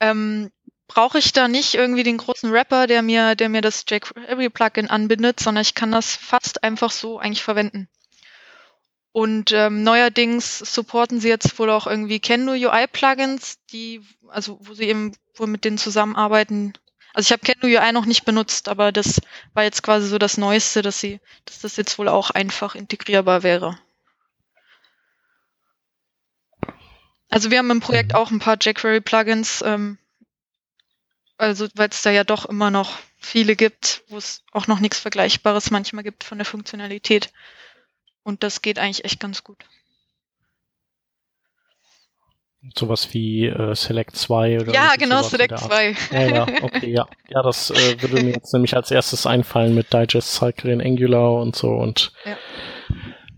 Ähm, 0.00 0.50
brauche 0.88 1.18
ich 1.18 1.32
da 1.32 1.48
nicht 1.48 1.74
irgendwie 1.74 2.02
den 2.02 2.18
großen 2.18 2.50
Rapper, 2.50 2.86
der 2.86 3.02
mir, 3.02 3.34
der 3.34 3.48
mir 3.48 3.62
das 3.62 3.84
jQuery-Plugin 3.88 4.90
anbindet, 4.90 5.40
sondern 5.40 5.62
ich 5.62 5.74
kann 5.74 5.92
das 5.92 6.16
fast 6.16 6.64
einfach 6.64 6.90
so 6.90 7.18
eigentlich 7.18 7.42
verwenden. 7.42 7.88
Und 9.12 9.52
ähm, 9.52 9.82
neuerdings 9.82 10.58
supporten 10.58 11.20
sie 11.20 11.28
jetzt 11.28 11.58
wohl 11.58 11.68
auch 11.68 11.86
irgendwie 11.86 12.18
Kendo 12.18 12.52
UI 12.52 12.86
Plugins, 12.86 13.58
die, 13.70 14.00
also 14.28 14.58
wo 14.62 14.72
sie 14.72 14.84
eben 14.84 15.12
wohl 15.34 15.48
mit 15.48 15.64
denen 15.64 15.76
zusammenarbeiten. 15.76 16.72
Also 17.12 17.26
ich 17.26 17.32
habe 17.32 17.42
Kendo 17.44 17.66
UI 17.66 17.92
noch 17.92 18.06
nicht 18.06 18.24
benutzt, 18.24 18.68
aber 18.68 18.90
das 18.90 19.20
war 19.52 19.64
jetzt 19.64 19.82
quasi 19.82 20.08
so 20.08 20.16
das 20.16 20.38
Neueste, 20.38 20.80
dass 20.80 20.98
sie, 20.98 21.20
dass 21.44 21.60
das 21.60 21.76
jetzt 21.76 21.98
wohl 21.98 22.08
auch 22.08 22.30
einfach 22.30 22.74
integrierbar 22.74 23.42
wäre. 23.42 23.78
Also 27.28 27.50
wir 27.50 27.58
haben 27.58 27.70
im 27.70 27.80
Projekt 27.80 28.12
mhm. 28.12 28.16
auch 28.16 28.30
ein 28.30 28.38
paar 28.38 28.56
jQuery 28.58 29.02
Plugins, 29.02 29.62
ähm, 29.66 29.98
also 31.36 31.68
weil 31.74 31.88
es 31.90 32.00
da 32.00 32.10
ja 32.10 32.24
doch 32.24 32.46
immer 32.46 32.70
noch 32.70 32.98
viele 33.18 33.56
gibt, 33.56 34.04
wo 34.08 34.16
es 34.16 34.42
auch 34.52 34.66
noch 34.66 34.80
nichts 34.80 34.98
Vergleichbares 34.98 35.70
manchmal 35.70 36.04
gibt 36.04 36.24
von 36.24 36.38
der 36.38 36.44
Funktionalität. 36.44 37.30
Und 38.22 38.42
das 38.42 38.62
geht 38.62 38.78
eigentlich 38.78 39.04
echt 39.04 39.20
ganz 39.20 39.44
gut. 39.44 39.64
Sowas 42.78 43.12
wie 43.12 43.46
äh, 43.46 43.74
Select 43.74 44.14
2 44.14 44.60
oder 44.60 44.72
Ja, 44.72 44.94
genau, 44.96 45.22
Select 45.22 45.58
2. 45.58 45.96
Ja, 46.12 46.26
ja, 46.28 46.46
okay, 46.62 46.92
ja. 46.92 47.08
Ja, 47.28 47.42
das 47.42 47.70
äh, 47.70 48.00
würde 48.00 48.22
mir 48.22 48.34
jetzt 48.34 48.52
nämlich 48.52 48.76
als 48.76 48.92
erstes 48.92 49.26
einfallen 49.26 49.74
mit 49.74 49.92
Digest 49.92 50.34
Cycle 50.34 50.70
in 50.70 50.80
Angular 50.80 51.40
und 51.40 51.56
so 51.56 51.70
und 51.70 52.12
ja, 52.24 52.38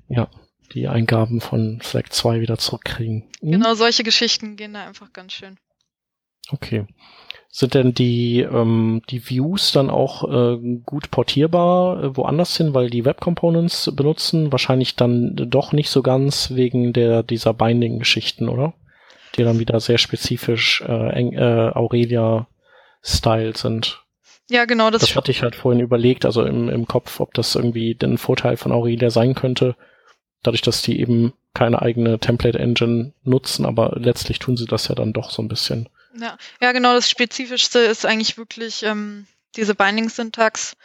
ja 0.09 0.31
die 0.75 0.89
Eingaben 0.89 1.41
von 1.41 1.81
Select 1.83 2.13
2 2.13 2.41
wieder 2.41 2.59
zurückkriegen. 2.59 3.31
Hm? 3.41 3.53
Genau, 3.53 3.75
solche 3.75 4.03
Geschichten 4.03 4.57
gehen 4.57 4.75
da 4.75 4.87
einfach 4.87 5.13
ganz 5.15 5.33
schön. 5.33 5.57
Okay. 6.51 6.87
Sind 7.57 7.75
denn 7.75 7.95
die, 7.95 8.41
ähm, 8.41 9.03
die 9.11 9.31
Views 9.31 9.71
dann 9.71 9.89
auch 9.89 10.25
äh, 10.29 10.59
gut 10.85 11.13
portierbar 11.13 12.03
äh, 12.03 12.17
woanders 12.17 12.57
hin, 12.57 12.75
weil 12.75 12.91
die 12.91 13.05
Web 13.05 13.21
Components 13.21 13.93
benutzen? 13.95 14.51
Wahrscheinlich 14.51 14.97
dann 14.97 15.37
doch 15.37 15.71
nicht 15.71 15.89
so 15.89 16.03
ganz 16.03 16.51
wegen 16.51 16.93
der 16.93 17.23
dieser 17.23 17.55
Binding-Geschichten, 17.55 18.49
oder? 18.49 18.75
Die 19.37 19.45
dann 19.45 19.61
wieder 19.61 19.79
sehr 19.79 19.99
spezifisch 19.99 20.81
äh, 20.81 21.11
eng, 21.11 21.35
äh, 21.35 21.71
Aurelia-Style 21.73 23.57
sind. 23.57 24.03
Ja, 24.51 24.65
genau. 24.65 24.91
Das, 24.91 25.03
das 25.03 25.15
hatte 25.15 25.31
ich 25.31 25.43
halt 25.43 25.55
vorhin 25.55 25.81
überlegt, 25.81 26.25
also 26.25 26.45
im, 26.45 26.69
im 26.69 26.89
Kopf, 26.89 27.21
ob 27.21 27.35
das 27.35 27.55
irgendwie 27.55 27.97
ein 28.03 28.19
Vorteil 28.19 28.57
von 28.57 28.73
Aurelia 28.73 29.11
sein 29.11 29.37
könnte, 29.37 29.77
dadurch, 30.43 30.63
dass 30.63 30.83
die 30.83 30.99
eben 30.99 31.35
keine 31.55 31.81
eigene 31.83 32.19
Template-Engine 32.19 33.13
nutzen, 33.23 33.65
aber 33.65 33.95
letztlich 33.97 34.41
tun 34.41 34.57
sie 34.57 34.67
das 34.67 34.89
ja 34.89 34.97
dann 34.97 35.13
doch 35.13 35.31
so 35.31 35.41
ein 35.41 35.47
bisschen. 35.47 35.89
Ja, 36.17 36.39
ja 36.61 36.73
genau, 36.73 36.95
das 36.95 37.11
Spezifischste 37.11 37.81
ist 37.81 38.07
eigentlich 38.07 38.39
wirklich 38.39 38.83
ähm, 38.85 39.27
diese 39.57 39.75
Binding-Syntax, 39.75 40.77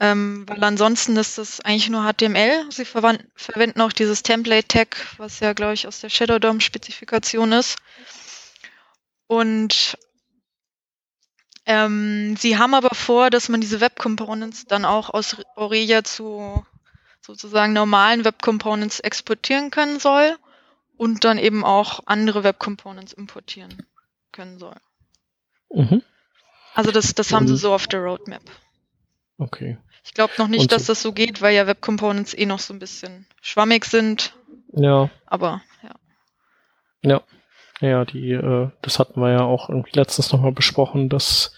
ähm, 0.00 0.44
weil 0.46 0.62
ansonsten 0.62 1.16
ist 1.16 1.38
das 1.38 1.60
eigentlich 1.60 1.88
nur 1.88 2.02
HTML. 2.02 2.70
Sie 2.70 2.84
verwenden 2.84 3.80
auch 3.80 3.92
dieses 3.92 4.22
Template-Tag, 4.22 5.14
was 5.16 5.40
ja, 5.40 5.54
glaube 5.54 5.74
ich, 5.74 5.86
aus 5.86 6.00
der 6.00 6.10
Shadow 6.10 6.38
DOM-Spezifikation 6.38 7.52
ist. 7.52 7.76
Und 9.26 9.98
ähm, 11.64 12.36
sie 12.36 12.58
haben 12.58 12.74
aber 12.74 12.94
vor, 12.94 13.30
dass 13.30 13.48
man 13.48 13.60
diese 13.60 13.80
Web 13.80 13.98
Components 13.98 14.66
dann 14.66 14.84
auch 14.84 15.10
aus 15.10 15.36
Aurelia 15.56 16.04
zu 16.04 16.64
sozusagen 17.20 17.72
normalen 17.72 18.24
Web 18.24 18.40
Components 18.42 19.00
exportieren 19.00 19.70
können 19.70 19.98
soll 19.98 20.36
und 20.96 21.24
dann 21.24 21.38
eben 21.38 21.64
auch 21.64 22.00
andere 22.06 22.42
Web 22.44 22.58
Components 22.58 23.12
importieren 23.12 23.86
können 24.38 24.58
soll. 24.58 24.76
Mhm. 25.74 26.02
Also 26.74 26.92
das, 26.92 27.12
das 27.12 27.32
haben 27.32 27.48
sie 27.48 27.56
so 27.56 27.74
auf 27.74 27.88
der 27.88 28.00
Roadmap. 28.00 28.42
Okay. 29.36 29.78
Ich 30.04 30.14
glaube 30.14 30.32
noch 30.38 30.46
nicht, 30.46 30.62
Und 30.62 30.72
dass 30.72 30.84
das 30.84 31.02
so 31.02 31.12
geht, 31.12 31.42
weil 31.42 31.56
ja 31.56 31.66
Web 31.66 31.80
Components 31.80 32.34
eh 32.34 32.46
noch 32.46 32.60
so 32.60 32.72
ein 32.72 32.78
bisschen 32.78 33.26
schwammig 33.42 33.84
sind. 33.84 34.34
Ja. 34.72 35.10
Aber 35.26 35.60
ja. 35.82 35.94
Ja. 37.02 37.20
Ja, 37.80 38.04
die, 38.04 38.30
äh, 38.30 38.70
das 38.80 39.00
hatten 39.00 39.20
wir 39.20 39.30
ja 39.32 39.42
auch 39.42 39.68
irgendwie 39.68 39.96
letztens 39.98 40.32
nochmal 40.32 40.52
besprochen, 40.52 41.08
dass 41.08 41.52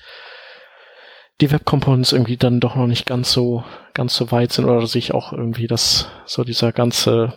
die 1.43 1.51
Web 1.51 1.66
Components 1.66 2.12
irgendwie 2.12 2.39
dann 2.39 2.61
doch 2.61 2.76
noch 2.76 2.87
nicht 2.87 3.05
ganz 3.05 3.31
so, 3.31 3.62
ganz 3.93 4.16
so 4.16 4.31
weit 4.31 4.53
sind 4.53 4.64
oder 4.64 4.87
sich 4.87 5.12
auch 5.12 5.33
irgendwie 5.33 5.66
das, 5.66 6.09
so 6.24 6.45
dieser 6.45 6.72
ganze 6.72 7.37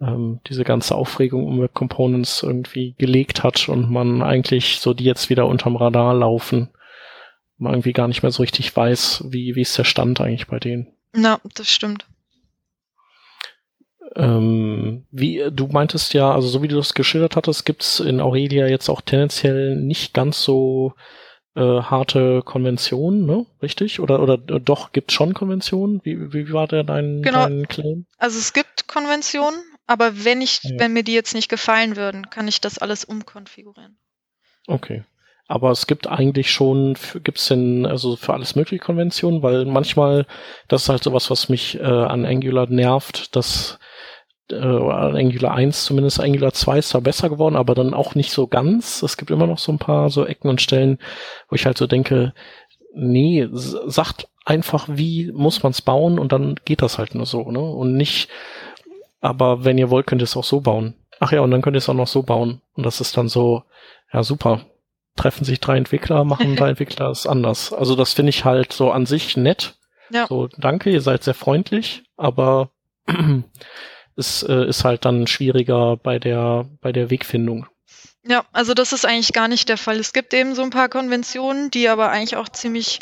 ähm, 0.00 0.40
diese 0.48 0.64
ganze 0.64 0.94
Aufregung 0.94 1.46
um 1.46 1.60
Web 1.60 1.74
Components 1.74 2.42
irgendwie 2.42 2.94
gelegt 2.98 3.42
hat 3.42 3.68
und 3.68 3.90
man 3.90 4.22
eigentlich 4.22 4.78
so 4.80 4.94
die 4.94 5.04
jetzt 5.04 5.30
wieder 5.30 5.46
unterm 5.46 5.76
Radar 5.76 6.14
laufen, 6.14 6.70
man 7.58 7.74
irgendwie 7.74 7.92
gar 7.92 8.08
nicht 8.08 8.22
mehr 8.22 8.32
so 8.32 8.42
richtig 8.42 8.74
weiß, 8.74 9.24
wie, 9.28 9.54
wie 9.54 9.62
ist 9.62 9.76
der 9.76 9.84
Stand 9.84 10.20
eigentlich 10.20 10.46
bei 10.46 10.58
denen. 10.58 10.88
Na, 11.12 11.40
das 11.54 11.70
stimmt. 11.70 12.06
Ähm, 14.16 15.06
wie 15.12 15.44
du 15.52 15.68
meintest 15.68 16.14
ja, 16.14 16.32
also 16.32 16.48
so 16.48 16.62
wie 16.62 16.68
du 16.68 16.76
das 16.76 16.94
geschildert 16.94 17.36
hattest, 17.36 17.64
gibt's 17.64 18.00
in 18.00 18.20
Aurelia 18.20 18.66
jetzt 18.66 18.88
auch 18.88 19.02
tendenziell 19.02 19.76
nicht 19.76 20.14
ganz 20.14 20.42
so 20.42 20.94
äh, 21.54 21.60
harte 21.60 22.42
Konventionen, 22.44 23.24
ne? 23.24 23.46
Richtig? 23.62 24.00
Oder 24.00 24.20
oder 24.20 24.34
äh, 24.34 24.60
doch 24.60 24.92
gibt's 24.92 25.14
schon 25.14 25.34
Konventionen? 25.34 26.00
Wie, 26.02 26.32
wie 26.32 26.52
war 26.52 26.66
der 26.66 26.82
dein, 26.82 27.22
genau. 27.22 27.46
dein 27.46 27.68
Claim? 27.68 28.06
Also 28.18 28.38
es 28.38 28.52
gibt 28.52 28.88
Konventionen, 28.88 29.60
aber 29.90 30.24
wenn 30.24 30.40
ich, 30.40 30.62
ja. 30.62 30.78
wenn 30.78 30.92
mir 30.92 31.02
die 31.02 31.14
jetzt 31.14 31.34
nicht 31.34 31.48
gefallen 31.48 31.96
würden, 31.96 32.30
kann 32.30 32.46
ich 32.46 32.60
das 32.60 32.78
alles 32.78 33.04
umkonfigurieren. 33.04 33.98
Okay. 34.68 35.02
Aber 35.48 35.72
es 35.72 35.88
gibt 35.88 36.06
eigentlich 36.06 36.52
schon, 36.52 36.96
gibt's 37.24 37.48
denn 37.48 37.86
also 37.86 38.14
für 38.14 38.32
alles 38.32 38.54
mögliche 38.54 38.84
Konventionen, 38.84 39.42
weil 39.42 39.64
manchmal, 39.64 40.26
das 40.68 40.84
ist 40.84 40.90
halt 40.90 41.02
sowas, 41.02 41.28
was 41.28 41.48
mich 41.48 41.80
äh, 41.80 41.82
an 41.82 42.24
Angular 42.24 42.68
nervt, 42.68 43.34
dass 43.34 43.80
äh, 44.52 44.54
an 44.54 45.16
Angular 45.16 45.56
1 45.56 45.86
zumindest, 45.86 46.20
Angular 46.20 46.52
2 46.52 46.78
ist 46.78 46.94
da 46.94 47.00
besser 47.00 47.28
geworden, 47.28 47.56
aber 47.56 47.74
dann 47.74 47.92
auch 47.92 48.14
nicht 48.14 48.30
so 48.30 48.46
ganz. 48.46 49.02
Es 49.02 49.16
gibt 49.16 49.32
immer 49.32 49.48
noch 49.48 49.58
so 49.58 49.72
ein 49.72 49.80
paar 49.80 50.08
so 50.10 50.24
Ecken 50.24 50.48
und 50.50 50.62
Stellen, 50.62 51.00
wo 51.48 51.56
ich 51.56 51.66
halt 51.66 51.78
so 51.78 51.88
denke, 51.88 52.32
nee, 52.94 53.48
sagt 53.50 54.28
einfach, 54.44 54.86
wie 54.88 55.32
muss 55.32 55.62
man's 55.62 55.82
bauen 55.82 56.18
und 56.18 56.32
dann 56.32 56.56
geht 56.64 56.82
das 56.82 56.98
halt 56.98 57.14
nur 57.14 57.26
so, 57.26 57.50
ne? 57.50 57.60
Und 57.60 57.96
nicht, 57.96 58.28
aber 59.20 59.64
wenn 59.64 59.78
ihr 59.78 59.90
wollt, 59.90 60.06
könnt 60.06 60.22
ihr 60.22 60.24
es 60.24 60.36
auch 60.36 60.44
so 60.44 60.60
bauen. 60.60 60.94
Ach 61.20 61.32
ja, 61.32 61.40
und 61.40 61.50
dann 61.50 61.62
könnt 61.62 61.76
ihr 61.76 61.78
es 61.78 61.88
auch 61.88 61.94
noch 61.94 62.08
so 62.08 62.22
bauen. 62.22 62.62
Und 62.74 62.86
das 62.86 63.00
ist 63.00 63.16
dann 63.16 63.28
so, 63.28 63.64
ja, 64.12 64.22
super 64.22 64.62
treffen 65.16 65.44
sich 65.44 65.60
drei 65.60 65.76
Entwickler, 65.76 66.24
machen 66.24 66.56
drei 66.56 66.70
Entwickler 66.70 67.10
es 67.10 67.26
anders. 67.26 67.72
Also 67.72 67.94
das 67.94 68.14
finde 68.14 68.30
ich 68.30 68.44
halt 68.44 68.72
so 68.72 68.90
an 68.90 69.06
sich 69.06 69.36
nett. 69.36 69.74
Ja. 70.10 70.26
So, 70.26 70.48
danke, 70.56 70.90
ihr 70.90 71.02
seid 71.02 71.22
sehr 71.22 71.34
freundlich, 71.34 72.02
aber 72.16 72.70
es 74.16 74.42
äh, 74.42 74.66
ist 74.66 74.84
halt 74.84 75.04
dann 75.04 75.26
schwieriger 75.26 75.96
bei 75.96 76.18
der, 76.18 76.66
bei 76.80 76.92
der 76.92 77.10
Wegfindung. 77.10 77.66
Ja, 78.22 78.44
also 78.52 78.74
das 78.74 78.92
ist 78.92 79.06
eigentlich 79.06 79.32
gar 79.32 79.48
nicht 79.48 79.68
der 79.68 79.78
Fall. 79.78 79.98
Es 79.98 80.12
gibt 80.12 80.34
eben 80.34 80.54
so 80.54 80.62
ein 80.62 80.70
paar 80.70 80.88
Konventionen, 80.88 81.70
die 81.70 81.88
aber 81.88 82.10
eigentlich 82.10 82.36
auch 82.36 82.48
ziemlich 82.48 82.98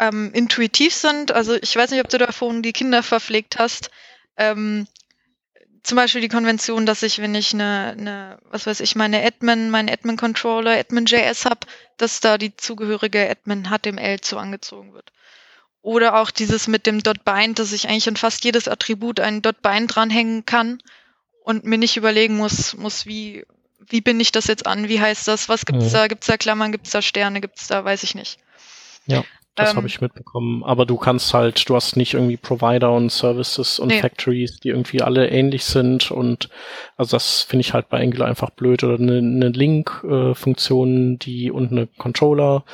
ähm, 0.00 0.32
intuitiv 0.32 0.94
sind. 0.94 1.32
Also 1.32 1.54
ich 1.54 1.76
weiß 1.76 1.90
nicht, 1.90 2.00
ob 2.00 2.08
du 2.08 2.18
da 2.18 2.32
vorhin 2.32 2.62
die 2.62 2.72
Kinder 2.72 3.02
verpflegt 3.02 3.58
hast. 3.58 3.90
Ähm, 4.36 4.86
zum 5.88 5.96
Beispiel 5.96 6.20
die 6.20 6.28
Konvention, 6.28 6.84
dass 6.84 7.02
ich, 7.02 7.18
wenn 7.18 7.34
ich 7.34 7.54
eine, 7.54 7.96
eine 7.98 8.38
was 8.50 8.66
weiß 8.66 8.80
ich, 8.80 8.94
meine 8.94 9.24
Admin, 9.24 9.70
meinen 9.70 9.88
Admin-Controller, 9.88 10.78
Admin.js 10.78 11.46
habe, 11.46 11.60
dass 11.96 12.20
da 12.20 12.36
die 12.36 12.54
zugehörige 12.54 13.28
Admin 13.30 13.70
HTML 13.70 14.20
zu 14.20 14.36
angezogen 14.36 14.92
wird. 14.92 15.12
Oder 15.80 16.20
auch 16.20 16.30
dieses 16.30 16.68
mit 16.68 16.86
dem 16.86 17.00
.bind, 17.00 17.58
dass 17.58 17.72
ich 17.72 17.88
eigentlich 17.88 18.06
in 18.06 18.16
fast 18.16 18.44
jedes 18.44 18.68
Attribut 18.68 19.18
einen 19.18 19.40
.bind 19.40 19.94
dranhängen 19.94 20.44
kann 20.44 20.82
und 21.42 21.64
mir 21.64 21.78
nicht 21.78 21.96
überlegen 21.96 22.36
muss, 22.36 22.76
muss 22.76 23.06
wie, 23.06 23.46
wie 23.78 24.02
binde 24.02 24.20
ich 24.20 24.30
das 24.30 24.46
jetzt 24.46 24.66
an, 24.66 24.90
wie 24.90 25.00
heißt 25.00 25.26
das, 25.26 25.48
was 25.48 25.64
gibt's 25.64 25.86
mhm. 25.86 25.92
da, 25.92 26.06
gibt's 26.06 26.26
da 26.26 26.36
Klammern, 26.36 26.70
gibt's 26.70 26.90
da 26.90 27.00
Sterne, 27.00 27.40
gibt's 27.40 27.66
da, 27.66 27.82
weiß 27.82 28.02
ich 28.02 28.14
nicht. 28.14 28.38
Ja. 29.06 29.24
Das 29.58 29.70
ähm, 29.70 29.76
habe 29.76 29.86
ich 29.86 30.00
mitbekommen. 30.00 30.62
Aber 30.64 30.86
du 30.86 30.96
kannst 30.96 31.34
halt, 31.34 31.68
du 31.68 31.74
hast 31.74 31.96
nicht 31.96 32.14
irgendwie 32.14 32.36
Provider 32.36 32.92
und 32.92 33.10
Services 33.10 33.78
und 33.78 33.88
nee. 33.88 34.00
Factories, 34.00 34.60
die 34.60 34.68
irgendwie 34.68 35.02
alle 35.02 35.28
ähnlich 35.28 35.64
sind. 35.64 36.10
Und 36.10 36.48
also 36.96 37.16
das 37.16 37.42
finde 37.42 37.62
ich 37.62 37.74
halt 37.74 37.88
bei 37.88 38.00
Angular 38.00 38.28
einfach 38.28 38.50
blöd. 38.50 38.84
Oder 38.84 38.94
eine, 38.94 39.18
eine 39.18 39.48
Link-Funktion, 39.48 41.18
die 41.18 41.50
und 41.50 41.72
eine 41.72 41.86
Controller 41.98 42.64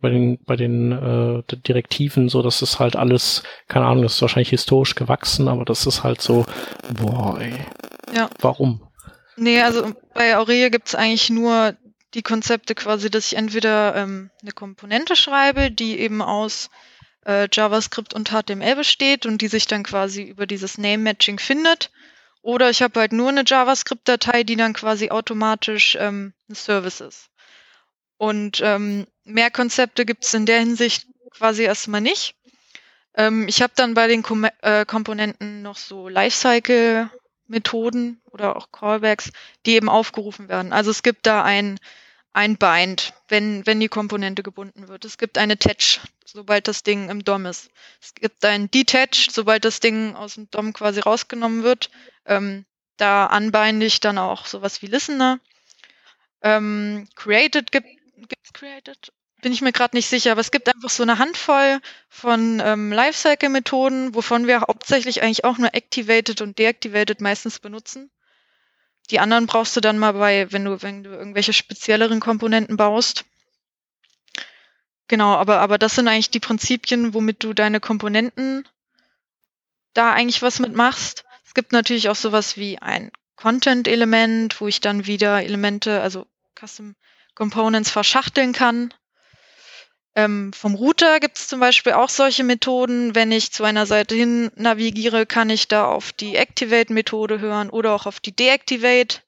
bei 0.00 0.08
den, 0.08 0.38
bei 0.44 0.56
den 0.56 0.92
äh, 0.92 1.42
Direktiven, 1.56 2.30
so 2.30 2.40
das 2.40 2.62
ist 2.62 2.78
halt 2.78 2.96
alles, 2.96 3.42
keine 3.68 3.84
Ahnung, 3.84 4.02
das 4.02 4.14
ist 4.14 4.22
wahrscheinlich 4.22 4.48
historisch 4.48 4.94
gewachsen, 4.94 5.46
aber 5.46 5.66
das 5.66 5.86
ist 5.86 6.02
halt 6.02 6.22
so, 6.22 6.46
boah, 6.94 7.38
ey. 7.38 7.52
Ja. 8.14 8.30
Warum? 8.40 8.80
Nee, 9.36 9.60
also 9.60 9.92
bei 10.14 10.36
Aurelia 10.38 10.70
gibt's 10.70 10.94
eigentlich 10.94 11.28
nur 11.28 11.74
die 12.14 12.22
Konzepte 12.22 12.74
quasi, 12.74 13.10
dass 13.10 13.26
ich 13.26 13.36
entweder 13.36 13.94
ähm, 13.96 14.30
eine 14.42 14.52
Komponente 14.52 15.16
schreibe, 15.16 15.70
die 15.70 15.98
eben 15.98 16.22
aus 16.22 16.70
äh, 17.26 17.48
JavaScript 17.52 18.14
und 18.14 18.30
HTML 18.30 18.76
besteht 18.76 19.26
und 19.26 19.42
die 19.42 19.48
sich 19.48 19.66
dann 19.66 19.82
quasi 19.82 20.22
über 20.22 20.46
dieses 20.46 20.78
Name-Matching 20.78 21.38
findet. 21.38 21.90
Oder 22.42 22.70
ich 22.70 22.82
habe 22.82 23.00
halt 23.00 23.12
nur 23.12 23.28
eine 23.28 23.44
JavaScript-Datei, 23.46 24.44
die 24.44 24.56
dann 24.56 24.72
quasi 24.72 25.10
automatisch 25.10 25.96
ähm, 26.00 26.32
ein 26.48 26.54
Service 26.54 27.00
ist. 27.00 27.28
Und 28.16 28.60
ähm, 28.62 29.06
mehr 29.24 29.50
Konzepte 29.50 30.04
gibt 30.04 30.24
es 30.24 30.34
in 30.34 30.46
der 30.46 30.58
Hinsicht 30.58 31.06
quasi 31.30 31.62
erstmal 31.62 32.00
nicht. 32.00 32.34
Ähm, 33.14 33.46
ich 33.48 33.62
habe 33.62 33.72
dann 33.76 33.94
bei 33.94 34.06
den 34.06 34.22
Kom 34.22 34.46
äh, 34.62 34.84
Komponenten 34.84 35.62
noch 35.62 35.76
so 35.76 36.08
Lifecycle 36.08 37.10
Methoden 37.50 38.20
oder 38.30 38.56
auch 38.56 38.72
Callbacks, 38.72 39.32
die 39.66 39.74
eben 39.74 39.88
aufgerufen 39.88 40.48
werden. 40.48 40.72
Also 40.72 40.90
es 40.90 41.02
gibt 41.02 41.26
da 41.26 41.42
ein, 41.42 41.78
ein 42.32 42.56
Bind, 42.56 43.12
wenn, 43.28 43.66
wenn 43.66 43.80
die 43.80 43.88
Komponente 43.88 44.42
gebunden 44.42 44.88
wird. 44.88 45.04
Es 45.04 45.18
gibt 45.18 45.36
eine 45.36 45.54
Attach, 45.54 46.00
sobald 46.24 46.68
das 46.68 46.82
Ding 46.82 47.10
im 47.10 47.24
DOM 47.24 47.46
ist. 47.46 47.70
Es 48.00 48.14
gibt 48.14 48.44
ein 48.44 48.70
Detach, 48.70 49.28
sobald 49.30 49.64
das 49.64 49.80
Ding 49.80 50.14
aus 50.16 50.34
dem 50.34 50.50
DOM 50.50 50.72
quasi 50.72 51.00
rausgenommen 51.00 51.62
wird. 51.62 51.90
Ähm, 52.24 52.64
da 52.96 53.26
anbinde 53.26 53.86
ich 53.86 54.00
dann 54.00 54.18
auch 54.18 54.46
sowas 54.46 54.80
wie 54.82 54.86
Listener. 54.86 55.40
Ähm, 56.42 57.08
created 57.16 57.72
gibt 57.72 57.88
es 58.42 58.52
Created? 58.52 59.12
Bin 59.40 59.52
ich 59.52 59.62
mir 59.62 59.72
gerade 59.72 59.96
nicht 59.96 60.08
sicher, 60.08 60.32
aber 60.32 60.40
es 60.40 60.50
gibt 60.50 60.72
einfach 60.72 60.90
so 60.90 61.02
eine 61.02 61.18
Handvoll 61.18 61.80
von 62.08 62.60
ähm, 62.64 62.92
Lifecycle-Methoden, 62.92 64.14
wovon 64.14 64.46
wir 64.46 64.62
hauptsächlich 64.62 65.22
eigentlich 65.22 65.44
auch 65.44 65.58
nur 65.58 65.74
Activated 65.74 66.40
und 66.40 66.58
Deactivated 66.58 67.20
meistens 67.20 67.58
benutzen. 67.58 68.10
Die 69.10 69.18
anderen 69.18 69.46
brauchst 69.46 69.76
du 69.76 69.80
dann 69.80 69.98
mal 69.98 70.12
bei, 70.12 70.50
wenn 70.52 70.64
du, 70.64 70.82
wenn 70.82 71.02
du 71.02 71.10
irgendwelche 71.10 71.52
spezielleren 71.52 72.20
Komponenten 72.20 72.76
baust. 72.76 73.24
Genau, 75.08 75.34
aber, 75.34 75.60
aber 75.60 75.78
das 75.78 75.96
sind 75.96 76.06
eigentlich 76.06 76.30
die 76.30 76.38
Prinzipien, 76.40 77.14
womit 77.14 77.42
du 77.42 77.52
deine 77.52 77.80
Komponenten 77.80 78.68
da 79.92 80.12
eigentlich 80.12 80.42
was 80.42 80.60
mitmachst. 80.60 81.24
Es 81.44 81.54
gibt 81.54 81.72
natürlich 81.72 82.08
auch 82.08 82.16
sowas 82.16 82.56
wie 82.56 82.78
ein 82.78 83.10
Content-Element, 83.34 84.60
wo 84.60 84.68
ich 84.68 84.80
dann 84.80 85.06
wieder 85.06 85.42
Elemente, 85.42 86.00
also 86.00 86.26
Custom 86.54 86.94
Components 87.34 87.90
verschachteln 87.90 88.52
kann. 88.52 88.94
Ähm, 90.16 90.52
vom 90.52 90.74
Router 90.74 91.20
gibt 91.20 91.38
es 91.38 91.46
zum 91.46 91.60
Beispiel 91.60 91.92
auch 91.92 92.08
solche 92.08 92.42
Methoden. 92.42 93.14
Wenn 93.14 93.30
ich 93.30 93.52
zu 93.52 93.64
einer 93.64 93.86
Seite 93.86 94.14
hin 94.14 94.50
navigiere, 94.56 95.24
kann 95.24 95.50
ich 95.50 95.68
da 95.68 95.86
auf 95.86 96.12
die 96.12 96.36
Activate-Methode 96.36 97.40
hören 97.40 97.70
oder 97.70 97.92
auch 97.94 98.06
auf 98.06 98.18
die 98.18 98.34
Deactivate. 98.34 99.20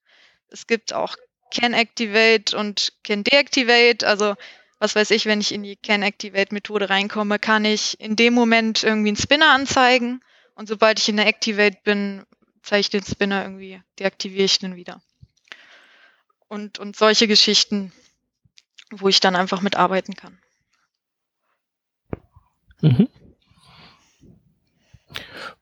Es 0.48 0.66
gibt 0.66 0.92
auch 0.92 1.16
Can 1.52 1.72
Activate 1.72 2.56
und 2.56 2.92
Can 3.04 3.22
Deactivate. 3.22 4.06
Also 4.06 4.34
was 4.80 4.96
weiß 4.96 5.12
ich, 5.12 5.26
wenn 5.26 5.40
ich 5.40 5.52
in 5.52 5.62
die 5.62 5.76
Can 5.76 6.02
Activate-Methode 6.02 6.90
reinkomme, 6.90 7.38
kann 7.38 7.64
ich 7.64 8.00
in 8.00 8.16
dem 8.16 8.34
Moment 8.34 8.82
irgendwie 8.82 9.10
einen 9.10 9.16
Spinner 9.16 9.52
anzeigen. 9.52 10.20
Und 10.56 10.66
sobald 10.66 10.98
ich 10.98 11.08
in 11.08 11.16
der 11.16 11.28
Activate 11.28 11.78
bin, 11.84 12.26
zeige 12.62 12.80
ich 12.80 12.90
den 12.90 13.04
Spinner 13.04 13.42
irgendwie, 13.42 13.80
deaktiviere 14.00 14.44
ich 14.44 14.58
den 14.58 14.74
wieder. 14.74 15.00
Und, 16.48 16.80
und 16.80 16.96
solche 16.96 17.28
Geschichten, 17.28 17.92
wo 18.90 19.08
ich 19.08 19.20
dann 19.20 19.36
einfach 19.36 19.60
mitarbeiten 19.60 20.14
kann. 20.14 20.41
Mhm. 22.82 23.08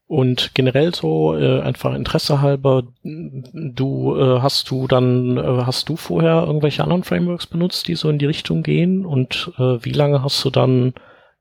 Und 0.07 0.55
generell 0.55 0.93
so 0.93 1.39
äh, 1.39 1.61
einfach 1.61 1.95
Interesse 1.95 2.41
halber, 2.41 2.83
du 3.05 4.17
äh, 4.17 4.41
hast 4.41 4.69
du 4.69 4.89
dann 4.89 5.37
äh, 5.37 5.63
hast 5.65 5.89
du 5.89 5.95
vorher 5.95 6.43
irgendwelche 6.47 6.83
anderen 6.83 7.05
Frameworks 7.05 7.47
benutzt, 7.47 7.87
die 7.87 7.95
so 7.95 8.11
in 8.11 8.19
die 8.19 8.27
Richtung 8.27 8.65
gehen 8.65 9.07
und 9.07 9.53
äh, 9.59 9.79
wie 9.85 9.93
lange 9.93 10.25
hast 10.25 10.45
du 10.45 10.51
dann 10.51 10.95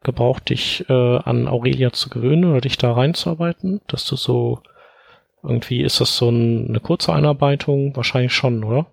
gebraucht, 0.03 0.49
dich 0.49 0.87
äh, 0.87 0.93
an 0.93 1.47
Aurelia 1.47 1.91
zu 1.91 2.09
gewöhnen 2.09 2.45
oder 2.45 2.61
dich 2.61 2.77
da 2.77 2.93
reinzuarbeiten, 2.93 3.81
dass 3.87 4.05
du 4.05 4.15
so 4.15 4.61
irgendwie 5.41 5.81
ist 5.81 5.99
das 5.99 6.15
so 6.15 6.29
ein, 6.29 6.67
eine 6.69 6.79
kurze 6.79 7.13
Einarbeitung 7.13 7.95
wahrscheinlich 7.95 8.33
schon, 8.33 8.63
oder? 8.63 8.85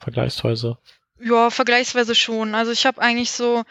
Vergleichsweise. 0.00 0.78
Ja, 1.20 1.50
vergleichsweise 1.50 2.14
schon. 2.14 2.54
Also 2.56 2.72
ich 2.72 2.86
habe 2.86 3.00
eigentlich 3.00 3.30
so 3.30 3.62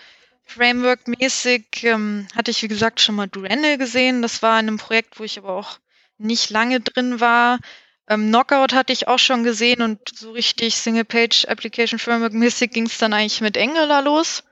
Framework-mäßig 0.52 1.84
ähm, 1.84 2.28
hatte 2.36 2.52
ich, 2.52 2.62
wie 2.62 2.68
gesagt, 2.68 3.02
schon 3.02 3.16
mal 3.16 3.28
Duranel 3.28 3.78
gesehen. 3.78 4.22
Das 4.22 4.42
war 4.42 4.60
in 4.60 4.68
einem 4.68 4.78
Projekt, 4.78 5.20
wo 5.20 5.24
ich 5.24 5.38
aber 5.38 5.54
auch 5.54 5.80
nicht 6.18 6.50
lange 6.50 6.80
drin 6.80 7.20
war. 7.20 7.60
Ähm, 8.08 8.28
Knockout 8.28 8.74
hatte 8.74 8.94
ich 8.94 9.08
auch 9.08 9.20
schon 9.20 9.44
gesehen 9.44 9.82
und 9.82 10.00
so 10.14 10.32
richtig 10.32 10.76
Single-Page 10.76 11.46
Application 11.46 12.00
Framework-mäßig 12.00 12.72
ging 12.72 12.86
es 12.86 12.98
dann 12.98 13.14
eigentlich 13.14 13.42
mit 13.42 13.58
Angular 13.58 14.02
los. 14.02 14.44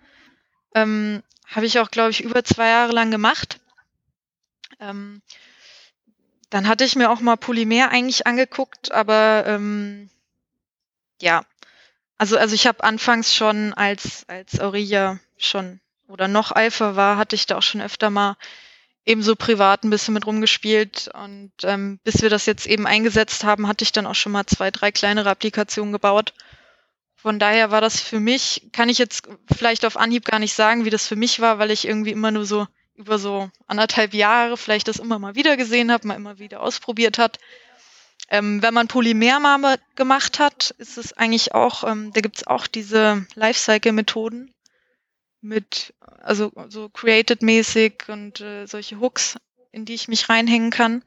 Ähm, 0.76 1.24
Habe 1.48 1.66
ich 1.66 1.80
auch, 1.80 1.92
glaube 1.92 2.12
ich, 2.12 2.24
über 2.24 2.44
zwei 2.44 2.70
Jahre 2.70 2.94
lang 2.94 3.12
gemacht. 3.12 3.60
Ähm, 4.80 5.22
dann 6.50 6.68
hatte 6.68 6.84
ich 6.84 6.96
mir 6.96 7.10
auch 7.10 7.20
mal 7.20 7.36
Polymer 7.36 7.90
eigentlich 7.90 8.26
angeguckt, 8.26 8.92
aber 8.92 9.44
ähm, 9.46 10.10
ja, 11.22 11.44
also 12.18 12.38
also 12.38 12.56
ich 12.56 12.66
habe 12.66 12.84
anfangs 12.84 13.36
schon 13.36 13.74
als 13.74 14.28
als 14.28 14.60
Aurelia 14.60 15.20
schon 15.38 15.80
oder 16.10 16.28
noch 16.28 16.52
Alpha 16.52 16.96
war, 16.96 17.18
hatte 17.18 17.36
ich 17.36 17.46
da 17.46 17.58
auch 17.58 17.64
schon 17.64 17.82
öfter 17.82 18.10
mal 18.10 18.36
ebenso 19.06 19.36
privat 19.36 19.84
ein 19.84 19.90
bisschen 19.90 20.14
mit 20.14 20.26
rumgespielt. 20.26 21.10
Und 21.14 21.52
ähm, 21.64 22.00
bis 22.04 22.22
wir 22.22 22.30
das 22.30 22.46
jetzt 22.46 22.68
eben 22.68 22.88
eingesetzt 22.88 23.44
haben, 23.44 23.68
hatte 23.68 23.84
ich 23.84 23.92
dann 23.92 24.06
auch 24.06 24.16
schon 24.16 24.32
mal 24.32 24.46
zwei, 24.46 24.72
drei 24.72 24.92
kleinere 24.92 25.30
Applikationen 25.30 25.94
gebaut. 25.94 26.34
Von 27.16 27.38
daher 27.38 27.72
war 27.72 27.82
das 27.82 28.00
für 28.00 28.20
mich, 28.20 28.70
kann 28.72 28.90
ich 28.90 28.98
jetzt 28.98 29.28
vielleicht 29.54 29.86
auf 29.86 29.98
Anhieb 29.98 30.26
gar 30.26 30.40
nicht 30.40 30.54
sagen, 30.54 30.86
wie 30.86 30.90
das 30.90 31.08
für 31.08 31.16
mich 31.16 31.40
war, 31.42 31.60
weil 31.60 31.72
ich 31.72 31.86
irgendwie 31.86 32.12
immer 32.12 32.32
nur 32.32 32.46
so 32.46 32.66
über 32.96 33.18
so 33.18 33.50
anderthalb 33.68 34.14
Jahre 34.14 34.58
vielleicht 34.58 34.88
das 34.88 34.98
immer 34.98 35.20
mal 35.20 35.36
wieder 35.36 35.58
gesehen 35.58 35.92
habe, 35.92 36.08
mal 36.08 36.16
immer 36.16 36.40
wieder 36.40 36.62
ausprobiert 36.62 37.18
hat. 37.18 37.40
Ähm, 38.30 38.62
wenn 38.62 38.74
man 38.74 38.88
Polymermarme 38.88 39.80
gemacht 39.96 40.40
hat, 40.40 40.72
ist 40.78 40.98
es 40.98 41.14
eigentlich 41.14 41.54
auch, 41.54 41.84
ähm, 41.84 42.12
da 42.14 42.22
gibt's 42.22 42.46
auch 42.46 42.68
diese 42.68 43.26
Lifecycle-Methoden 43.36 44.54
mit, 45.42 45.94
also 46.22 46.52
so 46.68 46.90
created-mäßig 46.90 48.10
und 48.10 48.42
äh, 48.42 48.66
solche 48.66 49.00
Hooks, 49.00 49.38
in 49.72 49.86
die 49.86 49.94
ich 49.94 50.08
mich 50.08 50.30
reinhängen 50.30 50.72
kann. 50.72 51.04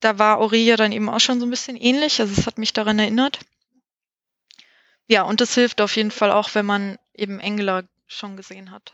Da 0.00 0.18
war 0.18 0.38
Aurelia 0.38 0.76
dann 0.76 0.92
eben 0.92 1.08
auch 1.08 1.20
schon 1.20 1.38
so 1.38 1.46
ein 1.46 1.50
bisschen 1.50 1.76
ähnlich, 1.76 2.20
also 2.20 2.32
es 2.38 2.46
hat 2.46 2.58
mich 2.58 2.72
daran 2.72 2.98
erinnert. 2.98 3.38
Ja, 5.06 5.22
und 5.22 5.40
das 5.40 5.54
hilft 5.54 5.80
auf 5.80 5.94
jeden 5.96 6.10
Fall 6.10 6.32
auch, 6.32 6.54
wenn 6.54 6.66
man 6.66 6.98
eben 7.14 7.40
Angular 7.40 7.84
schon 8.06 8.36
gesehen 8.36 8.70
hat. 8.70 8.92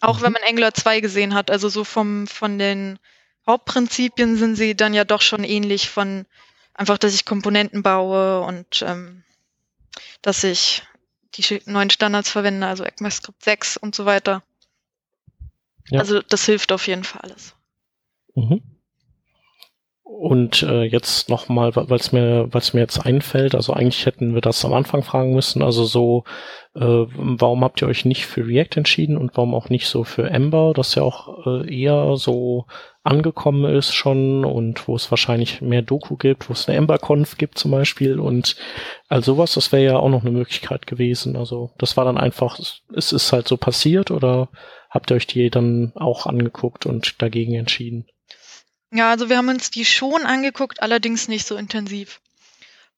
Auch 0.00 0.20
wenn 0.20 0.28
mhm. 0.28 0.34
man 0.34 0.48
Angular 0.48 0.74
2 0.74 1.00
gesehen 1.00 1.34
hat, 1.34 1.50
also 1.50 1.68
so 1.68 1.84
vom, 1.84 2.26
von 2.26 2.58
den 2.58 2.98
Hauptprinzipien 3.46 4.36
sind 4.36 4.56
sie 4.56 4.76
dann 4.76 4.94
ja 4.94 5.04
doch 5.04 5.22
schon 5.22 5.44
ähnlich 5.44 5.88
von 5.88 6.26
einfach, 6.74 6.98
dass 6.98 7.14
ich 7.14 7.24
Komponenten 7.24 7.82
baue 7.82 8.40
und 8.42 8.82
ähm, 8.82 9.24
dass 10.22 10.44
ich 10.44 10.82
die 11.36 11.62
neuen 11.66 11.90
Standards 11.90 12.30
verwende, 12.30 12.66
also 12.66 12.84
ECMAScript 12.84 13.42
6 13.42 13.76
und 13.76 13.94
so 13.94 14.06
weiter. 14.06 14.42
Ja. 15.88 16.00
Also 16.00 16.20
das 16.22 16.44
hilft 16.46 16.72
auf 16.72 16.86
jeden 16.86 17.04
Fall 17.04 17.22
alles. 17.22 17.54
Mhm. 18.34 18.62
Und 20.02 20.62
äh, 20.62 20.84
jetzt 20.84 21.28
nochmal, 21.28 21.74
weil 21.74 21.98
es 21.98 22.12
mir, 22.12 22.46
weil's 22.52 22.72
mir 22.72 22.80
jetzt 22.80 23.04
einfällt, 23.04 23.56
also 23.56 23.72
eigentlich 23.72 24.06
hätten 24.06 24.34
wir 24.34 24.40
das 24.40 24.64
am 24.64 24.72
Anfang 24.72 25.02
fragen 25.02 25.34
müssen, 25.34 25.62
also 25.62 25.84
so, 25.84 26.22
äh, 26.74 26.80
warum 26.80 27.64
habt 27.64 27.82
ihr 27.82 27.88
euch 27.88 28.04
nicht 28.04 28.24
für 28.24 28.46
React 28.46 28.76
entschieden 28.76 29.16
und 29.16 29.36
warum 29.36 29.52
auch 29.52 29.68
nicht 29.68 29.88
so 29.88 30.04
für 30.04 30.30
Ember, 30.30 30.72
das 30.74 30.94
ja 30.94 31.02
auch 31.02 31.44
äh, 31.46 31.74
eher 31.74 32.16
so 32.16 32.66
angekommen 33.06 33.72
ist 33.74 33.94
schon 33.94 34.44
und 34.44 34.86
wo 34.88 34.96
es 34.96 35.10
wahrscheinlich 35.10 35.60
mehr 35.60 35.82
Doku 35.82 36.16
gibt, 36.16 36.48
wo 36.48 36.52
es 36.52 36.68
eine 36.68 36.76
Ember-Conf 36.78 37.38
gibt 37.38 37.58
zum 37.58 37.70
Beispiel 37.70 38.18
und 38.18 38.56
all 39.08 39.22
sowas, 39.22 39.54
das 39.54 39.72
wäre 39.72 39.84
ja 39.84 39.96
auch 39.96 40.08
noch 40.08 40.22
eine 40.22 40.32
Möglichkeit 40.32 40.86
gewesen. 40.86 41.36
Also 41.36 41.70
das 41.78 41.96
war 41.96 42.04
dann 42.04 42.18
einfach, 42.18 42.58
es 42.58 43.12
ist 43.12 43.32
halt 43.32 43.48
so 43.48 43.56
passiert 43.56 44.10
oder 44.10 44.48
habt 44.90 45.10
ihr 45.10 45.16
euch 45.16 45.26
die 45.26 45.50
dann 45.50 45.92
auch 45.94 46.26
angeguckt 46.26 46.86
und 46.86 47.20
dagegen 47.22 47.54
entschieden? 47.54 48.06
Ja, 48.92 49.10
also 49.10 49.28
wir 49.28 49.36
haben 49.36 49.48
uns 49.48 49.70
die 49.70 49.84
schon 49.84 50.24
angeguckt, 50.24 50.82
allerdings 50.82 51.28
nicht 51.28 51.46
so 51.46 51.56
intensiv. 51.56 52.20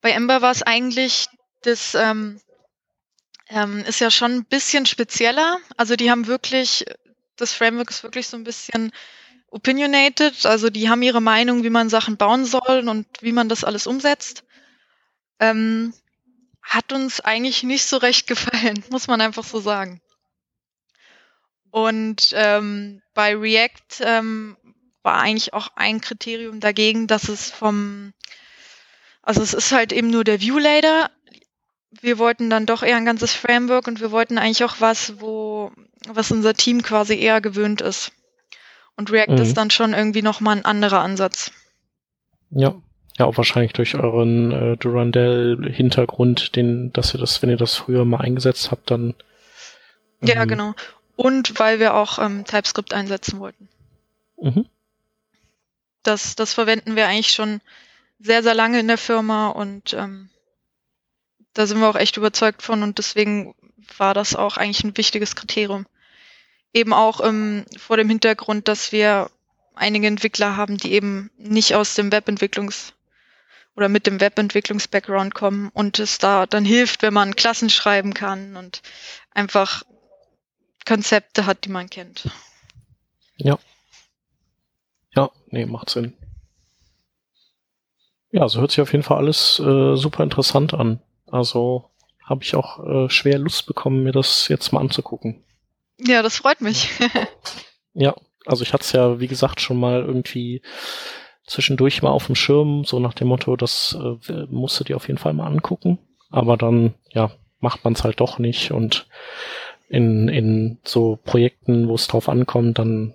Bei 0.00 0.10
Ember 0.10 0.42
war 0.42 0.52
es 0.52 0.62
eigentlich, 0.62 1.26
das 1.62 1.94
ähm, 1.94 2.40
ähm, 3.48 3.84
ist 3.86 4.00
ja 4.00 4.10
schon 4.10 4.32
ein 4.32 4.44
bisschen 4.44 4.86
spezieller. 4.86 5.58
Also 5.76 5.96
die 5.96 6.10
haben 6.10 6.26
wirklich, 6.26 6.84
das 7.36 7.52
Framework 7.52 7.90
ist 7.90 8.02
wirklich 8.02 8.28
so 8.28 8.36
ein 8.36 8.44
bisschen 8.44 8.92
opinionated. 9.50 10.46
Also 10.46 10.70
die 10.70 10.88
haben 10.88 11.02
ihre 11.02 11.20
Meinung, 11.20 11.64
wie 11.64 11.70
man 11.70 11.88
Sachen 11.88 12.16
bauen 12.16 12.44
soll 12.44 12.88
und 12.88 13.06
wie 13.20 13.32
man 13.32 13.48
das 13.48 13.64
alles 13.64 13.86
umsetzt. 13.86 14.44
Ähm, 15.40 15.92
hat 16.62 16.92
uns 16.92 17.20
eigentlich 17.20 17.62
nicht 17.62 17.86
so 17.86 17.96
recht 17.96 18.26
gefallen, 18.26 18.84
muss 18.90 19.06
man 19.06 19.20
einfach 19.20 19.44
so 19.44 19.60
sagen. 19.60 20.00
Und 21.70 22.32
ähm, 22.32 23.02
bei 23.14 23.34
React 23.36 24.00
ähm, 24.00 24.56
war 25.02 25.20
eigentlich 25.20 25.52
auch 25.52 25.68
ein 25.76 26.00
Kriterium 26.00 26.60
dagegen, 26.60 27.06
dass 27.06 27.28
es 27.28 27.50
vom, 27.50 28.12
also 29.22 29.42
es 29.42 29.54
ist 29.54 29.72
halt 29.72 29.92
eben 29.92 30.10
nur 30.10 30.24
der 30.24 30.40
Viewlader. 30.40 31.10
Wir 31.90 32.18
wollten 32.18 32.50
dann 32.50 32.66
doch 32.66 32.82
eher 32.82 32.96
ein 32.96 33.04
ganzes 33.04 33.32
Framework 33.32 33.86
und 33.86 34.00
wir 34.00 34.10
wollten 34.10 34.38
eigentlich 34.38 34.64
auch 34.64 34.76
was, 34.80 35.20
wo, 35.20 35.72
was 36.06 36.30
unser 36.30 36.54
Team 36.54 36.82
quasi 36.82 37.18
eher 37.18 37.40
gewöhnt 37.40 37.80
ist. 37.80 38.12
Und 38.98 39.12
React 39.12 39.36
mhm. 39.36 39.42
ist 39.42 39.56
dann 39.56 39.70
schon 39.70 39.94
irgendwie 39.94 40.22
nochmal 40.22 40.56
ein 40.56 40.64
anderer 40.64 41.00
Ansatz. 41.00 41.52
Ja. 42.50 42.74
Ja, 43.16 43.26
auch 43.26 43.36
wahrscheinlich 43.36 43.72
durch 43.72 43.94
euren 43.94 44.52
äh, 44.52 44.76
Durandell-Hintergrund, 44.76 46.56
den, 46.56 46.92
dass 46.92 47.14
ihr 47.14 47.20
das, 47.20 47.40
wenn 47.40 47.50
ihr 47.50 47.56
das 47.56 47.76
früher 47.76 48.04
mal 48.04 48.20
eingesetzt 48.20 48.72
habt, 48.72 48.90
dann. 48.90 49.14
Ähm, 50.20 50.28
ja, 50.28 50.44
genau. 50.44 50.74
Und 51.14 51.58
weil 51.60 51.78
wir 51.78 51.94
auch 51.94 52.18
ähm, 52.18 52.44
TypeScript 52.44 52.92
einsetzen 52.92 53.38
wollten. 53.38 53.68
Mhm. 54.40 54.66
Das, 56.02 56.34
das 56.34 56.52
verwenden 56.52 56.96
wir 56.96 57.06
eigentlich 57.06 57.32
schon 57.32 57.60
sehr, 58.18 58.42
sehr 58.42 58.54
lange 58.54 58.80
in 58.80 58.88
der 58.88 58.98
Firma 58.98 59.48
und 59.48 59.94
ähm, 59.94 60.28
da 61.54 61.66
sind 61.66 61.80
wir 61.80 61.88
auch 61.88 61.96
echt 61.96 62.16
überzeugt 62.16 62.62
von 62.62 62.82
und 62.82 62.98
deswegen 62.98 63.54
war 63.96 64.14
das 64.14 64.34
auch 64.34 64.56
eigentlich 64.56 64.82
ein 64.84 64.96
wichtiges 64.96 65.36
Kriterium. 65.36 65.86
Eben 66.72 66.92
auch 66.92 67.20
ähm, 67.24 67.64
vor 67.76 67.96
dem 67.96 68.08
Hintergrund, 68.08 68.68
dass 68.68 68.92
wir 68.92 69.30
einige 69.74 70.06
Entwickler 70.06 70.56
haben, 70.56 70.76
die 70.76 70.92
eben 70.92 71.30
nicht 71.38 71.74
aus 71.74 71.94
dem 71.94 72.10
Webentwicklungs- 72.10 72.92
oder 73.76 73.88
mit 73.88 74.06
dem 74.06 74.20
Webentwicklungs-Background 74.20 75.34
kommen 75.34 75.70
und 75.72 75.98
es 75.98 76.18
da 76.18 76.46
dann 76.46 76.64
hilft, 76.64 77.02
wenn 77.02 77.14
man 77.14 77.36
Klassen 77.36 77.70
schreiben 77.70 78.12
kann 78.12 78.56
und 78.56 78.82
einfach 79.30 79.82
Konzepte 80.84 81.46
hat, 81.46 81.64
die 81.64 81.68
man 81.68 81.88
kennt. 81.88 82.28
Ja. 83.36 83.58
Ja, 85.14 85.30
nee, 85.46 85.64
macht 85.64 85.90
Sinn. 85.90 86.14
Ja, 88.30 88.48
so 88.48 88.60
hört 88.60 88.72
sich 88.72 88.80
auf 88.80 88.92
jeden 88.92 89.04
Fall 89.04 89.18
alles 89.18 89.58
äh, 89.58 89.96
super 89.96 90.22
interessant 90.22 90.74
an. 90.74 91.00
Also 91.30 91.90
habe 92.24 92.42
ich 92.42 92.54
auch 92.56 92.84
äh, 92.84 93.08
schwer 93.08 93.38
Lust 93.38 93.66
bekommen, 93.66 94.02
mir 94.02 94.12
das 94.12 94.48
jetzt 94.48 94.72
mal 94.72 94.80
anzugucken. 94.80 95.42
Ja, 95.98 96.22
das 96.22 96.36
freut 96.36 96.60
mich. 96.60 96.90
ja, 97.94 98.14
also 98.46 98.62
ich 98.62 98.72
hatte 98.72 98.84
es 98.84 98.92
ja, 98.92 99.20
wie 99.20 99.26
gesagt, 99.26 99.60
schon 99.60 99.78
mal 99.78 100.02
irgendwie 100.02 100.62
zwischendurch 101.46 102.02
mal 102.02 102.10
auf 102.10 102.26
dem 102.26 102.34
Schirm, 102.34 102.84
so 102.84 102.98
nach 103.00 103.14
dem 103.14 103.28
Motto, 103.28 103.56
das 103.56 103.96
äh, 104.00 104.46
musst 104.50 104.78
du 104.78 104.84
dir 104.84 104.96
auf 104.96 105.08
jeden 105.08 105.18
Fall 105.18 105.32
mal 105.32 105.46
angucken. 105.46 105.98
Aber 106.30 106.56
dann, 106.56 106.94
ja, 107.10 107.30
macht 107.60 107.84
man 107.84 107.94
es 107.94 108.04
halt 108.04 108.20
doch 108.20 108.38
nicht. 108.38 108.70
Und 108.70 109.06
in, 109.88 110.28
in 110.28 110.78
so 110.84 111.18
Projekten, 111.24 111.88
wo 111.88 111.94
es 111.94 112.06
drauf 112.06 112.28
ankommt, 112.28 112.78
dann 112.78 113.14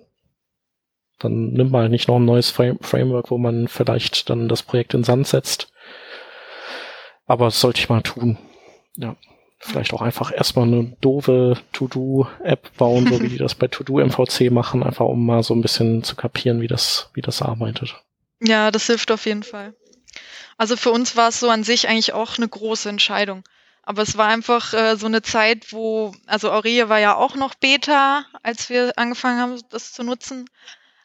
dann 1.18 1.52
nimmt 1.52 1.70
man 1.70 1.90
nicht 1.90 2.08
noch 2.08 2.16
ein 2.16 2.24
neues 2.24 2.50
Frame 2.50 2.78
Framework, 2.80 3.30
wo 3.30 3.38
man 3.38 3.68
vielleicht 3.68 4.28
dann 4.30 4.48
das 4.48 4.62
Projekt 4.62 4.94
in 4.94 5.04
Sand 5.04 5.26
setzt. 5.26 5.72
Aber 7.26 7.46
das 7.46 7.60
sollte 7.60 7.80
ich 7.80 7.88
mal 7.88 8.02
tun. 8.02 8.36
Ja. 8.96 9.16
Vielleicht 9.66 9.94
auch 9.94 10.02
einfach 10.02 10.30
erstmal 10.30 10.66
eine 10.66 10.96
doofe 11.00 11.56
To-Do-App 11.72 12.76
bauen, 12.76 13.06
so 13.06 13.20
wie 13.22 13.28
die 13.28 13.38
das 13.38 13.54
bei 13.54 13.66
To-Do 13.66 13.98
MVC 13.98 14.50
machen, 14.50 14.82
einfach 14.82 15.06
um 15.06 15.24
mal 15.24 15.42
so 15.42 15.54
ein 15.54 15.62
bisschen 15.62 16.04
zu 16.04 16.16
kapieren, 16.16 16.60
wie 16.60 16.68
das, 16.68 17.10
wie 17.14 17.22
das 17.22 17.40
arbeitet. 17.40 17.96
Ja, 18.40 18.70
das 18.70 18.86
hilft 18.86 19.10
auf 19.10 19.24
jeden 19.26 19.42
Fall. 19.42 19.74
Also 20.58 20.76
für 20.76 20.90
uns 20.90 21.16
war 21.16 21.28
es 21.28 21.40
so 21.40 21.48
an 21.48 21.64
sich 21.64 21.88
eigentlich 21.88 22.12
auch 22.12 22.36
eine 22.36 22.48
große 22.48 22.88
Entscheidung. 22.88 23.42
Aber 23.82 24.02
es 24.02 24.16
war 24.16 24.28
einfach 24.28 24.72
äh, 24.74 24.96
so 24.96 25.06
eine 25.06 25.22
Zeit, 25.22 25.72
wo, 25.72 26.14
also 26.26 26.50
Aurelia 26.50 26.88
war 26.88 27.00
ja 27.00 27.16
auch 27.16 27.34
noch 27.34 27.54
Beta, 27.54 28.24
als 28.42 28.70
wir 28.70 28.92
angefangen 28.96 29.40
haben, 29.40 29.60
das 29.70 29.92
zu 29.92 30.04
nutzen 30.04 30.46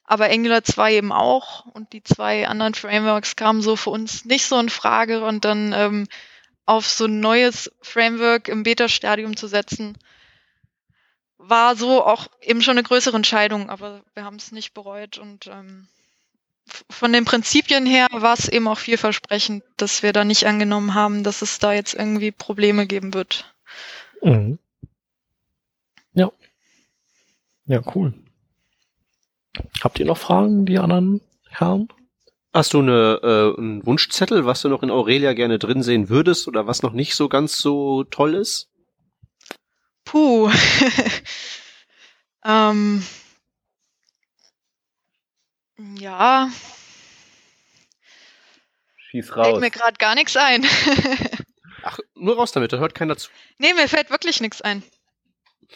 aber 0.09 0.31
Angular 0.31 0.63
2 0.63 0.95
eben 0.95 1.11
auch 1.11 1.67
und 1.67 1.93
die 1.93 2.01
zwei 2.01 2.47
anderen 2.47 2.73
Frameworks 2.73 3.35
kamen 3.35 3.61
so 3.61 3.75
für 3.75 3.91
uns 3.91 4.25
nicht 4.25 4.47
so 4.47 4.59
in 4.59 4.69
Frage 4.69 5.23
und 5.23 5.45
dann 5.45 5.71
ähm, 5.71 6.07
auf 6.69 6.87
so 6.87 7.05
ein 7.05 7.19
neues 7.19 7.71
Framework 7.81 8.47
im 8.47 8.61
Beta-Stadium 8.61 9.35
zu 9.35 9.47
setzen, 9.47 9.97
war 11.39 11.75
so 11.75 12.05
auch 12.05 12.27
eben 12.41 12.61
schon 12.61 12.77
eine 12.77 12.83
größere 12.83 13.15
Entscheidung, 13.15 13.71
aber 13.71 14.03
wir 14.13 14.23
haben 14.23 14.35
es 14.35 14.51
nicht 14.51 14.75
bereut 14.75 15.17
und 15.17 15.47
ähm, 15.47 15.87
von 16.87 17.11
den 17.11 17.25
Prinzipien 17.25 17.87
her 17.87 18.05
war 18.11 18.35
es 18.35 18.47
eben 18.47 18.67
auch 18.67 18.77
vielversprechend, 18.77 19.63
dass 19.77 20.03
wir 20.03 20.13
da 20.13 20.23
nicht 20.23 20.45
angenommen 20.45 20.93
haben, 20.93 21.23
dass 21.23 21.41
es 21.41 21.57
da 21.57 21.73
jetzt 21.73 21.95
irgendwie 21.95 22.31
Probleme 22.31 22.85
geben 22.85 23.15
wird. 23.15 23.51
Mhm. 24.21 24.59
Ja. 26.13 26.31
Ja, 27.65 27.81
cool. 27.95 28.13
Habt 29.81 29.99
ihr 29.99 30.05
noch 30.05 30.19
Fragen, 30.19 30.67
die 30.67 30.77
anderen 30.77 31.21
Herren? 31.49 31.87
Hast 32.51 32.73
du 32.73 32.79
eine, 32.79 33.19
äh, 33.21 33.59
einen 33.59 33.85
Wunschzettel, 33.85 34.45
was 34.45 34.61
du 34.61 34.69
noch 34.69 34.81
in 34.81 34.89
Aurelia 34.89 35.33
gerne 35.33 35.59
drin 35.59 35.83
sehen 35.83 36.09
würdest 36.09 36.47
oder 36.47 36.65
was 36.65 36.81
noch 36.81 36.93
nicht 36.93 37.15
so 37.15 37.29
ganz 37.29 37.59
so 37.59 38.03
toll 38.05 38.33
ist? 38.33 38.69
Puh. 40.03 40.51
ähm, 42.43 43.05
ja. 45.77 46.49
Schieß 48.97 49.35
raus. 49.35 49.47
Fällt 49.47 49.59
mir 49.59 49.69
gerade 49.69 49.97
gar 49.97 50.15
nichts 50.15 50.35
ein. 50.35 50.65
Ach, 51.83 51.99
nur 52.15 52.35
raus 52.35 52.51
damit, 52.51 52.73
da 52.73 52.77
hört 52.77 52.95
keiner 52.95 53.15
zu. 53.15 53.29
Nee, 53.59 53.73
mir 53.73 53.87
fällt 53.87 54.09
wirklich 54.09 54.41
nichts 54.41 54.61
ein. 54.61 54.81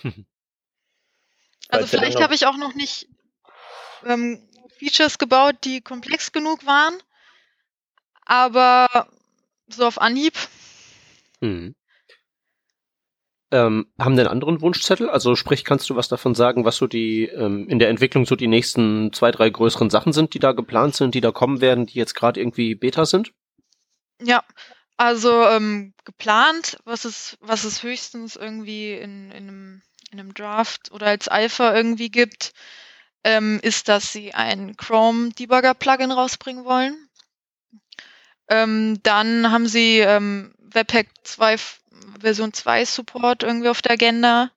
also 1.69 1.85
vielleicht 1.85 2.19
habe 2.19 2.33
ich 2.33 2.47
auch 2.47 2.57
noch 2.57 2.73
nicht 2.73 3.07
ähm, 4.05 4.49
Features 4.83 5.17
gebaut, 5.17 5.55
die 5.63 5.81
komplex 5.81 6.31
genug 6.31 6.65
waren, 6.65 6.95
aber 8.25 9.07
so 9.67 9.85
auf 9.85 10.01
Anhieb. 10.01 10.33
Hm. 11.41 11.75
ähm, 13.51 13.87
haben 13.99 14.15
den 14.15 14.27
anderen 14.27 14.61
Wunschzettel? 14.61 15.09
Also 15.09 15.35
sprich, 15.35 15.63
kannst 15.63 15.89
du 15.89 15.95
was 15.95 16.07
davon 16.07 16.35
sagen, 16.35 16.65
was 16.65 16.77
so 16.77 16.87
die 16.87 17.25
ähm, 17.25 17.67
in 17.69 17.79
der 17.79 17.89
Entwicklung 17.89 18.25
so 18.25 18.35
die 18.35 18.47
nächsten 18.47 19.13
zwei, 19.13 19.31
drei 19.31 19.49
größeren 19.49 19.89
Sachen 19.89 20.11
sind, 20.11 20.33
die 20.33 20.39
da 20.39 20.51
geplant 20.51 20.95
sind, 20.95 21.15
die 21.15 21.21
da 21.21 21.31
kommen 21.31 21.61
werden, 21.61 21.85
die 21.85 21.99
jetzt 21.99 22.15
gerade 22.15 22.39
irgendwie 22.39 22.75
Beta 22.75 23.05
sind? 23.05 23.31
Ja, 24.21 24.43
also 24.97 25.47
ähm, 25.47 25.93
geplant, 26.03 26.77
was 26.85 27.05
es, 27.05 27.37
was 27.41 27.63
es 27.63 27.83
höchstens 27.83 28.35
irgendwie 28.35 28.93
in, 28.93 29.31
in, 29.31 29.43
einem, 29.43 29.81
in 30.11 30.19
einem 30.19 30.33
Draft 30.33 30.91
oder 30.91 31.07
als 31.07 31.27
Alpha 31.27 31.75
irgendwie 31.75 32.09
gibt, 32.09 32.53
ähm, 33.23 33.59
ist, 33.61 33.87
dass 33.87 34.11
sie 34.11 34.33
ein 34.33 34.75
Chrome 34.77 35.29
Debugger 35.29 35.73
Plugin 35.73 36.11
rausbringen 36.11 36.65
wollen. 36.65 37.09
Ähm, 38.49 38.99
dann 39.03 39.51
haben 39.51 39.67
sie 39.67 39.99
ähm, 39.99 40.53
Webpack 40.59 41.07
2 41.23 41.57
Version 42.19 42.53
2 42.53 42.85
Support 42.85 43.43
irgendwie 43.43 43.69
auf 43.69 43.81
der 43.81 43.93
Agenda. 43.93 44.51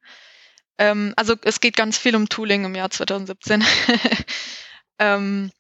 Ähm, 0.79 1.15
also 1.17 1.35
es 1.43 1.61
geht 1.61 1.77
ganz 1.77 1.99
viel 1.99 2.17
um 2.17 2.29
Tooling 2.29 2.65
im 2.65 2.75
Jahr 2.75 2.91
2017. 2.91 3.65
ähm, 4.99 5.51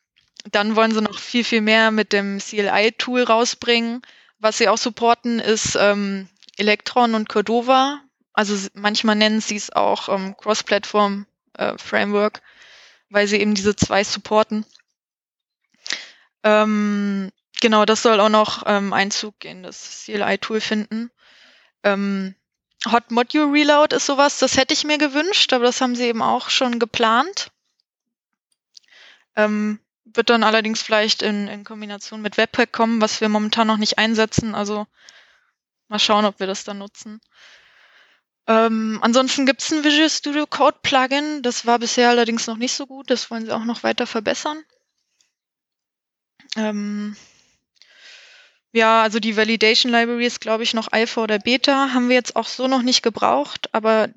dann 0.50 0.76
wollen 0.76 0.92
sie 0.92 1.02
noch 1.02 1.18
viel, 1.18 1.44
viel 1.44 1.60
mehr 1.60 1.90
mit 1.90 2.12
dem 2.12 2.38
CLI-Tool 2.38 3.22
rausbringen. 3.22 4.02
Was 4.38 4.58
sie 4.58 4.68
auch 4.68 4.78
supporten, 4.78 5.38
ist 5.38 5.76
ähm, 5.80 6.28
Electron 6.56 7.14
und 7.14 7.28
Cordova. 7.28 8.00
Also 8.32 8.68
manchmal 8.74 9.16
nennen 9.16 9.40
sie 9.40 9.56
es 9.56 9.72
auch 9.72 10.08
Cross-Platform 10.36 11.26
äh, 11.54 11.78
Framework, 11.78 12.42
weil 13.10 13.26
sie 13.26 13.40
eben 13.40 13.54
diese 13.54 13.76
zwei 13.76 14.04
supporten. 14.04 14.64
Ähm, 16.42 17.30
genau, 17.60 17.84
das 17.84 18.02
soll 18.02 18.20
auch 18.20 18.28
noch 18.28 18.62
ähm, 18.66 18.92
Einzug 18.92 19.44
in 19.44 19.62
das 19.62 20.04
CLI-Tool 20.04 20.60
finden. 20.60 21.10
Ähm, 21.82 22.34
Hot 22.90 23.10
Module 23.10 23.52
Reload 23.52 23.96
ist 23.96 24.06
sowas, 24.06 24.38
das 24.38 24.56
hätte 24.56 24.74
ich 24.74 24.84
mir 24.84 24.98
gewünscht, 24.98 25.52
aber 25.52 25.64
das 25.64 25.80
haben 25.80 25.96
sie 25.96 26.04
eben 26.04 26.22
auch 26.22 26.50
schon 26.50 26.78
geplant. 26.78 27.50
Ähm, 29.34 29.80
wird 30.04 30.30
dann 30.30 30.44
allerdings 30.44 30.82
vielleicht 30.82 31.22
in, 31.22 31.48
in 31.48 31.64
Kombination 31.64 32.22
mit 32.22 32.36
Webpack 32.36 32.72
kommen, 32.72 33.00
was 33.00 33.20
wir 33.20 33.28
momentan 33.28 33.66
noch 33.66 33.76
nicht 33.76 33.98
einsetzen. 33.98 34.54
Also 34.54 34.86
mal 35.88 35.98
schauen, 35.98 36.24
ob 36.24 36.38
wir 36.38 36.46
das 36.46 36.64
dann 36.64 36.78
nutzen. 36.78 37.20
Ähm, 38.48 38.98
ansonsten 39.02 39.44
gibt 39.44 39.62
es 39.62 39.72
ein 39.72 39.82
Visual 39.82 40.08
Studio 40.08 40.46
Code 40.46 40.78
Plugin. 40.82 41.42
Das 41.42 41.66
war 41.66 41.78
bisher 41.78 42.10
allerdings 42.10 42.46
noch 42.46 42.56
nicht 42.56 42.72
so 42.72 42.86
gut. 42.86 43.10
Das 43.10 43.30
wollen 43.30 43.44
sie 43.44 43.52
auch 43.52 43.64
noch 43.64 43.82
weiter 43.82 44.06
verbessern. 44.06 44.62
Ähm, 46.56 47.16
ja, 48.72 49.02
also 49.02 49.20
die 49.20 49.36
Validation 49.36 49.90
Library 49.90 50.26
ist, 50.26 50.40
glaube 50.40 50.62
ich, 50.62 50.74
noch 50.74 50.92
Alpha 50.92 51.22
oder 51.22 51.38
Beta. 51.38 51.90
Haben 51.92 52.08
wir 52.08 52.16
jetzt 52.16 52.36
auch 52.36 52.46
so 52.46 52.68
noch 52.68 52.82
nicht 52.82 53.02
gebraucht, 53.02 53.68
aber 53.72 54.10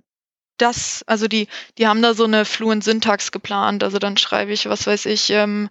das, 0.58 1.04
also 1.08 1.28
die, 1.28 1.48
die 1.78 1.88
haben 1.88 2.02
da 2.02 2.14
so 2.14 2.26
eine 2.26 2.46
Fluent 2.46 2.84
Syntax 2.84 3.32
geplant. 3.32 3.84
Also 3.84 4.00
dann 4.00 4.18
schreibe 4.18 4.52
ich, 4.52 4.68
was 4.68 4.86
weiß 4.86 5.06
ich, 5.06 5.30
ähm, 5.30 5.70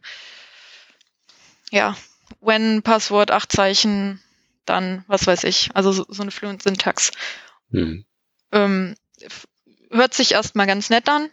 ja, 1.71 1.97
when 2.41 2.83
Passwort, 2.83 3.31
acht 3.31 3.53
Zeichen, 3.53 4.23
dann, 4.65 5.05
was 5.07 5.27
weiß 5.27 5.45
ich, 5.45 5.71
also 5.75 5.93
so, 5.93 6.07
so 6.09 6.23
eine 6.23 6.31
Fluent 6.31 6.63
Syntax. 6.63 7.11
Hm. 7.71 8.05
Ähm, 8.53 8.95
hört 9.91 10.15
sich 10.15 10.33
erstmal 10.33 10.67
ganz 10.67 10.91
nett 10.91 11.09
an. 11.09 11.31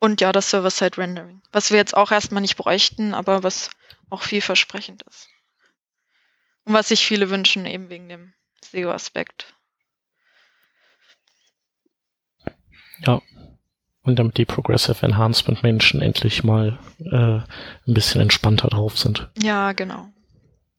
Und 0.00 0.20
ja, 0.20 0.30
das 0.30 0.50
Server-Side-Rendering, 0.50 1.42
was 1.50 1.70
wir 1.70 1.78
jetzt 1.78 1.96
auch 1.96 2.12
erstmal 2.12 2.40
nicht 2.40 2.56
bräuchten, 2.56 3.14
aber 3.14 3.42
was 3.42 3.70
auch 4.10 4.22
vielversprechend 4.22 5.02
ist. 5.02 5.28
Und 6.64 6.74
was 6.74 6.88
sich 6.88 7.04
viele 7.04 7.30
wünschen, 7.30 7.66
eben 7.66 7.90
wegen 7.90 8.08
dem 8.08 8.32
SEO-Aspekt. 8.64 9.54
Ja. 13.06 13.20
Und 14.02 14.18
damit 14.18 14.38
die 14.38 14.44
Progressive 14.44 15.04
Enhancement 15.04 15.62
Menschen 15.62 16.00
endlich 16.00 16.44
mal 16.44 16.78
äh, 17.00 17.40
ein 17.40 17.94
bisschen 17.94 18.20
entspannter 18.20 18.68
drauf 18.68 18.96
sind. 18.98 19.28
Ja, 19.42 19.72
genau. 19.72 20.08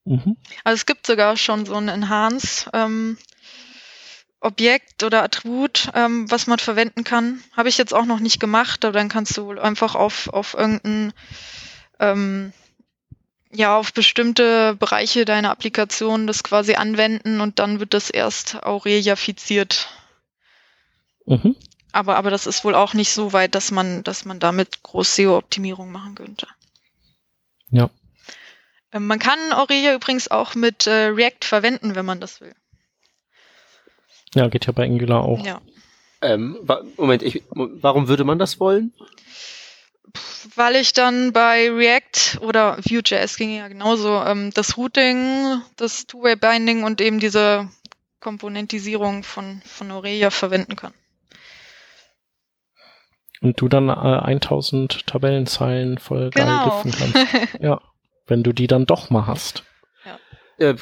Mhm. 0.05 0.37
Also 0.63 0.75
es 0.75 0.85
gibt 0.85 1.05
sogar 1.05 1.37
schon 1.37 1.65
so 1.65 1.75
ein 1.75 1.89
Enhance 1.89 2.69
ähm, 2.73 3.17
Objekt 4.41 5.03
oder 5.03 5.23
Attribut, 5.23 5.89
ähm, 5.95 6.29
was 6.31 6.47
man 6.47 6.59
verwenden 6.59 7.03
kann. 7.03 7.41
Habe 7.55 7.69
ich 7.69 7.77
jetzt 7.77 7.93
auch 7.93 8.05
noch 8.05 8.19
nicht 8.19 8.39
gemacht, 8.39 8.85
aber 8.85 8.97
dann 8.97 9.09
kannst 9.09 9.35
du 9.37 9.51
einfach 9.59 9.95
auf, 9.95 10.29
auf 10.29 10.53
irgendein 10.53 11.13
ähm, 11.99 12.53
ja 13.51 13.75
auf 13.75 13.93
bestimmte 13.93 14.75
Bereiche 14.75 15.25
deiner 15.25 15.51
Applikation 15.51 16.27
das 16.27 16.43
quasi 16.43 16.75
anwenden 16.75 17.41
und 17.41 17.59
dann 17.59 17.79
wird 17.79 17.93
das 17.93 18.09
erst 18.09 18.63
Aureliafiziert. 18.63 19.89
Mhm. 21.25 21.55
Aber, 21.91 22.17
aber 22.17 22.29
das 22.29 22.45
ist 22.45 22.63
wohl 22.63 22.75
auch 22.75 22.93
nicht 22.93 23.11
so 23.11 23.33
weit, 23.33 23.55
dass 23.55 23.71
man, 23.71 24.03
dass 24.03 24.23
man 24.23 24.39
damit 24.39 24.83
groß 24.83 25.15
SEO-Optimierung 25.15 25.91
machen 25.91 26.15
könnte. 26.15 26.47
Ja. 27.71 27.89
Ähm, 28.91 29.07
man 29.07 29.19
kann 29.19 29.39
Aurelia 29.53 29.95
übrigens 29.95 30.29
auch 30.29 30.55
mit 30.55 30.87
äh, 30.87 31.07
React 31.07 31.45
verwenden, 31.45 31.95
wenn 31.95 32.05
man 32.05 32.21
das 32.21 32.41
will. 32.41 32.55
Ja, 34.35 34.47
geht 34.47 34.65
ja 34.65 34.73
bei 34.73 34.85
Angular 34.85 35.23
auch. 35.23 35.45
Ja. 35.45 35.61
Ähm, 36.21 36.57
Moment, 36.97 37.23
ich, 37.23 37.43
warum 37.51 38.07
würde 38.07 38.23
man 38.23 38.39
das 38.39 38.59
wollen? 38.59 38.93
weil 40.55 40.75
ich 40.75 40.93
dann 40.93 41.33
bei 41.33 41.69
React 41.69 42.39
oder 42.41 42.77
Vue.js 42.77 43.37
ging 43.37 43.55
ja 43.55 43.67
genauso 43.67 44.21
ähm, 44.23 44.51
das 44.53 44.77
Routing, 44.77 45.61
das 45.75 46.07
Two-Way-Binding 46.07 46.83
und 46.83 47.01
eben 47.01 47.19
diese 47.19 47.69
Komponentisierung 48.19 49.23
von, 49.23 49.61
von 49.65 49.91
Aurelia 49.91 50.29
verwenden 50.29 50.75
kann. 50.75 50.93
Und 53.41 53.61
du 53.61 53.69
dann 53.69 53.87
äh, 53.87 53.91
1000 53.93 55.07
Tabellenzeilen 55.07 55.97
voll 55.97 56.29
geil 56.29 56.45
genau. 56.45 56.83
diffen 56.83 56.91
kannst. 56.91 57.53
ja, 57.61 57.81
wenn 58.27 58.43
du 58.43 58.51
die 58.51 58.67
dann 58.67 58.85
doch 58.85 59.09
mal 59.09 59.27
hast. 59.27 59.63
Ja. 60.03 60.19
Äh, 60.57 60.75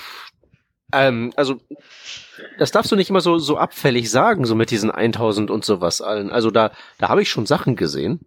ähm, 0.94 1.34
also 1.36 1.60
das 2.60 2.72
darfst 2.72 2.92
du 2.92 2.96
nicht 2.96 3.10
immer 3.10 3.22
so 3.22 3.38
so 3.38 3.58
abfällig 3.58 4.10
sagen, 4.10 4.46
so 4.46 4.56
mit 4.56 4.72
diesen 4.72 4.92
1000 4.92 5.52
und 5.52 5.66
sowas 5.66 6.02
allen. 6.02 6.32
Also 6.32 6.52
da 6.52 6.72
da 6.98 7.10
habe 7.10 7.22
ich 7.22 7.30
schon 7.30 7.46
Sachen 7.46 7.76
gesehen. 7.76 8.20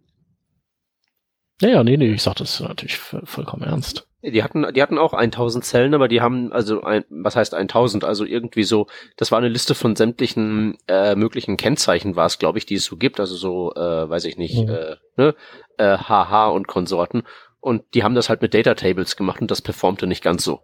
Ja, 1.61 1.69
ja, 1.69 1.83
nee, 1.83 1.95
nee, 1.95 2.13
ich 2.13 2.23
sag 2.23 2.35
das 2.35 2.59
natürlich 2.59 2.97
vollkommen 2.97 3.61
ernst. 3.61 4.07
Die 4.23 4.43
hatten, 4.43 4.71
die 4.73 4.81
hatten 4.81 4.99
auch 4.99 5.13
1000 5.13 5.65
Zellen, 5.65 5.95
aber 5.95 6.07
die 6.07 6.21
haben, 6.21 6.51
also, 6.51 6.83
ein, 6.83 7.05
was 7.09 7.35
heißt 7.35 7.55
1000? 7.55 8.03
Also 8.03 8.23
irgendwie 8.23 8.63
so, 8.63 8.85
das 9.17 9.31
war 9.31 9.39
eine 9.39 9.49
Liste 9.49 9.73
von 9.73 9.95
sämtlichen 9.95 10.77
äh, 10.87 11.15
möglichen 11.15 11.57
Kennzeichen 11.57 12.15
war 12.15 12.27
es, 12.27 12.37
glaube 12.37 12.59
ich, 12.59 12.67
die 12.67 12.75
es 12.75 12.85
so 12.85 12.97
gibt. 12.97 13.19
Also 13.19 13.35
so, 13.35 13.73
äh, 13.73 14.09
weiß 14.09 14.25
ich 14.25 14.37
nicht, 14.37 14.57
mhm. 14.57 14.69
äh, 14.69 14.95
ne, 15.17 15.35
äh, 15.77 15.97
HH 15.97 16.49
und 16.49 16.67
Konsorten. 16.67 17.23
Und 17.59 17.83
die 17.95 18.03
haben 18.03 18.13
das 18.13 18.29
halt 18.29 18.43
mit 18.43 18.53
Data 18.53 18.75
Tables 18.75 19.15
gemacht 19.15 19.41
und 19.41 19.49
das 19.49 19.61
performte 19.61 20.05
nicht 20.05 20.23
ganz 20.23 20.43
so. 20.43 20.61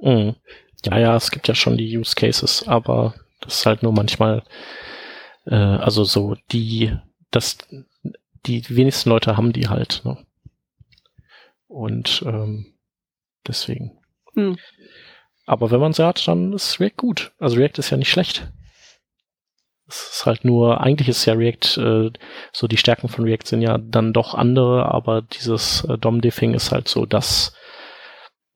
Mhm. 0.00 0.36
Ja, 0.84 0.98
ja, 0.98 1.16
es 1.16 1.30
gibt 1.30 1.48
ja 1.48 1.54
schon 1.54 1.76
die 1.76 1.96
Use 1.96 2.14
Cases, 2.14 2.66
aber 2.66 3.14
das 3.40 3.60
ist 3.60 3.66
halt 3.66 3.82
nur 3.82 3.92
manchmal, 3.92 4.42
äh, 5.46 5.54
also 5.54 6.04
so 6.04 6.36
die, 6.52 6.96
das, 7.30 7.58
die 8.46 8.64
wenigsten 8.68 9.10
Leute 9.10 9.36
haben 9.36 9.52
die 9.52 9.68
halt. 9.68 10.02
Ne? 10.04 10.18
Und 11.66 12.22
ähm, 12.26 12.74
deswegen. 13.46 13.98
Hm. 14.34 14.56
Aber 15.46 15.70
wenn 15.70 15.80
man 15.80 15.92
sie 15.92 16.06
hat, 16.06 16.26
dann 16.28 16.52
ist 16.52 16.78
React 16.78 16.96
gut. 16.96 17.32
Also 17.38 17.56
React 17.56 17.78
ist 17.78 17.90
ja 17.90 17.96
nicht 17.96 18.10
schlecht. 18.10 18.50
Es 19.86 20.10
ist 20.12 20.26
halt 20.26 20.44
nur, 20.44 20.82
eigentlich 20.82 21.08
ist 21.08 21.24
ja 21.24 21.32
React, 21.32 21.78
äh, 21.78 22.12
so 22.52 22.68
die 22.68 22.76
Stärken 22.76 23.08
von 23.08 23.24
React 23.24 23.46
sind 23.46 23.62
ja 23.62 23.78
dann 23.78 24.12
doch 24.12 24.34
andere, 24.34 24.92
aber 24.92 25.22
dieses 25.22 25.84
äh, 25.84 25.96
DOM-Diffing 25.96 26.52
ist 26.52 26.72
halt 26.72 26.88
so 26.88 27.06
das, 27.06 27.54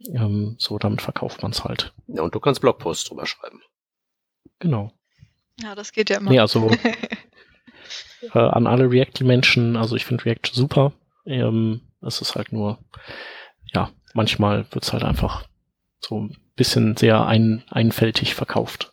ähm, 0.09 0.57
so 0.59 0.79
damit 0.79 1.03
verkauft 1.03 1.43
man 1.43 1.53
es 1.53 1.65
halt. 1.65 1.93
Ja, 2.09 2.23
und 2.23 2.35
du 2.35 2.41
kannst 2.41 2.61
Blogposts 2.61 3.09
drüber 3.09 3.27
schreiben. 3.27 3.61
Genau. 4.59 4.93
Ja, 5.61 5.75
das 5.75 5.93
geht 5.93 6.11
ja 6.11 6.19
immer. 6.19 6.31
Nee, 6.31 6.41
also 6.41 6.71
äh, 8.35 8.39
an 8.39 8.67
alle 8.67 8.91
React-Menschen, 8.91 9.77
also 9.77 9.97
ich 9.97 10.05
finde 10.05 10.25
React 10.25 10.51
super. 10.53 10.93
Ähm, 11.27 11.83
es 12.01 12.21
ist 12.21 12.35
halt 12.35 12.53
nur, 12.53 12.79
ja, 13.73 13.91
manchmal 14.15 14.67
wird's 14.73 14.93
halt 14.93 15.05
einfach 15.05 15.47
so 16.01 16.21
ein 16.21 16.37
bisschen 16.57 16.97
sehr 16.97 17.27
ein, 17.27 17.65
einfältig 17.71 18.35
verkauft. 18.35 18.93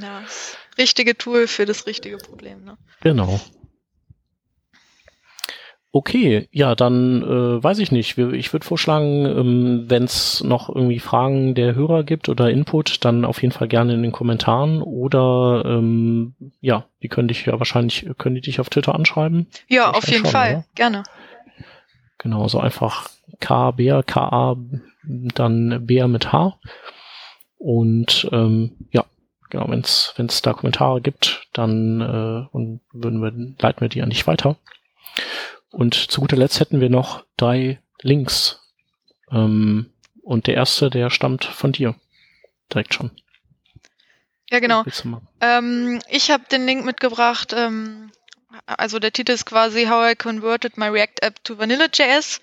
Ja, 0.00 0.20
das 0.22 0.56
richtige 0.76 1.16
Tool 1.16 1.46
für 1.46 1.66
das 1.66 1.86
richtige 1.86 2.18
Problem, 2.18 2.64
ne? 2.64 2.76
Genau. 3.00 3.40
Okay, 5.96 6.48
ja, 6.50 6.74
dann 6.74 7.22
äh, 7.22 7.62
weiß 7.62 7.78
ich 7.78 7.92
nicht. 7.92 8.18
Ich 8.18 8.52
würde 8.52 8.66
vorschlagen, 8.66 9.26
ähm, 9.26 9.84
wenn 9.86 10.02
es 10.02 10.42
noch 10.42 10.68
irgendwie 10.68 10.98
Fragen 10.98 11.54
der 11.54 11.76
Hörer 11.76 12.02
gibt 12.02 12.28
oder 12.28 12.50
Input, 12.50 13.04
dann 13.04 13.24
auf 13.24 13.40
jeden 13.42 13.54
Fall 13.54 13.68
gerne 13.68 13.94
in 13.94 14.02
den 14.02 14.10
Kommentaren 14.10 14.82
oder 14.82 15.62
ähm, 15.64 16.34
ja, 16.60 16.86
die 17.00 17.06
können 17.06 17.28
dich 17.28 17.46
ja 17.46 17.60
wahrscheinlich, 17.60 18.08
können 18.18 18.34
die 18.34 18.40
dich 18.40 18.58
auf 18.58 18.70
Twitter 18.70 18.92
anschreiben? 18.92 19.46
Ja, 19.68 19.92
auf 19.92 20.08
jeden 20.08 20.24
schon, 20.24 20.32
Fall, 20.32 20.50
oder? 20.54 20.64
gerne. 20.74 21.04
Genau, 22.18 22.48
so 22.48 22.58
einfach 22.58 23.08
K, 23.38 23.70
B, 23.70 24.02
K, 24.04 24.20
A, 24.20 24.56
dann 25.04 25.86
B 25.86 26.04
mit 26.08 26.32
H. 26.32 26.58
Und 27.56 28.28
ähm, 28.32 28.72
ja, 28.90 29.04
genau, 29.48 29.68
wenn 29.68 29.78
es 29.82 30.42
da 30.42 30.54
Kommentare 30.54 31.00
gibt, 31.00 31.46
dann 31.52 32.00
äh, 32.00 32.48
und 32.50 32.80
würden 32.92 33.22
wir, 33.22 33.30
leiten 33.60 33.80
wir 33.80 33.88
die 33.88 34.02
an 34.02 34.10
dich 34.10 34.26
weiter. 34.26 34.56
Und 35.74 35.94
zu 35.94 36.20
guter 36.20 36.36
Letzt 36.36 36.60
hätten 36.60 36.80
wir 36.80 36.88
noch 36.88 37.24
drei 37.36 37.80
Links. 38.00 38.60
Ähm, 39.30 39.90
und 40.22 40.46
der 40.46 40.54
erste, 40.54 40.88
der 40.88 41.10
stammt 41.10 41.44
von 41.44 41.72
dir. 41.72 41.96
Direkt 42.72 42.94
schon. 42.94 43.10
Ja, 44.50 44.60
genau. 44.60 44.84
Ähm, 45.40 46.00
ich 46.08 46.30
habe 46.30 46.44
den 46.50 46.64
Link 46.64 46.84
mitgebracht. 46.84 47.52
Ähm, 47.56 48.12
also 48.66 49.00
der 49.00 49.12
Titel 49.12 49.32
ist 49.32 49.46
quasi 49.46 49.86
How 49.86 50.12
I 50.12 50.14
Converted 50.14 50.78
My 50.78 50.86
React 50.86 51.22
App 51.22 51.42
to 51.42 51.58
Vanilla.js. 51.58 52.40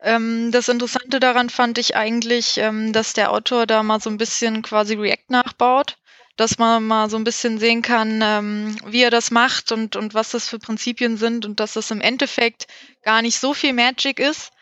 Ähm, 0.00 0.50
das 0.50 0.68
Interessante 0.68 1.20
daran 1.20 1.50
fand 1.50 1.76
ich 1.76 1.94
eigentlich, 1.94 2.56
ähm, 2.56 2.94
dass 2.94 3.12
der 3.12 3.32
Autor 3.32 3.66
da 3.66 3.82
mal 3.82 4.00
so 4.00 4.08
ein 4.08 4.16
bisschen 4.16 4.62
quasi 4.62 4.94
React 4.94 5.28
nachbaut, 5.28 5.98
dass 6.36 6.58
man 6.58 6.86
mal 6.86 7.10
so 7.10 7.16
ein 7.16 7.24
bisschen 7.24 7.58
sehen 7.58 7.82
kann, 7.82 8.20
ähm, 8.22 8.76
wie 8.86 9.02
er 9.02 9.10
das 9.10 9.30
macht 9.30 9.72
und, 9.72 9.96
und 9.96 10.14
was 10.14 10.30
das 10.30 10.48
für 10.48 10.58
Prinzipien 10.58 11.16
sind 11.16 11.44
und 11.44 11.60
dass 11.60 11.74
das 11.74 11.90
im 11.90 12.00
Endeffekt 12.00 12.66
gar 13.02 13.22
nicht 13.22 13.38
so 13.38 13.54
viel 13.54 13.72
Magic 13.72 14.18
ist. 14.18 14.52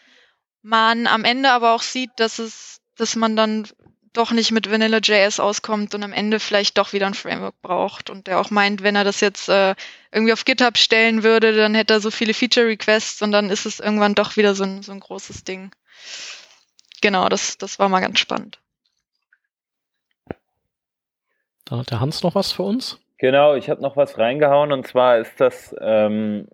Man 0.62 1.06
am 1.06 1.24
Ende 1.24 1.50
aber 1.50 1.74
auch 1.74 1.82
sieht, 1.82 2.10
dass 2.16 2.38
es, 2.38 2.80
dass 2.96 3.16
man 3.16 3.36
dann 3.36 3.68
doch 4.12 4.32
nicht 4.32 4.50
mit 4.50 4.70
Vanilla.js 4.70 5.38
auskommt 5.38 5.94
und 5.94 6.02
am 6.02 6.12
Ende 6.12 6.40
vielleicht 6.40 6.76
doch 6.78 6.92
wieder 6.92 7.06
ein 7.06 7.14
Framework 7.14 7.60
braucht 7.62 8.10
und 8.10 8.26
der 8.26 8.40
auch 8.40 8.50
meint, 8.50 8.82
wenn 8.82 8.96
er 8.96 9.04
das 9.04 9.20
jetzt 9.20 9.48
äh, 9.48 9.76
irgendwie 10.10 10.32
auf 10.32 10.44
GitHub 10.44 10.76
stellen 10.76 11.22
würde, 11.22 11.54
dann 11.54 11.74
hätte 11.74 11.94
er 11.94 12.00
so 12.00 12.10
viele 12.10 12.34
Feature-Requests 12.34 13.22
und 13.22 13.30
dann 13.30 13.50
ist 13.50 13.66
es 13.66 13.78
irgendwann 13.78 14.16
doch 14.16 14.36
wieder 14.36 14.56
so 14.56 14.64
ein, 14.64 14.82
so 14.82 14.90
ein 14.90 15.00
großes 15.00 15.44
Ding. 15.44 15.70
Genau, 17.00 17.28
das, 17.28 17.56
das 17.56 17.78
war 17.78 17.88
mal 17.88 18.00
ganz 18.00 18.18
spannend. 18.18 18.58
Da 21.70 21.78
hat 21.78 21.90
der 21.92 22.00
Hans 22.00 22.24
noch 22.24 22.34
was 22.34 22.50
für 22.50 22.64
uns. 22.64 23.00
Genau, 23.18 23.54
ich 23.54 23.70
habe 23.70 23.80
noch 23.80 23.96
was 23.96 24.18
reingehauen 24.18 24.72
und 24.72 24.86
zwar 24.88 25.18
ist 25.18 25.40
das 25.40 25.74
ähm, 25.80 26.48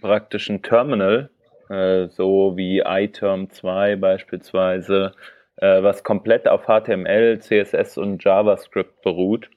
praktisch 0.00 0.48
ein 0.48 0.62
Terminal, 0.62 1.28
äh, 1.68 2.06
so 2.08 2.56
wie 2.56 2.78
iTerm 2.80 3.50
2 3.50 3.96
beispielsweise 3.96 5.12
äh, 5.56 5.82
was 5.82 6.02
komplett 6.02 6.48
auf 6.48 6.64
HTML, 6.64 7.40
CSS 7.40 7.98
und 7.98 8.24
JavaScript 8.24 9.02
beruht. 9.02 9.50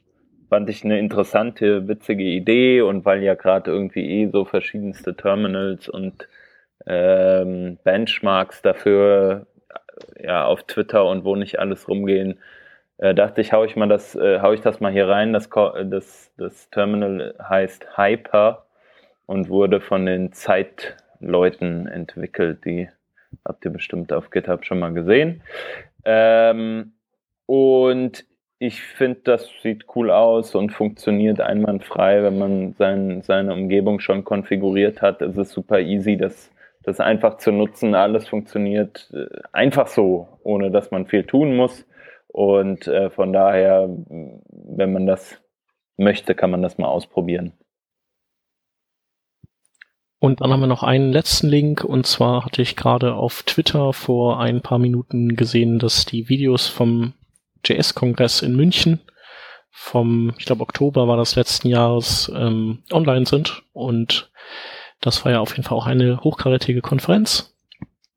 Fand 0.50 0.70
ich 0.70 0.84
eine 0.84 1.00
interessante, 1.00 1.88
witzige 1.88 2.24
Idee 2.24 2.82
und 2.82 3.06
weil 3.06 3.24
ja 3.24 3.36
gerade 3.36 3.72
irgendwie 3.72 4.24
eh 4.24 4.30
so 4.30 4.44
verschiedenste 4.44 5.16
Terminals 5.16 5.88
und 5.88 6.28
ähm, 6.86 7.78
Benchmarks 7.86 8.62
dafür 8.62 9.48
ja 10.20 10.44
auf 10.46 10.64
Twitter 10.64 11.06
und 11.06 11.24
wo 11.24 11.38
nicht 11.38 11.60
alles 11.60 11.88
rumgehen, 11.88 12.40
äh, 13.02 13.16
dachte 13.16 13.42
ich, 13.42 13.52
hau 13.52 13.66
ich 13.66 13.76
mal 13.76 13.90
das, 13.90 14.16
äh, 14.16 14.40
hau 14.42 14.54
ich 14.54 14.62
das 14.62 14.80
mal 14.80 14.92
hier 14.92 15.10
rein. 15.10 15.34
Das, 15.34 15.50
das, 15.50 16.32
das 16.38 16.70
Terminal 16.70 17.36
heißt 17.42 17.98
Hyper 17.98 18.66
und 19.26 19.50
wurde 19.50 19.82
von 19.82 20.06
den 20.06 20.32
Zeitleuten 20.32 21.88
entwickelt. 21.88 22.64
Die 22.64 22.90
habt 23.44 23.66
ihr 23.66 23.72
bestimmt 23.72 24.14
auf 24.14 24.30
GitHub 24.30 24.66
schon 24.66 24.80
mal 24.80 24.94
gesehen. 24.94 25.42
Ähm, 26.06 26.94
und 27.48 28.26
ich 28.60 28.84
finde, 28.84 29.22
das 29.24 29.50
sieht 29.64 29.86
cool 29.96 30.12
aus 30.12 30.54
und 30.54 30.72
funktioniert 30.72 31.42
einwandfrei, 31.42 32.22
wenn 32.22 32.38
man 32.38 32.74
sein, 32.74 33.24
seine 33.24 33.54
Umgebung 33.54 34.00
schon 34.00 34.24
konfiguriert 34.24 35.02
hat. 35.02 35.24
Es 35.24 35.36
ist 35.38 35.54
super 35.54 35.80
easy, 35.80 36.18
das, 36.18 36.52
das 36.84 37.00
einfach 37.00 37.38
zu 37.38 37.52
nutzen. 37.52 37.96
Alles 37.96 38.28
funktioniert 38.28 39.10
äh, 39.12 39.26
einfach 39.52 39.88
so, 39.88 40.28
ohne 40.44 40.70
dass 40.70 40.92
man 40.92 41.08
viel 41.08 41.24
tun 41.24 41.56
muss. 41.56 41.88
Und 42.32 42.88
äh, 42.88 43.10
von 43.10 43.34
daher, 43.34 43.90
wenn 44.08 44.94
man 44.94 45.06
das 45.06 45.42
möchte, 45.98 46.34
kann 46.34 46.52
man 46.52 46.62
das 46.62 46.78
mal 46.78 46.88
ausprobieren. 46.88 47.54
Und 50.20 50.42
dann 50.42 50.52
haben 50.52 50.60
wir 50.60 50.68
noch 50.68 50.84
einen 50.84 51.12
letzten 51.12 51.50
Link. 51.50 51.84
Und 51.84 52.06
zwar 52.06 52.46
hatte 52.46 52.62
ich 52.62 52.76
gerade 52.76 53.16
auf 53.16 53.44
Twitter 53.44 53.92
vor 53.92 54.40
ein 54.40 54.62
paar 54.62 54.80
Minuten 54.80 55.36
gesehen, 55.36 55.80
dass 55.80 56.06
die 56.06 56.30
Videos 56.30 56.68
vom 56.68 57.14
JS-Kongress 57.66 58.42
in 58.44 58.56
München 58.56 59.02
vom, 59.72 60.34
ich 60.38 60.46
glaube 60.46 60.62
Oktober 60.62 61.08
war 61.08 61.18
das 61.18 61.36
letzten 61.36 61.70
Jahres, 61.70 62.32
ähm, 62.36 62.84
online 62.92 63.26
sind. 63.26 63.64
Und 63.74 64.32
das 65.00 65.26
war 65.26 65.32
ja 65.32 65.40
auf 65.40 65.52
jeden 65.52 65.64
Fall 65.64 65.78
auch 65.78 65.88
eine 65.88 66.22
hochkarätige 66.22 66.82
Konferenz. 66.82 67.58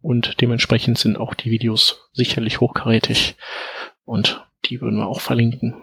Und 0.03 0.43
dementsprechend 0.43 0.99
sind 0.99 1.17
auch 1.17 1.33
die 1.33 1.51
Videos 1.51 2.11
sicherlich 2.13 2.61
hochkarätig 2.61 3.37
und 4.05 4.47
die 4.67 4.81
würden 4.81 4.99
wir 4.99 5.07
auch 5.07 5.21
verlinken. 5.21 5.83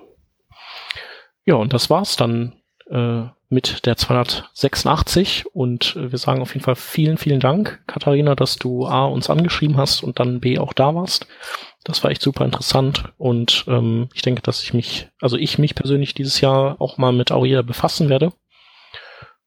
Ja, 1.45 1.55
und 1.55 1.74
das 1.74 1.89
war's 1.89 2.15
dann 2.15 2.61
äh, 2.89 3.24
mit 3.49 3.86
der 3.86 3.97
286 3.97 5.45
und 5.53 5.95
äh, 5.97 6.11
wir 6.11 6.17
sagen 6.17 6.41
auf 6.41 6.53
jeden 6.53 6.63
Fall 6.63 6.76
vielen, 6.76 7.17
vielen 7.17 7.39
Dank, 7.39 7.84
Katharina, 7.86 8.34
dass 8.36 8.55
du 8.55 8.86
A 8.86 9.05
uns 9.05 9.30
angeschrieben 9.30 9.78
hast 9.78 10.03
und 10.03 10.19
dann 10.19 10.39
B 10.39 10.57
auch 10.57 10.74
da 10.74 10.95
warst. 10.95 11.28
Das 11.84 12.03
war 12.03 12.11
echt 12.11 12.22
super 12.22 12.45
interessant 12.45 13.05
und 13.17 13.65
ähm, 13.67 14.09
ich 14.13 14.22
denke, 14.22 14.41
dass 14.41 14.63
ich 14.63 14.74
mich, 14.74 15.09
also 15.19 15.36
ich 15.36 15.57
mich 15.57 15.76
persönlich 15.76 16.13
dieses 16.13 16.39
Jahr 16.41 16.80
auch 16.80 16.97
mal 16.97 17.11
mit 17.11 17.32
Aurea 17.32 17.61
befassen 17.61 18.07
werde. 18.07 18.32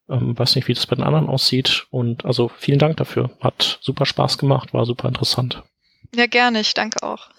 Ähm, 0.08 0.38
weiß 0.38 0.56
nicht, 0.56 0.68
wie 0.68 0.74
das 0.74 0.86
bei 0.86 0.96
den 0.96 1.04
anderen 1.04 1.28
aussieht 1.28 1.86
und 1.90 2.26
also 2.26 2.48
vielen 2.48 2.78
Dank 2.78 2.98
dafür. 2.98 3.30
Hat 3.40 3.78
super 3.80 4.04
Spaß 4.04 4.36
gemacht, 4.36 4.74
war 4.74 4.84
super 4.84 5.08
interessant. 5.08 5.62
Ja, 6.14 6.26
gerne, 6.26 6.60
ich 6.60 6.74
danke 6.74 7.02
auch. 7.02 7.30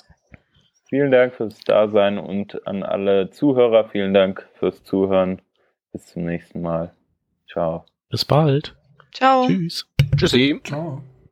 Vielen 0.87 1.11
Dank 1.11 1.33
fürs 1.33 1.59
Dasein 1.61 2.17
und 2.17 2.65
an 2.67 2.83
alle 2.83 3.31
Zuhörer, 3.31 3.89
vielen 3.89 4.13
Dank 4.13 4.47
fürs 4.53 4.83
Zuhören. 4.83 5.41
Bis 5.91 6.05
zum 6.07 6.25
nächsten 6.25 6.61
Mal. 6.61 6.93
Ciao. 7.49 7.85
Bis 8.09 8.25
bald. 8.25 8.75
Ciao. 9.11 9.47
Tschüss. 9.47 9.87
Tschüssi. 10.17 10.59
Ciao. 10.63 11.01